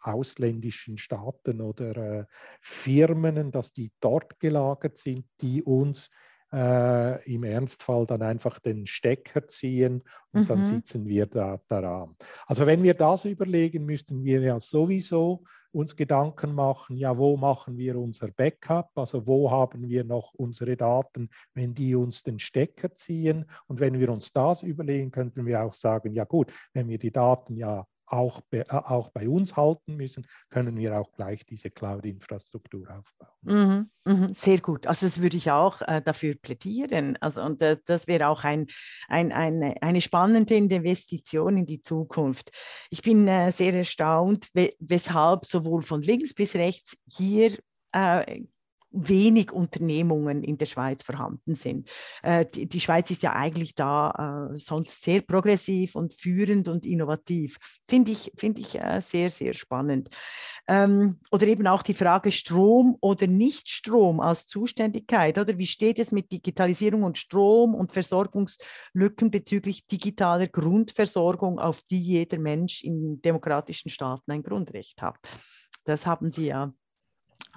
ausländischen 0.00 0.98
Staaten 0.98 1.60
oder 1.60 2.28
Firmen, 2.60 3.50
dass 3.50 3.72
die 3.72 3.90
dort 4.00 4.38
gelagert 4.38 4.96
sind, 4.98 5.24
die 5.40 5.62
uns 5.62 6.10
äh, 6.52 7.32
im 7.32 7.44
Ernstfall 7.44 8.06
dann 8.06 8.22
einfach 8.22 8.58
den 8.58 8.86
Stecker 8.86 9.46
ziehen 9.46 10.02
und 10.32 10.42
mhm. 10.42 10.46
dann 10.46 10.62
sitzen 10.62 11.06
wir 11.06 11.26
da 11.26 11.60
daran. 11.68 12.16
Also 12.46 12.66
wenn 12.66 12.82
wir 12.82 12.94
das 12.94 13.24
überlegen, 13.24 13.84
müssten 13.84 14.24
wir 14.24 14.40
ja 14.40 14.60
sowieso 14.60 15.44
uns 15.72 15.96
Gedanken 15.96 16.54
machen, 16.54 16.96
ja, 16.96 17.16
wo 17.16 17.36
machen 17.36 17.78
wir 17.78 17.96
unser 17.98 18.28
Backup? 18.28 18.90
Also 18.94 19.26
wo 19.26 19.50
haben 19.50 19.88
wir 19.88 20.04
noch 20.04 20.34
unsere 20.34 20.76
Daten, 20.76 21.30
wenn 21.54 21.74
die 21.74 21.94
uns 21.94 22.22
den 22.22 22.38
Stecker 22.38 22.92
ziehen? 22.92 23.46
Und 23.66 23.80
wenn 23.80 23.98
wir 23.98 24.10
uns 24.10 24.32
das 24.32 24.62
überlegen, 24.62 25.10
könnten 25.10 25.46
wir 25.46 25.62
auch 25.62 25.72
sagen, 25.72 26.12
ja 26.12 26.24
gut, 26.24 26.52
wenn 26.74 26.88
wir 26.88 26.98
die 26.98 27.10
Daten 27.10 27.56
ja 27.56 27.86
auch, 28.12 28.42
äh, 28.50 28.64
auch 28.68 29.10
bei 29.10 29.28
uns 29.28 29.56
halten 29.56 29.96
müssen, 29.96 30.26
können 30.50 30.76
wir 30.76 30.98
auch 30.98 31.10
gleich 31.12 31.44
diese 31.46 31.70
Cloud-Infrastruktur 31.70 32.86
aufbauen. 32.90 33.88
Mhm, 34.04 34.12
mh, 34.12 34.34
sehr 34.34 34.60
gut. 34.60 34.86
Also 34.86 35.06
das 35.06 35.20
würde 35.22 35.38
ich 35.38 35.50
auch 35.50 35.80
äh, 35.82 36.02
dafür 36.02 36.34
plädieren. 36.34 37.16
Also, 37.20 37.42
und 37.42 37.62
äh, 37.62 37.78
das 37.86 38.06
wäre 38.06 38.28
auch 38.28 38.44
ein, 38.44 38.66
ein, 39.08 39.32
eine, 39.32 39.82
eine 39.82 40.00
spannende 40.00 40.54
Investition 40.54 41.56
in 41.56 41.66
die 41.66 41.80
Zukunft. 41.80 42.50
Ich 42.90 43.00
bin 43.02 43.26
äh, 43.26 43.50
sehr 43.50 43.74
erstaunt, 43.74 44.48
weshalb 44.52 45.46
sowohl 45.46 45.82
von 45.82 46.02
links 46.02 46.34
bis 46.34 46.54
rechts 46.54 46.96
hier 47.08 47.56
äh, 47.92 48.42
wenig 48.92 49.52
Unternehmungen 49.52 50.42
in 50.42 50.58
der 50.58 50.66
Schweiz 50.66 51.02
vorhanden 51.02 51.54
sind. 51.54 51.88
Äh, 52.22 52.46
die, 52.46 52.66
die, 52.68 52.80
Schweiz 52.80 53.10
ist 53.10 53.22
ja 53.22 53.32
eigentlich 53.32 53.74
da 53.74 54.50
äh, 54.52 54.58
sonst 54.58 55.02
sehr 55.02 55.22
progressiv 55.22 55.94
und 55.94 56.14
führend 56.14 56.68
und 56.68 56.86
innovativ. 56.86 57.58
Finde 57.88 58.12
ich, 58.12 58.32
find 58.36 58.58
ich 58.58 58.78
äh, 58.78 59.00
sehr, 59.00 59.30
sehr 59.30 59.54
spannend. 59.54 60.10
Ähm, 60.68 61.18
oder 61.30 61.46
eben 61.46 61.66
auch 61.66 61.82
die 61.82 61.94
Frage 61.94 62.30
Strom 62.30 62.96
oder 63.00 63.26
Nicht-Strom 63.26 64.20
als 64.20 64.46
Zuständigkeit. 64.46 65.38
Oder 65.38 65.58
wie 65.58 65.66
steht 65.66 65.98
es 65.98 66.12
mit 66.12 66.30
Digitalisierung 66.30 67.02
und 67.02 67.18
Strom 67.18 67.74
und 67.74 67.92
Versorgungslücken 67.92 69.30
bezüglich 69.30 69.86
digitaler 69.86 70.46
Grundversorgung, 70.46 71.58
auf 71.58 71.82
die 71.90 72.00
jeder 72.00 72.38
Mensch 72.38 72.84
in 72.84 73.20
demokratischen 73.22 73.90
Staaten 73.90 74.30
ein 74.30 74.42
Grundrecht 74.42 75.02
hat? 75.02 75.16
Das 75.84 76.06
haben 76.06 76.30
Sie 76.30 76.46
ja 76.46 76.72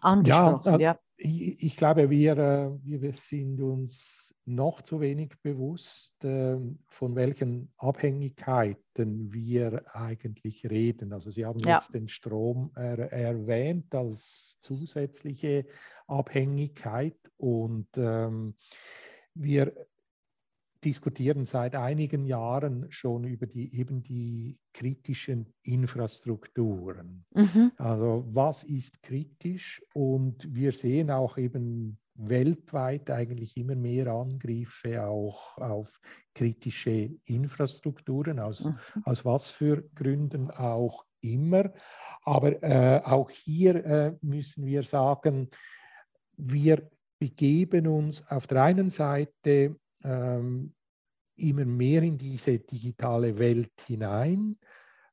angesprochen. 0.01 0.79
Ja, 0.79 0.93
ja 0.93 0.99
ich, 1.17 1.63
ich, 1.63 1.77
glaube, 1.77 2.09
wir, 2.09 2.37
äh, 2.37 2.71
wir 2.83 3.13
sind 3.13 3.61
uns 3.61 4.35
noch 4.45 4.81
zu 4.81 4.99
wenig 4.99 5.33
bewusst, 5.41 6.15
ähm, 6.23 6.79
von 6.87 7.15
welchen 7.15 7.71
Abhängigkeiten 7.77 9.33
wir 9.33 9.83
eigentlich 9.95 10.69
reden. 10.69 11.13
Also 11.13 11.31
Sie 11.31 11.45
haben 11.45 11.59
ja. 11.59 11.75
jetzt 11.75 11.93
den 11.93 12.07
Strom 12.07 12.71
er, 12.75 13.11
erwähnt 13.11 13.95
als 13.95 14.57
zusätzliche 14.61 15.65
Abhängigkeit 16.07 17.17
und 17.37 17.87
ähm, 17.97 18.55
wir 19.33 19.73
diskutieren 20.85 21.45
seit 21.45 21.75
einigen 21.75 22.25
Jahren 22.25 22.85
schon 22.89 23.23
über 23.23 23.47
die 23.47 23.75
eben 23.77 24.03
die 24.03 24.57
kritischen 24.73 25.47
Infrastrukturen. 25.63 27.25
Mhm. 27.33 27.71
Also 27.77 28.25
was 28.27 28.63
ist 28.63 29.01
kritisch? 29.01 29.81
Und 29.93 30.53
wir 30.53 30.71
sehen 30.71 31.09
auch 31.09 31.37
eben 31.37 31.97
weltweit 32.13 33.09
eigentlich 33.09 33.57
immer 33.57 33.75
mehr 33.75 34.07
Angriffe 34.07 35.05
auch 35.05 35.57
auf 35.57 35.99
kritische 36.33 37.09
Infrastrukturen, 37.25 38.39
aus, 38.39 38.63
mhm. 38.63 38.77
aus 39.03 39.25
was 39.25 39.49
für 39.49 39.83
Gründen 39.95 40.51
auch 40.51 41.05
immer. 41.21 41.73
Aber 42.23 42.63
äh, 42.63 43.01
auch 43.03 43.29
hier 43.29 43.83
äh, 43.85 44.13
müssen 44.21 44.65
wir 44.65 44.83
sagen, 44.83 45.49
wir 46.37 46.89
begeben 47.19 47.87
uns 47.87 48.25
auf 48.27 48.47
der 48.47 48.63
einen 48.63 48.89
Seite 48.89 49.75
immer 51.37 51.65
mehr 51.65 52.03
in 52.03 52.17
diese 52.17 52.59
digitale 52.59 53.37
Welt 53.37 53.73
hinein. 53.85 54.57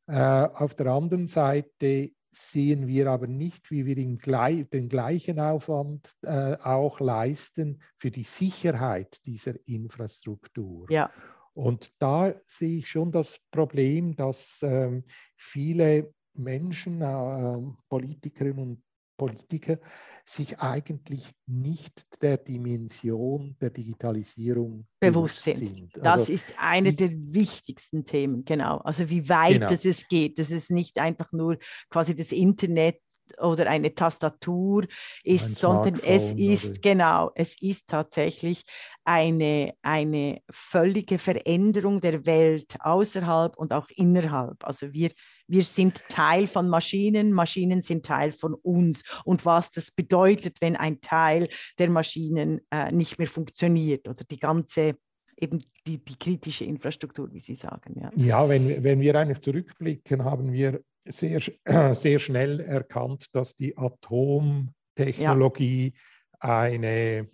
Äh, 0.07 0.19
auf 0.19 0.75
der 0.75 0.87
anderen 0.87 1.27
Seite 1.27 2.11
sehen 2.31 2.87
wir 2.87 3.11
aber 3.11 3.27
nicht, 3.27 3.71
wie 3.71 3.85
wir 3.87 3.95
den, 3.95 4.19
den 4.19 4.89
gleichen 4.89 5.39
Aufwand 5.39 6.11
äh, 6.23 6.57
auch 6.57 7.01
leisten 7.01 7.83
für 7.97 8.11
die 8.11 8.23
Sicherheit 8.23 9.25
dieser 9.27 9.55
Infrastruktur. 9.67 10.91
Ja. 10.91 11.11
Und 11.55 11.93
da 12.01 12.35
sehe 12.47 12.79
ich 12.79 12.89
schon 12.89 13.13
das 13.13 13.39
Problem, 13.51 14.17
dass 14.17 14.61
ähm, 14.63 15.05
viele 15.37 16.15
Menschen, 16.33 17.03
äh, 17.03 17.59
Politikerinnen 17.91 18.59
und 18.59 18.83
Politiker 19.27 19.79
sich 20.25 20.59
eigentlich 20.59 21.33
nicht 21.47 22.23
der 22.23 22.39
Dimension 22.39 23.57
der 23.61 23.71
Digitalisierung 23.71 24.87
bewusst 25.01 25.43
sind. 25.43 25.57
sind. 25.57 25.91
Das 25.97 26.21
also, 26.21 26.33
ist 26.33 26.47
eine 26.59 26.93
der 26.93 27.11
wichtigsten 27.13 28.05
Themen, 28.05 28.45
genau. 28.45 28.79
Also 28.79 29.09
wie 29.11 29.29
weit 29.29 29.69
genau. 29.69 29.71
es 29.71 30.09
geht. 30.09 30.39
Das 30.39 30.51
ist 30.51 30.71
nicht 30.71 30.99
einfach 30.99 31.31
nur 31.33 31.59
quasi 31.89 32.17
das 32.17 32.33
Internet 32.33 33.01
oder 33.41 33.69
eine 33.69 33.95
Tastatur 33.95 34.87
ist, 35.23 35.57
sondern 35.57 35.95
es 36.05 36.33
ist, 36.33 36.71
oder? 36.71 36.81
genau, 36.81 37.31
es 37.35 37.61
ist 37.61 37.89
tatsächlich 37.89 38.65
eine, 39.05 39.75
eine 39.83 40.41
völlige 40.51 41.19
Veränderung 41.19 42.01
der 42.01 42.25
Welt 42.27 42.77
außerhalb 42.81 43.57
und 43.57 43.73
auch 43.73 43.89
innerhalb. 43.97 44.65
Also 44.65 44.93
wir, 44.93 45.11
wir 45.47 45.65
sind 45.65 46.03
Teil 46.09 46.47
von 46.47 46.69
Maschinen, 46.69 47.33
Maschinen 47.33 47.83
sind 47.83 48.07
Teil 48.07 48.33
von 48.33 48.55
uns. 48.55 49.03
Und 49.25 49.45
was 49.45 49.71
das 49.71 49.91
bedeutet, 49.91 50.59
wenn 50.61 50.77
ein 50.77 51.01
Teil 51.01 51.49
der 51.79 51.91
Maschinen 51.91 52.61
äh, 52.71 52.93
nicht 52.93 53.19
mehr 53.19 53.29
funktioniert 53.29 54.09
oder 54.09 54.25
die 54.25 54.39
ganze 54.39 54.97
eben 55.39 55.59
die, 55.87 55.99
die 55.99 56.17
kritische 56.17 56.65
Infrastruktur, 56.65 57.33
wie 57.33 57.41
Sie 57.41 57.55
sagen. 57.55 57.99
Ja, 58.01 58.11
ja 58.15 58.49
wenn, 58.49 58.83
wenn 58.85 59.01
wir 59.01 59.15
eigentlich 59.17 59.41
zurückblicken, 59.41 60.25
haben 60.25 60.53
wir 60.53 60.81
sehr, 61.05 61.41
sehr 61.95 62.19
schnell 62.19 62.61
erkannt, 62.61 63.27
dass 63.33 63.57
die 63.57 63.77
Atomtechnologie 63.77 65.95
ja. 65.95 66.01
eine 66.41 67.29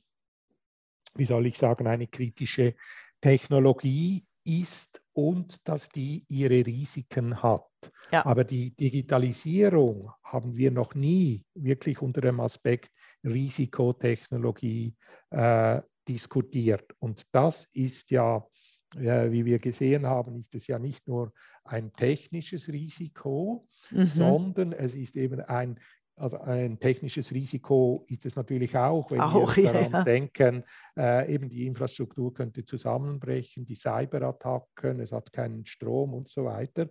wie 1.19 1.25
soll 1.25 1.47
ich 1.47 1.59
sagen, 1.59 1.87
eine 1.87 2.07
kritische 2.07 2.75
Technologie 3.21 4.25
ist 4.45 5.03
und 5.13 5.69
dass 5.69 5.89
die 5.89 6.25
ihre 6.29 6.65
Risiken 6.65 7.43
hat. 7.43 7.67
Ja. 8.13 8.25
Aber 8.25 8.45
die 8.45 8.75
Digitalisierung 8.75 10.13
haben 10.23 10.57
wir 10.57 10.71
noch 10.71 10.95
nie 10.95 11.45
wirklich 11.55 12.01
unter 12.01 12.21
dem 12.21 12.41
Aspekt 12.41 12.91
Risikotechnologie 13.25 14.95
äh, 15.31 15.83
diskutiert. 16.07 16.95
Und 17.01 17.27
das 17.33 17.67
ist 17.73 18.11
ja, 18.11 18.47
äh, 18.97 19.31
wie 19.31 19.45
wir 19.45 19.59
gesehen 19.59 20.07
haben, 20.07 20.37
ist 20.37 20.55
es 20.55 20.67
ja 20.67 20.79
nicht 20.79 21.07
nur 21.07 21.33
ein 21.69 21.93
technisches 21.93 22.69
Risiko, 22.69 23.67
mhm. 23.91 24.07
sondern 24.07 24.73
es 24.73 24.95
ist 24.95 25.17
eben 25.17 25.41
ein 25.41 25.79
also 26.21 26.41
ein 26.41 26.79
technisches 26.81 27.33
Risiko 27.33 28.05
ist 28.09 28.27
es 28.27 28.37
natürlich 28.37 28.77
auch, 28.77 29.11
wenn 29.11 29.21
auch, 29.21 29.57
wir 29.57 29.73
daran 29.73 29.93
ja. 29.93 30.05
denken, 30.05 30.65
äh, 30.97 31.33
eben 31.33 31.49
die 31.49 31.67
Infrastruktur 31.67 32.35
könnte 32.35 32.65
zusammenbrechen, 32.65 33.65
die 33.65 33.77
Cyberattacken, 33.77 35.01
es 35.01 35.13
hat 35.13 35.33
keinen 35.33 35.65
Strom 35.65 36.15
und 36.15 36.29
so 36.29 36.45
weiter. 36.45 36.89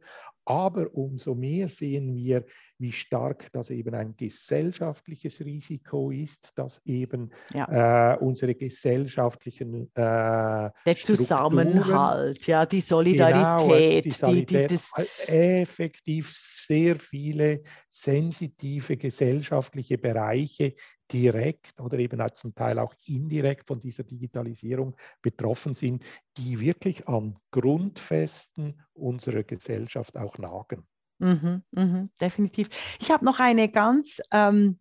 Aber 0.49 0.87
umso 0.93 1.35
mehr 1.35 1.67
sehen 1.67 2.15
wir, 2.15 2.45
wie 2.77 2.93
stark 2.93 3.51
das 3.51 3.69
eben 3.69 3.93
ein 3.93 4.15
gesellschaftliches 4.15 5.41
Risiko 5.41 6.09
ist, 6.09 6.51
dass 6.55 6.79
eben 6.85 7.31
ja. 7.53 8.13
äh, 8.13 8.17
unsere 8.19 8.55
gesellschaftlichen 8.55 9.89
äh, 9.93 10.69
der 10.85 10.95
Zusammenhalt, 10.95 12.47
ja, 12.47 12.65
die 12.65 12.79
Solidarität, 12.79 13.59
genau, 13.65 14.01
die, 14.01 14.11
Solidarität 14.11 14.69
die, 14.69 14.69
die, 14.69 14.75
das 14.75 15.27
effektiv 15.27 16.33
sehr 16.65 16.95
viele 16.95 17.61
sensitive 17.89 18.95
gesellschaftliche 18.95 19.97
Bereiche 19.97 20.75
direkt 21.12 21.80
oder 21.80 21.97
eben 21.99 22.20
auch 22.22 22.32
zum 22.32 22.53
Teil 22.53 22.80
auch 22.80 22.93
indirekt 23.05 23.68
von 23.68 23.80
dieser 23.80 24.03
Digitalisierung 24.03 24.95
betroffen 25.22 25.74
sind, 25.74 26.03
die 26.38 26.60
wirklich 26.60 27.08
an 27.08 27.38
Grundfesten 27.51 28.82
unserer 28.93 29.43
Gesellschaft 29.43 30.18
auch 30.18 30.38
nagen. 30.38 30.86
Mhm, 31.20 31.64
mh, 31.72 32.08
definitiv. 32.22 32.70
Ich 32.99 33.10
habe 33.10 33.26
noch 33.26 33.39
eine 33.39 33.70
ganz 33.70 34.20
ähm, 34.32 34.80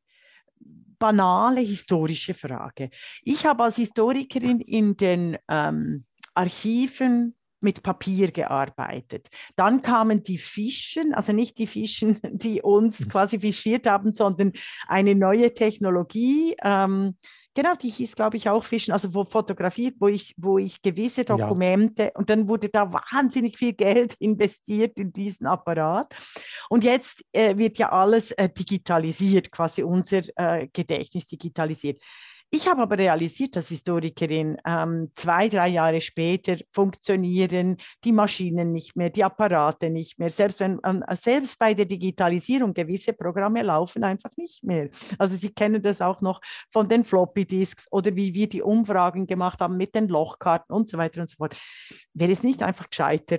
banale 0.98 1.60
historische 1.60 2.34
Frage. 2.34 2.90
Ich 3.22 3.46
habe 3.46 3.64
als 3.64 3.76
Historikerin 3.76 4.60
in 4.60 4.96
den 4.96 5.38
ähm, 5.48 6.04
Archiven 6.34 7.35
mit 7.60 7.82
Papier 7.82 8.30
gearbeitet. 8.30 9.28
Dann 9.56 9.82
kamen 9.82 10.22
die 10.22 10.38
Fischen, 10.38 11.14
also 11.14 11.32
nicht 11.32 11.58
die 11.58 11.66
Fischen, 11.66 12.18
die 12.22 12.62
uns 12.62 13.00
mhm. 13.00 13.08
quasi 13.08 13.40
fischiert 13.40 13.86
haben, 13.86 14.12
sondern 14.12 14.52
eine 14.86 15.14
neue 15.14 15.52
Technologie. 15.54 16.56
Ähm, 16.62 17.16
genau, 17.54 17.74
die 17.74 17.88
hieß, 17.88 18.14
glaube 18.14 18.36
ich, 18.36 18.48
auch 18.48 18.62
Fischen, 18.62 18.92
also 18.92 19.12
wo 19.14 19.24
fotografiert, 19.24 19.96
wo 19.98 20.08
ich, 20.08 20.34
wo 20.36 20.58
ich 20.58 20.82
gewisse 20.82 21.24
Dokumente 21.24 22.04
ja. 22.04 22.10
und 22.14 22.30
dann 22.30 22.48
wurde 22.48 22.68
da 22.68 22.92
wahnsinnig 22.92 23.58
viel 23.58 23.72
Geld 23.72 24.14
investiert 24.18 24.98
in 25.00 25.12
diesen 25.12 25.46
Apparat. 25.46 26.14
Und 26.68 26.84
jetzt 26.84 27.22
äh, 27.32 27.56
wird 27.56 27.78
ja 27.78 27.90
alles 27.90 28.30
äh, 28.32 28.48
digitalisiert, 28.48 29.50
quasi 29.50 29.82
unser 29.82 30.22
äh, 30.36 30.68
Gedächtnis 30.72 31.26
digitalisiert. 31.26 32.00
Ich 32.50 32.68
habe 32.68 32.82
aber 32.82 32.96
realisiert 32.96 33.56
als 33.56 33.68
Historikerin, 33.68 34.56
ähm, 34.64 35.10
zwei, 35.16 35.48
drei 35.48 35.68
Jahre 35.68 36.00
später 36.00 36.56
funktionieren 36.70 37.76
die 38.04 38.12
Maschinen 38.12 38.72
nicht 38.72 38.94
mehr, 38.94 39.10
die 39.10 39.24
Apparate 39.24 39.90
nicht 39.90 40.18
mehr. 40.18 40.30
Selbst, 40.30 40.60
wenn, 40.60 40.78
ähm, 40.84 41.02
selbst 41.12 41.58
bei 41.58 41.74
der 41.74 41.86
Digitalisierung 41.86 42.72
gewisse 42.72 43.12
Programme 43.14 43.62
laufen 43.62 44.04
einfach 44.04 44.30
nicht 44.36 44.62
mehr. 44.62 44.90
Also 45.18 45.36
Sie 45.36 45.50
kennen 45.50 45.82
das 45.82 46.00
auch 46.00 46.20
noch 46.20 46.40
von 46.70 46.88
den 46.88 47.04
Floppy 47.04 47.46
Disks 47.46 47.88
oder 47.90 48.14
wie 48.14 48.32
wir 48.32 48.48
die 48.48 48.62
Umfragen 48.62 49.26
gemacht 49.26 49.60
haben 49.60 49.76
mit 49.76 49.96
den 49.96 50.06
Lochkarten 50.06 50.74
und 50.74 50.88
so 50.88 50.98
weiter 50.98 51.20
und 51.22 51.28
so 51.28 51.36
fort. 51.36 51.56
Wäre 52.14 52.30
es 52.30 52.44
nicht 52.44 52.62
einfach 52.62 52.88
gescheiter, 52.88 53.38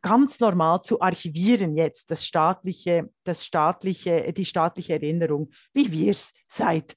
ganz 0.00 0.38
normal 0.38 0.82
zu 0.82 1.00
archivieren 1.00 1.76
jetzt 1.76 2.10
das 2.10 2.24
staatliche, 2.24 3.10
das 3.24 3.44
staatliche, 3.44 4.32
die 4.32 4.44
staatliche 4.44 4.94
Erinnerung, 4.94 5.50
wie 5.72 5.90
wir 5.90 6.12
es 6.12 6.32
seit 6.48 6.96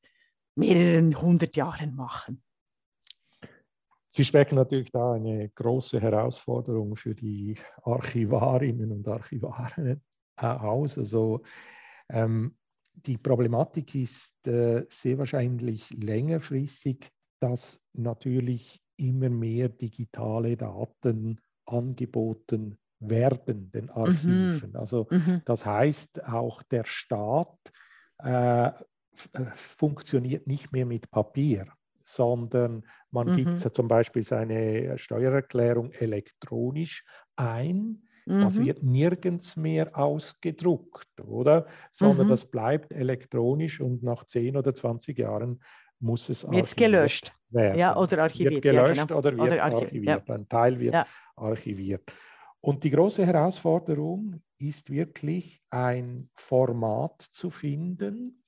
mehreren 0.55 1.21
hundert 1.21 1.55
Jahren 1.55 1.95
machen. 1.95 2.43
Sie 4.07 4.23
sprechen 4.23 4.55
natürlich 4.55 4.91
da 4.91 5.13
eine 5.13 5.49
große 5.49 5.99
Herausforderung 5.99 6.95
für 6.95 7.15
die 7.15 7.57
Archivarinnen 7.81 8.91
und 8.91 9.07
Archivaren 9.07 10.01
äh, 10.37 10.45
aus. 10.45 10.97
Also 10.99 11.41
ähm, 12.09 12.55
die 12.93 13.17
Problematik 13.17 13.95
ist 13.95 14.47
äh, 14.47 14.85
sehr 14.87 15.17
wahrscheinlich 15.17 15.89
längerfristig, 15.91 17.11
dass 17.39 17.81
natürlich 17.93 18.83
immer 18.97 19.29
mehr 19.29 19.69
digitale 19.69 20.57
Daten 20.57 21.41
angeboten 21.65 22.77
werden, 22.99 23.71
den 23.71 23.85
mhm. 23.85 23.91
Archiven. 23.91 24.69
Mhm. 24.69 24.75
Also 24.75 25.07
mhm. 25.09 25.41
das 25.45 25.65
heißt, 25.65 26.23
auch 26.25 26.61
der 26.63 26.83
Staat 26.83 27.57
äh, 28.23 28.67
äh, 28.67 28.71
funktioniert 29.55 30.47
nicht 30.47 30.71
mehr 30.71 30.85
mit 30.85 31.09
Papier, 31.11 31.67
sondern 32.03 32.83
man 33.11 33.29
mhm. 33.29 33.35
gibt 33.35 33.75
zum 33.75 33.87
Beispiel 33.87 34.23
seine 34.23 34.97
Steuererklärung 34.97 35.91
elektronisch 35.91 37.05
ein. 37.35 38.03
Mhm. 38.25 38.41
Das 38.41 38.59
wird 38.59 38.83
nirgends 38.83 39.55
mehr 39.55 39.97
ausgedruckt, 39.97 41.21
oder? 41.21 41.67
Sondern 41.91 42.27
mhm. 42.27 42.31
das 42.31 42.45
bleibt 42.45 42.91
elektronisch 42.93 43.81
und 43.81 44.03
nach 44.03 44.23
10 44.23 44.57
oder 44.57 44.73
20 44.73 45.17
Jahren 45.17 45.61
muss 45.99 46.29
es 46.29 46.49
wird 46.49 46.75
gelöscht 46.75 47.33
werden. 47.49 47.79
Ja, 47.79 47.95
oder 47.95 48.23
archiviert. 48.23 48.63
Wird 48.63 48.63
gelöscht 48.63 48.97
ja, 48.97 49.05
genau. 49.05 49.19
oder 49.19 49.37
wird 49.37 49.51
oder 49.53 49.63
archiviert. 49.63 50.27
Ja. 50.27 50.35
Ein 50.35 50.49
Teil 50.49 50.79
wird 50.79 50.93
ja. 50.93 51.07
archiviert. 51.35 52.11
Und 52.59 52.83
die 52.83 52.91
große 52.91 53.25
Herausforderung 53.25 54.41
ist 54.57 54.89
wirklich 54.89 55.61
ein 55.69 56.29
Format 56.35 57.21
zu 57.21 57.49
finden, 57.49 58.42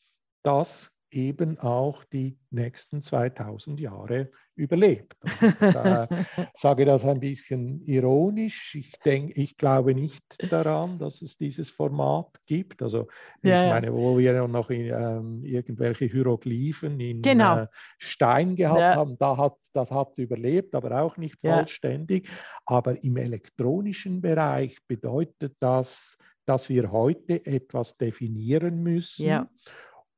das 0.45 0.95
eben 1.11 1.57
auch 1.59 2.03
die 2.03 2.37
nächsten 2.49 3.01
2000 3.01 3.79
Jahre 3.79 4.31
überlebt. 4.55 5.15
Ich 5.23 5.61
äh, 5.61 6.07
sage 6.55 6.85
das 6.85 7.05
ein 7.05 7.19
bisschen 7.21 7.81
ironisch. 7.85 8.75
Ich, 8.75 8.91
denk, 9.03 9.37
ich 9.37 9.57
glaube 9.57 9.93
nicht 9.93 10.23
daran, 10.51 10.99
dass 10.99 11.21
es 11.21 11.37
dieses 11.37 11.71
Format 11.71 12.27
gibt. 12.45 12.81
Also 12.81 13.07
ja, 13.43 13.65
ich 13.65 13.71
meine, 13.71 13.93
wo 13.93 14.17
wir 14.17 14.47
noch 14.47 14.69
in, 14.69 14.87
ähm, 14.87 15.43
irgendwelche 15.43 16.05
Hieroglyphen 16.05 16.99
in 16.99 17.21
genau. 17.21 17.59
äh, 17.59 17.67
Stein 17.97 18.55
gehabt 18.55 18.79
ja. 18.79 18.95
haben, 18.95 19.17
da 19.17 19.37
hat, 19.37 19.55
das 19.73 19.91
hat 19.91 20.17
überlebt, 20.17 20.75
aber 20.75 21.01
auch 21.01 21.17
nicht 21.17 21.39
vollständig. 21.39 22.29
Aber 22.65 23.01
im 23.03 23.17
elektronischen 23.17 24.21
Bereich 24.21 24.77
bedeutet 24.87 25.55
das, 25.59 26.17
dass 26.45 26.69
wir 26.69 26.91
heute 26.91 27.45
etwas 27.45 27.97
definieren 27.97 28.83
müssen 28.83 29.25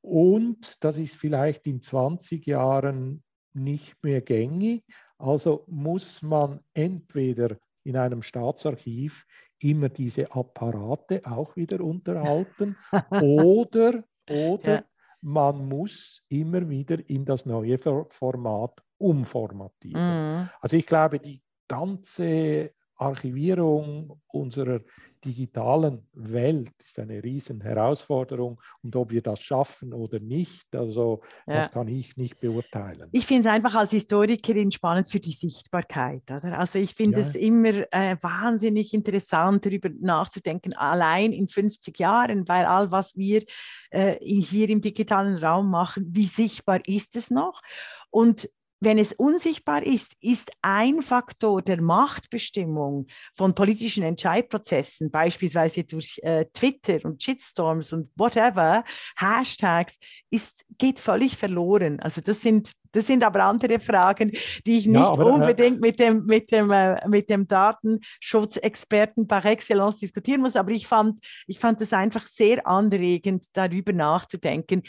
und 0.08 0.82
das 0.86 0.97
ist 0.97 1.18
vielleicht 1.18 1.68
in 1.68 1.82
20 1.82 2.45
Jahren 2.47 3.24
nicht 3.53 4.01
mehr 4.01 4.22
gängig. 4.22 4.86
Also 5.18 5.66
muss 5.68 6.22
man 6.22 6.62
entweder 6.74 7.58
in 7.84 7.97
einem 7.97 8.22
Staatsarchiv 8.22 9.26
immer 9.60 9.89
diese 9.89 10.32
Apparate 10.32 11.22
auch 11.26 11.58
wieder 11.58 11.82
unterhalten 11.82 12.78
oder, 13.12 14.03
oder 14.30 14.76
ja. 14.76 14.86
man 15.22 15.68
muss 15.68 16.24
immer 16.30 16.70
wieder 16.70 16.97
in 17.10 17.26
das 17.26 17.45
neue 17.45 17.78
Format 17.78 18.82
umformatieren. 18.97 20.43
Mhm. 20.43 20.49
Also 20.62 20.78
ich 20.78 20.86
glaube, 20.86 21.20
die 21.20 21.41
ganze 21.68 22.72
Archivierung 22.97 24.19
unserer 24.27 24.81
digitalen 25.23 26.07
Welt 26.13 26.71
ist 26.83 26.99
eine 26.99 27.23
riesen 27.23 27.61
Herausforderung 27.61 28.61
und 28.83 28.95
ob 28.95 29.11
wir 29.11 29.21
das 29.21 29.41
schaffen 29.41 29.93
oder 29.93 30.19
nicht, 30.19 30.73
also 30.75 31.21
ja. 31.47 31.55
das 31.55 31.71
kann 31.71 31.87
ich 31.87 32.15
nicht 32.17 32.39
beurteilen. 32.39 33.09
Ich 33.11 33.25
finde 33.25 33.49
es 33.49 33.53
einfach 33.53 33.75
als 33.75 33.91
Historikerin 33.91 34.71
spannend 34.71 35.09
für 35.09 35.19
die 35.19 35.31
Sichtbarkeit. 35.31 36.23
Oder? 36.29 36.57
Also 36.57 36.79
ich 36.79 36.93
finde 36.93 37.21
ja. 37.21 37.27
es 37.27 37.35
immer 37.35 37.91
äh, 37.91 38.15
wahnsinnig 38.21 38.93
interessant, 38.93 39.65
darüber 39.65 39.89
nachzudenken, 39.99 40.73
allein 40.73 41.33
in 41.33 41.47
50 41.47 41.97
Jahren, 41.99 42.47
weil 42.47 42.65
all 42.65 42.91
was 42.91 43.15
wir 43.17 43.43
äh, 43.89 44.15
hier 44.21 44.69
im 44.69 44.81
digitalen 44.81 45.37
Raum 45.37 45.69
machen, 45.69 46.07
wie 46.11 46.25
sichtbar 46.25 46.79
ist 46.87 47.15
es 47.15 47.31
noch? 47.31 47.61
Und 48.09 48.49
wenn 48.80 48.97
es 48.97 49.13
unsichtbar 49.13 49.84
ist, 49.84 50.13
ist 50.21 50.51
ein 50.61 51.01
Faktor 51.01 51.61
der 51.61 51.82
Machtbestimmung 51.82 53.07
von 53.34 53.55
politischen 53.55 54.03
Entscheidprozessen, 54.03 55.09
beispielsweise 55.09 55.84
durch 55.84 56.19
äh, 56.23 56.45
Twitter 56.53 56.99
und 57.03 57.21
Shitstorms 57.23 57.91
und 57.93 58.11
whatever, 58.15 58.84
Hashtags, 59.17 59.97
ist, 60.30 60.65
geht 60.78 60.99
völlig 60.99 61.38
verloren. 61.38 61.99
Also 62.01 62.21
das 62.21 62.41
sind, 62.41 62.71
das 62.91 63.07
sind 63.07 63.23
aber 63.23 63.45
andere 63.45 63.80
Fragen, 63.80 64.32
die 64.65 64.78
ich 64.78 64.86
nicht 64.86 64.95
ja, 64.95 65.09
aber, 65.09 65.28
äh, 65.28 65.32
unbedingt 65.32 65.78
äh, 65.78 65.82
mit 65.82 65.99
dem, 65.99 66.25
mit 66.25 66.51
dem, 66.51 66.71
äh, 66.71 67.07
mit 67.07 67.30
dem 67.30 67.47
Datenschutzexperten 67.47 69.28
par 69.28 69.45
excellence 69.45 69.99
diskutieren 69.99 70.41
muss. 70.41 70.55
Aber 70.55 70.71
ich 70.71 70.86
fand, 70.86 71.19
ich 71.47 71.59
fand 71.59 71.82
es 71.82 71.93
einfach 71.93 72.28
sehr 72.28 72.67
anregend, 72.67 73.45
darüber 73.53 73.93
nachzudenken, 73.93 74.84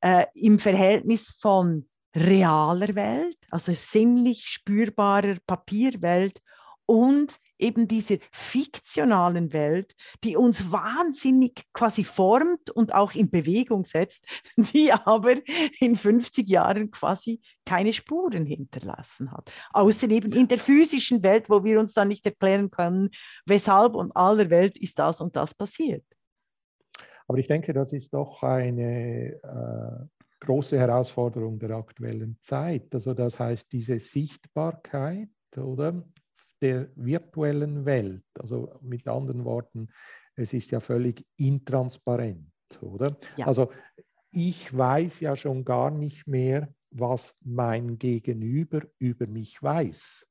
äh, 0.00 0.26
im 0.34 0.58
Verhältnis 0.58 1.36
von 1.40 1.89
realer 2.14 2.94
Welt, 2.94 3.38
also 3.50 3.72
sinnlich 3.72 4.44
spürbarer 4.46 5.36
Papierwelt 5.46 6.40
und 6.90 7.38
eben 7.56 7.86
dieser 7.86 8.16
fiktionalen 8.32 9.52
Welt, 9.52 9.94
die 10.24 10.36
uns 10.36 10.72
wahnsinnig 10.72 11.62
quasi 11.72 12.02
formt 12.02 12.68
und 12.70 12.92
auch 12.96 13.14
in 13.14 13.30
Bewegung 13.30 13.84
setzt, 13.84 14.24
die 14.56 14.92
aber 14.92 15.34
in 15.78 15.94
50 15.94 16.48
Jahren 16.48 16.90
quasi 16.90 17.40
keine 17.64 17.92
Spuren 17.92 18.44
hinterlassen 18.44 19.30
hat. 19.30 19.52
Außer 19.72 20.10
eben 20.10 20.32
in 20.32 20.48
der 20.48 20.58
physischen 20.58 21.22
Welt, 21.22 21.48
wo 21.48 21.62
wir 21.62 21.78
uns 21.78 21.92
dann 21.94 22.08
nicht 22.08 22.26
erklären 22.26 22.72
können, 22.72 23.10
weshalb 23.46 23.94
und 23.94 24.16
aller 24.16 24.50
Welt 24.50 24.76
ist 24.76 24.98
das 24.98 25.20
und 25.20 25.36
das 25.36 25.54
passiert. 25.54 26.04
Aber 27.28 27.38
ich 27.38 27.46
denke, 27.46 27.72
das 27.72 27.92
ist 27.92 28.12
doch 28.12 28.42
eine 28.42 29.34
äh, 29.44 30.19
große 30.40 30.78
Herausforderung 30.78 31.58
der 31.58 31.70
aktuellen 31.70 32.36
Zeit. 32.40 32.94
Also 32.94 33.14
das 33.14 33.38
heißt, 33.38 33.70
diese 33.72 33.98
Sichtbarkeit, 33.98 35.28
oder? 35.56 36.04
der 36.60 36.88
virtuellen 36.94 37.84
Welt. 37.84 38.24
Also 38.38 38.78
mit 38.82 39.06
anderen 39.08 39.44
Worten, 39.44 39.88
es 40.36 40.52
ist 40.52 40.70
ja 40.70 40.80
völlig 40.80 41.26
intransparent, 41.36 42.50
oder? 42.80 43.16
Ja. 43.36 43.46
Also 43.46 43.70
ich 44.30 44.76
weiß 44.76 45.20
ja 45.20 45.36
schon 45.36 45.64
gar 45.64 45.90
nicht 45.90 46.26
mehr, 46.26 46.72
was 46.90 47.36
mein 47.40 47.98
Gegenüber 47.98 48.82
über 48.98 49.26
mich 49.26 49.62
weiß. 49.62 50.26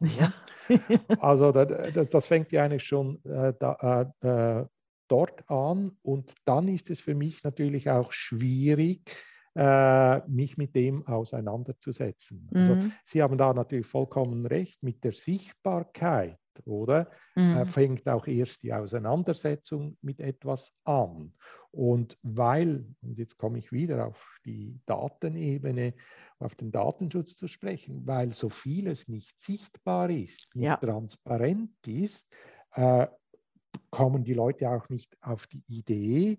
Ja. 0.00 0.32
also 1.20 1.50
das, 1.52 2.08
das, 2.08 2.26
fängt 2.26 2.52
ja 2.52 2.64
eigentlich 2.64 2.84
schon 2.84 3.22
äh, 3.24 3.52
da, 3.58 4.12
äh, 4.22 4.60
äh, 4.60 4.66
dort 5.08 5.48
an 5.50 5.98
und 6.02 6.32
dann 6.44 6.68
ist 6.68 6.90
es 6.90 7.00
für 7.00 7.14
mich 7.14 7.42
natürlich 7.42 7.90
auch 7.90 8.12
schwierig, 8.12 9.10
äh, 9.54 10.20
mich 10.28 10.56
mit 10.56 10.76
dem 10.76 11.06
auseinanderzusetzen. 11.06 12.48
Also 12.54 12.74
mhm. 12.74 12.80
Also 12.80 12.92
Sie 13.04 13.22
haben 13.22 13.38
da 13.38 13.52
natürlich 13.52 13.86
vollkommen 13.86 14.46
recht 14.46 14.82
mit 14.82 15.02
der 15.02 15.12
Sichtbarkeit, 15.12 16.38
oder? 16.64 17.10
Mhm. 17.34 17.56
Äh, 17.56 17.66
fängt 17.66 18.08
auch 18.08 18.26
erst 18.26 18.62
die 18.62 18.72
Auseinandersetzung 18.72 19.96
mit 20.02 20.20
etwas 20.20 20.72
an. 20.84 21.32
Und 21.72 22.18
weil, 22.22 22.84
und 23.00 23.18
jetzt 23.18 23.38
komme 23.38 23.58
ich 23.58 23.70
wieder 23.70 24.06
auf 24.06 24.38
die 24.44 24.80
Datenebene, 24.86 25.94
auf 26.38 26.54
den 26.54 26.72
Datenschutz 26.72 27.36
zu 27.36 27.46
sprechen, 27.46 28.06
weil 28.06 28.30
so 28.30 28.48
vieles 28.48 29.08
nicht 29.08 29.40
sichtbar 29.40 30.10
ist, 30.10 30.54
nicht 30.54 30.66
ja. 30.66 30.76
transparent 30.76 31.70
ist, 31.86 32.26
äh, 32.72 33.06
kommen 33.90 34.24
die 34.24 34.34
Leute 34.34 34.68
auch 34.68 34.88
nicht 34.88 35.16
auf 35.20 35.46
die 35.46 35.62
Idee, 35.68 36.38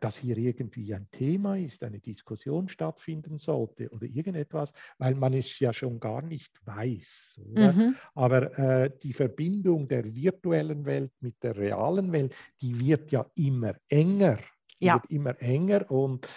dass 0.00 0.16
hier 0.16 0.36
irgendwie 0.36 0.92
ein 0.94 1.08
Thema 1.10 1.56
ist, 1.56 1.82
eine 1.84 2.00
Diskussion 2.00 2.68
stattfinden 2.68 3.38
sollte 3.38 3.88
oder 3.90 4.06
irgendetwas, 4.06 4.72
weil 4.98 5.14
man 5.14 5.34
es 5.34 5.58
ja 5.58 5.72
schon 5.72 6.00
gar 6.00 6.22
nicht 6.22 6.52
weiß. 6.66 7.40
Mhm. 7.54 7.94
Aber 8.14 8.58
äh, 8.58 8.90
die 9.02 9.12
Verbindung 9.12 9.88
der 9.88 10.14
virtuellen 10.14 10.84
Welt 10.84 11.12
mit 11.20 11.42
der 11.42 11.56
realen 11.56 12.12
Welt, 12.12 12.34
die 12.60 12.78
wird 12.78 13.12
ja 13.12 13.26
immer 13.36 13.74
enger. 13.88 14.38
Ja. 14.80 14.94
Wird 14.94 15.10
immer 15.10 15.40
enger 15.42 15.90
und 15.90 16.24
äh, 16.24 16.28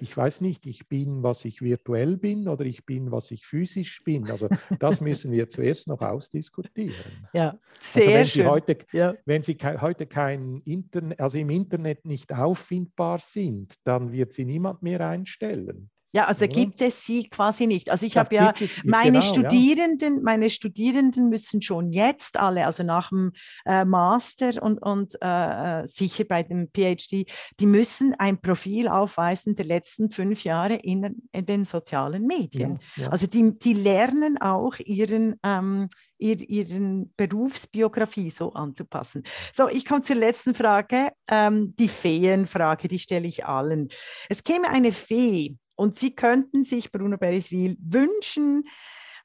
ich 0.00 0.16
weiß 0.16 0.40
nicht, 0.42 0.66
ich 0.66 0.88
bin, 0.88 1.22
was 1.22 1.44
ich 1.44 1.62
virtuell 1.62 2.18
bin 2.18 2.46
oder 2.48 2.64
ich 2.64 2.84
bin, 2.84 3.10
was 3.10 3.30
ich 3.30 3.46
physisch 3.46 4.04
bin. 4.04 4.30
Also 4.30 4.48
das 4.78 5.00
müssen 5.00 5.32
wir 5.32 5.48
zuerst 5.48 5.88
noch 5.88 6.02
ausdiskutieren. 6.02 7.28
Ja, 7.32 7.58
sehr 7.80 8.02
also 8.02 8.14
wenn 8.14 8.26
schön. 8.26 8.42
Sie 8.44 8.48
heute, 8.50 8.78
ja. 8.92 9.14
Wenn 9.24 9.42
Sie 9.42 9.56
heute 9.62 10.06
kein 10.06 10.60
Internet, 10.64 11.20
also 11.20 11.38
im 11.38 11.50
Internet 11.50 12.04
nicht 12.04 12.32
auffindbar 12.34 13.18
sind, 13.18 13.76
dann 13.84 14.12
wird 14.12 14.32
Sie 14.34 14.44
niemand 14.44 14.82
mehr 14.82 15.00
einstellen. 15.00 15.90
Ja, 16.12 16.26
also 16.26 16.44
oder? 16.44 16.52
gibt 16.54 16.80
es 16.80 17.04
sie 17.04 17.28
quasi 17.28 17.66
nicht. 17.66 17.90
Also 17.90 18.06
ich 18.06 18.16
habe 18.16 18.34
ja 18.34 18.52
meine 18.84 19.20
genau, 19.20 19.22
Studierenden, 19.22 20.16
ja. 20.16 20.20
meine 20.22 20.50
Studierenden 20.50 21.28
müssen 21.30 21.62
schon 21.62 21.90
jetzt 21.90 22.36
alle, 22.38 22.66
also 22.66 22.82
nach 22.82 23.08
dem 23.08 23.32
äh, 23.64 23.84
Master 23.84 24.62
und, 24.62 24.80
und 24.82 25.16
äh, 25.22 25.82
äh 25.82 25.86
sicher 25.86 26.24
bei 26.24 26.42
dem 26.42 26.68
PhD, 26.68 27.26
die 27.58 27.66
müssen 27.66 28.14
ein 28.14 28.40
Profil 28.40 28.88
aufweisen 28.88 29.56
der 29.56 29.64
letzten 29.64 30.10
fünf 30.10 30.44
Jahre 30.44 30.74
in, 30.74 31.22
in 31.32 31.46
den 31.46 31.64
sozialen 31.64 32.26
Medien. 32.26 32.78
Ja, 32.96 33.04
ja. 33.04 33.08
Also 33.10 33.26
die, 33.26 33.58
die 33.58 33.74
lernen 33.74 34.40
auch 34.40 34.78
ihren 34.78 35.36
ähm, 35.42 35.88
ihren 36.22 37.12
Berufsbiografie 37.16 38.30
so 38.30 38.52
anzupassen. 38.52 39.24
So, 39.52 39.68
ich 39.68 39.84
komme 39.84 40.02
zur 40.02 40.14
letzten 40.14 40.54
Frage, 40.54 41.10
ähm, 41.28 41.74
die 41.76 41.88
Feenfrage, 41.88 42.86
die 42.86 43.00
stelle 43.00 43.26
ich 43.26 43.44
allen. 43.44 43.88
Es 44.28 44.44
käme 44.44 44.68
eine 44.68 44.92
Fee 44.92 45.56
und 45.76 45.98
Sie 45.98 46.14
könnten 46.14 46.64
sich, 46.64 46.92
Bruno 46.92 47.18
Beriswil, 47.18 47.76
wünschen, 47.80 48.64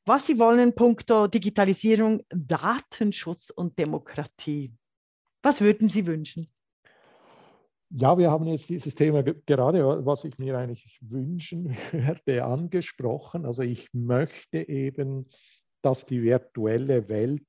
was 0.05 0.27
Sie 0.27 0.39
wollen, 0.39 0.73
punkto 0.73 1.27
Digitalisierung, 1.27 2.21
Datenschutz 2.29 3.49
und 3.49 3.77
Demokratie. 3.77 4.73
Was 5.43 5.61
würden 5.61 5.89
Sie 5.89 6.05
wünschen? 6.05 6.49
Ja, 7.89 8.17
wir 8.17 8.31
haben 8.31 8.45
jetzt 8.47 8.69
dieses 8.69 8.95
Thema 8.95 9.23
gerade, 9.23 10.05
was 10.05 10.25
ich 10.25 10.37
mir 10.37 10.57
eigentlich 10.57 10.99
wünschen 11.01 11.77
würde, 11.91 12.43
angesprochen. 12.43 13.45
Also 13.45 13.61
ich 13.61 13.87
möchte 13.93 14.67
eben, 14.67 15.27
dass 15.81 16.05
die 16.05 16.21
virtuelle 16.21 17.07
Welt 17.07 17.47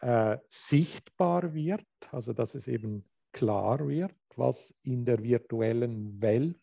äh, 0.00 0.38
sichtbar 0.48 1.52
wird, 1.52 1.86
also 2.10 2.32
dass 2.32 2.54
es 2.54 2.68
eben 2.68 3.04
klar 3.32 3.86
wird, 3.86 4.14
was 4.36 4.74
in 4.82 5.04
der 5.04 5.22
virtuellen 5.22 6.20
Welt 6.22 6.56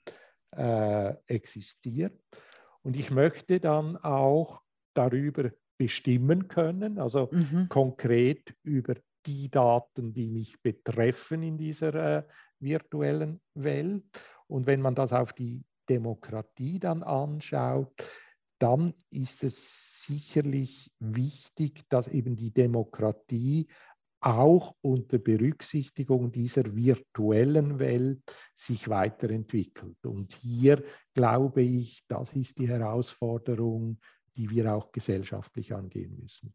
äh, 0.57 1.15
existiert. 1.27 2.19
Und 2.81 2.97
ich 2.97 3.11
möchte 3.11 3.59
dann 3.59 3.97
auch 3.97 4.61
darüber 4.93 5.51
bestimmen 5.77 6.47
können, 6.47 6.99
also 6.99 7.29
mhm. 7.31 7.67
konkret 7.69 8.55
über 8.63 8.95
die 9.25 9.49
Daten, 9.49 10.13
die 10.13 10.27
mich 10.27 10.61
betreffen 10.61 11.43
in 11.43 11.57
dieser 11.57 11.93
äh, 11.93 12.23
virtuellen 12.59 13.41
Welt. 13.53 14.03
Und 14.47 14.67
wenn 14.67 14.81
man 14.81 14.95
das 14.95 15.13
auf 15.13 15.33
die 15.33 15.63
Demokratie 15.89 16.79
dann 16.79 17.03
anschaut, 17.03 17.93
dann 18.59 18.93
ist 19.09 19.43
es 19.43 20.03
sicherlich 20.03 20.91
wichtig, 20.99 21.83
dass 21.89 22.07
eben 22.07 22.35
die 22.35 22.51
Demokratie 22.51 23.67
auch 24.25 24.75
unter 24.81 25.17
Berücksichtigung 25.17 26.31
dieser 26.31 26.75
virtuellen 26.75 27.79
Welt 27.79 28.21
sich 28.55 28.89
weiterentwickelt. 28.89 30.05
Und 30.05 30.33
hier 30.35 30.83
glaube 31.13 31.61
ich, 31.61 32.03
das 32.07 32.33
ist 32.33 32.57
die 32.57 32.67
Herausforderung, 32.67 33.99
die 34.35 34.49
wir 34.49 34.73
auch 34.73 34.91
gesellschaftlich 34.91 35.73
angehen 35.73 36.17
müssen. 36.21 36.53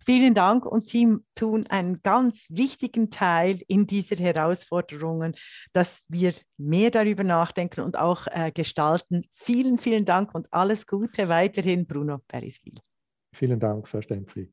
Vielen 0.00 0.32
Dank 0.32 0.64
und 0.64 0.86
Sie 0.86 1.16
tun 1.34 1.66
einen 1.66 2.02
ganz 2.02 2.46
wichtigen 2.50 3.10
Teil 3.10 3.60
in 3.66 3.86
dieser 3.86 4.16
Herausforderungen, 4.16 5.34
dass 5.72 6.04
wir 6.08 6.32
mehr 6.56 6.90
darüber 6.90 7.24
nachdenken 7.24 7.80
und 7.80 7.98
auch 7.98 8.26
äh, 8.28 8.52
gestalten. 8.52 9.24
Vielen, 9.34 9.78
vielen 9.78 10.04
Dank 10.04 10.34
und 10.34 10.52
alles 10.52 10.86
Gute 10.86 11.28
weiterhin, 11.28 11.86
Bruno 11.86 12.18
Periswil. 12.26 12.80
Vielen 13.34 13.60
Dank, 13.60 13.88
Frau 13.88 14.00
Stempfli. 14.00 14.50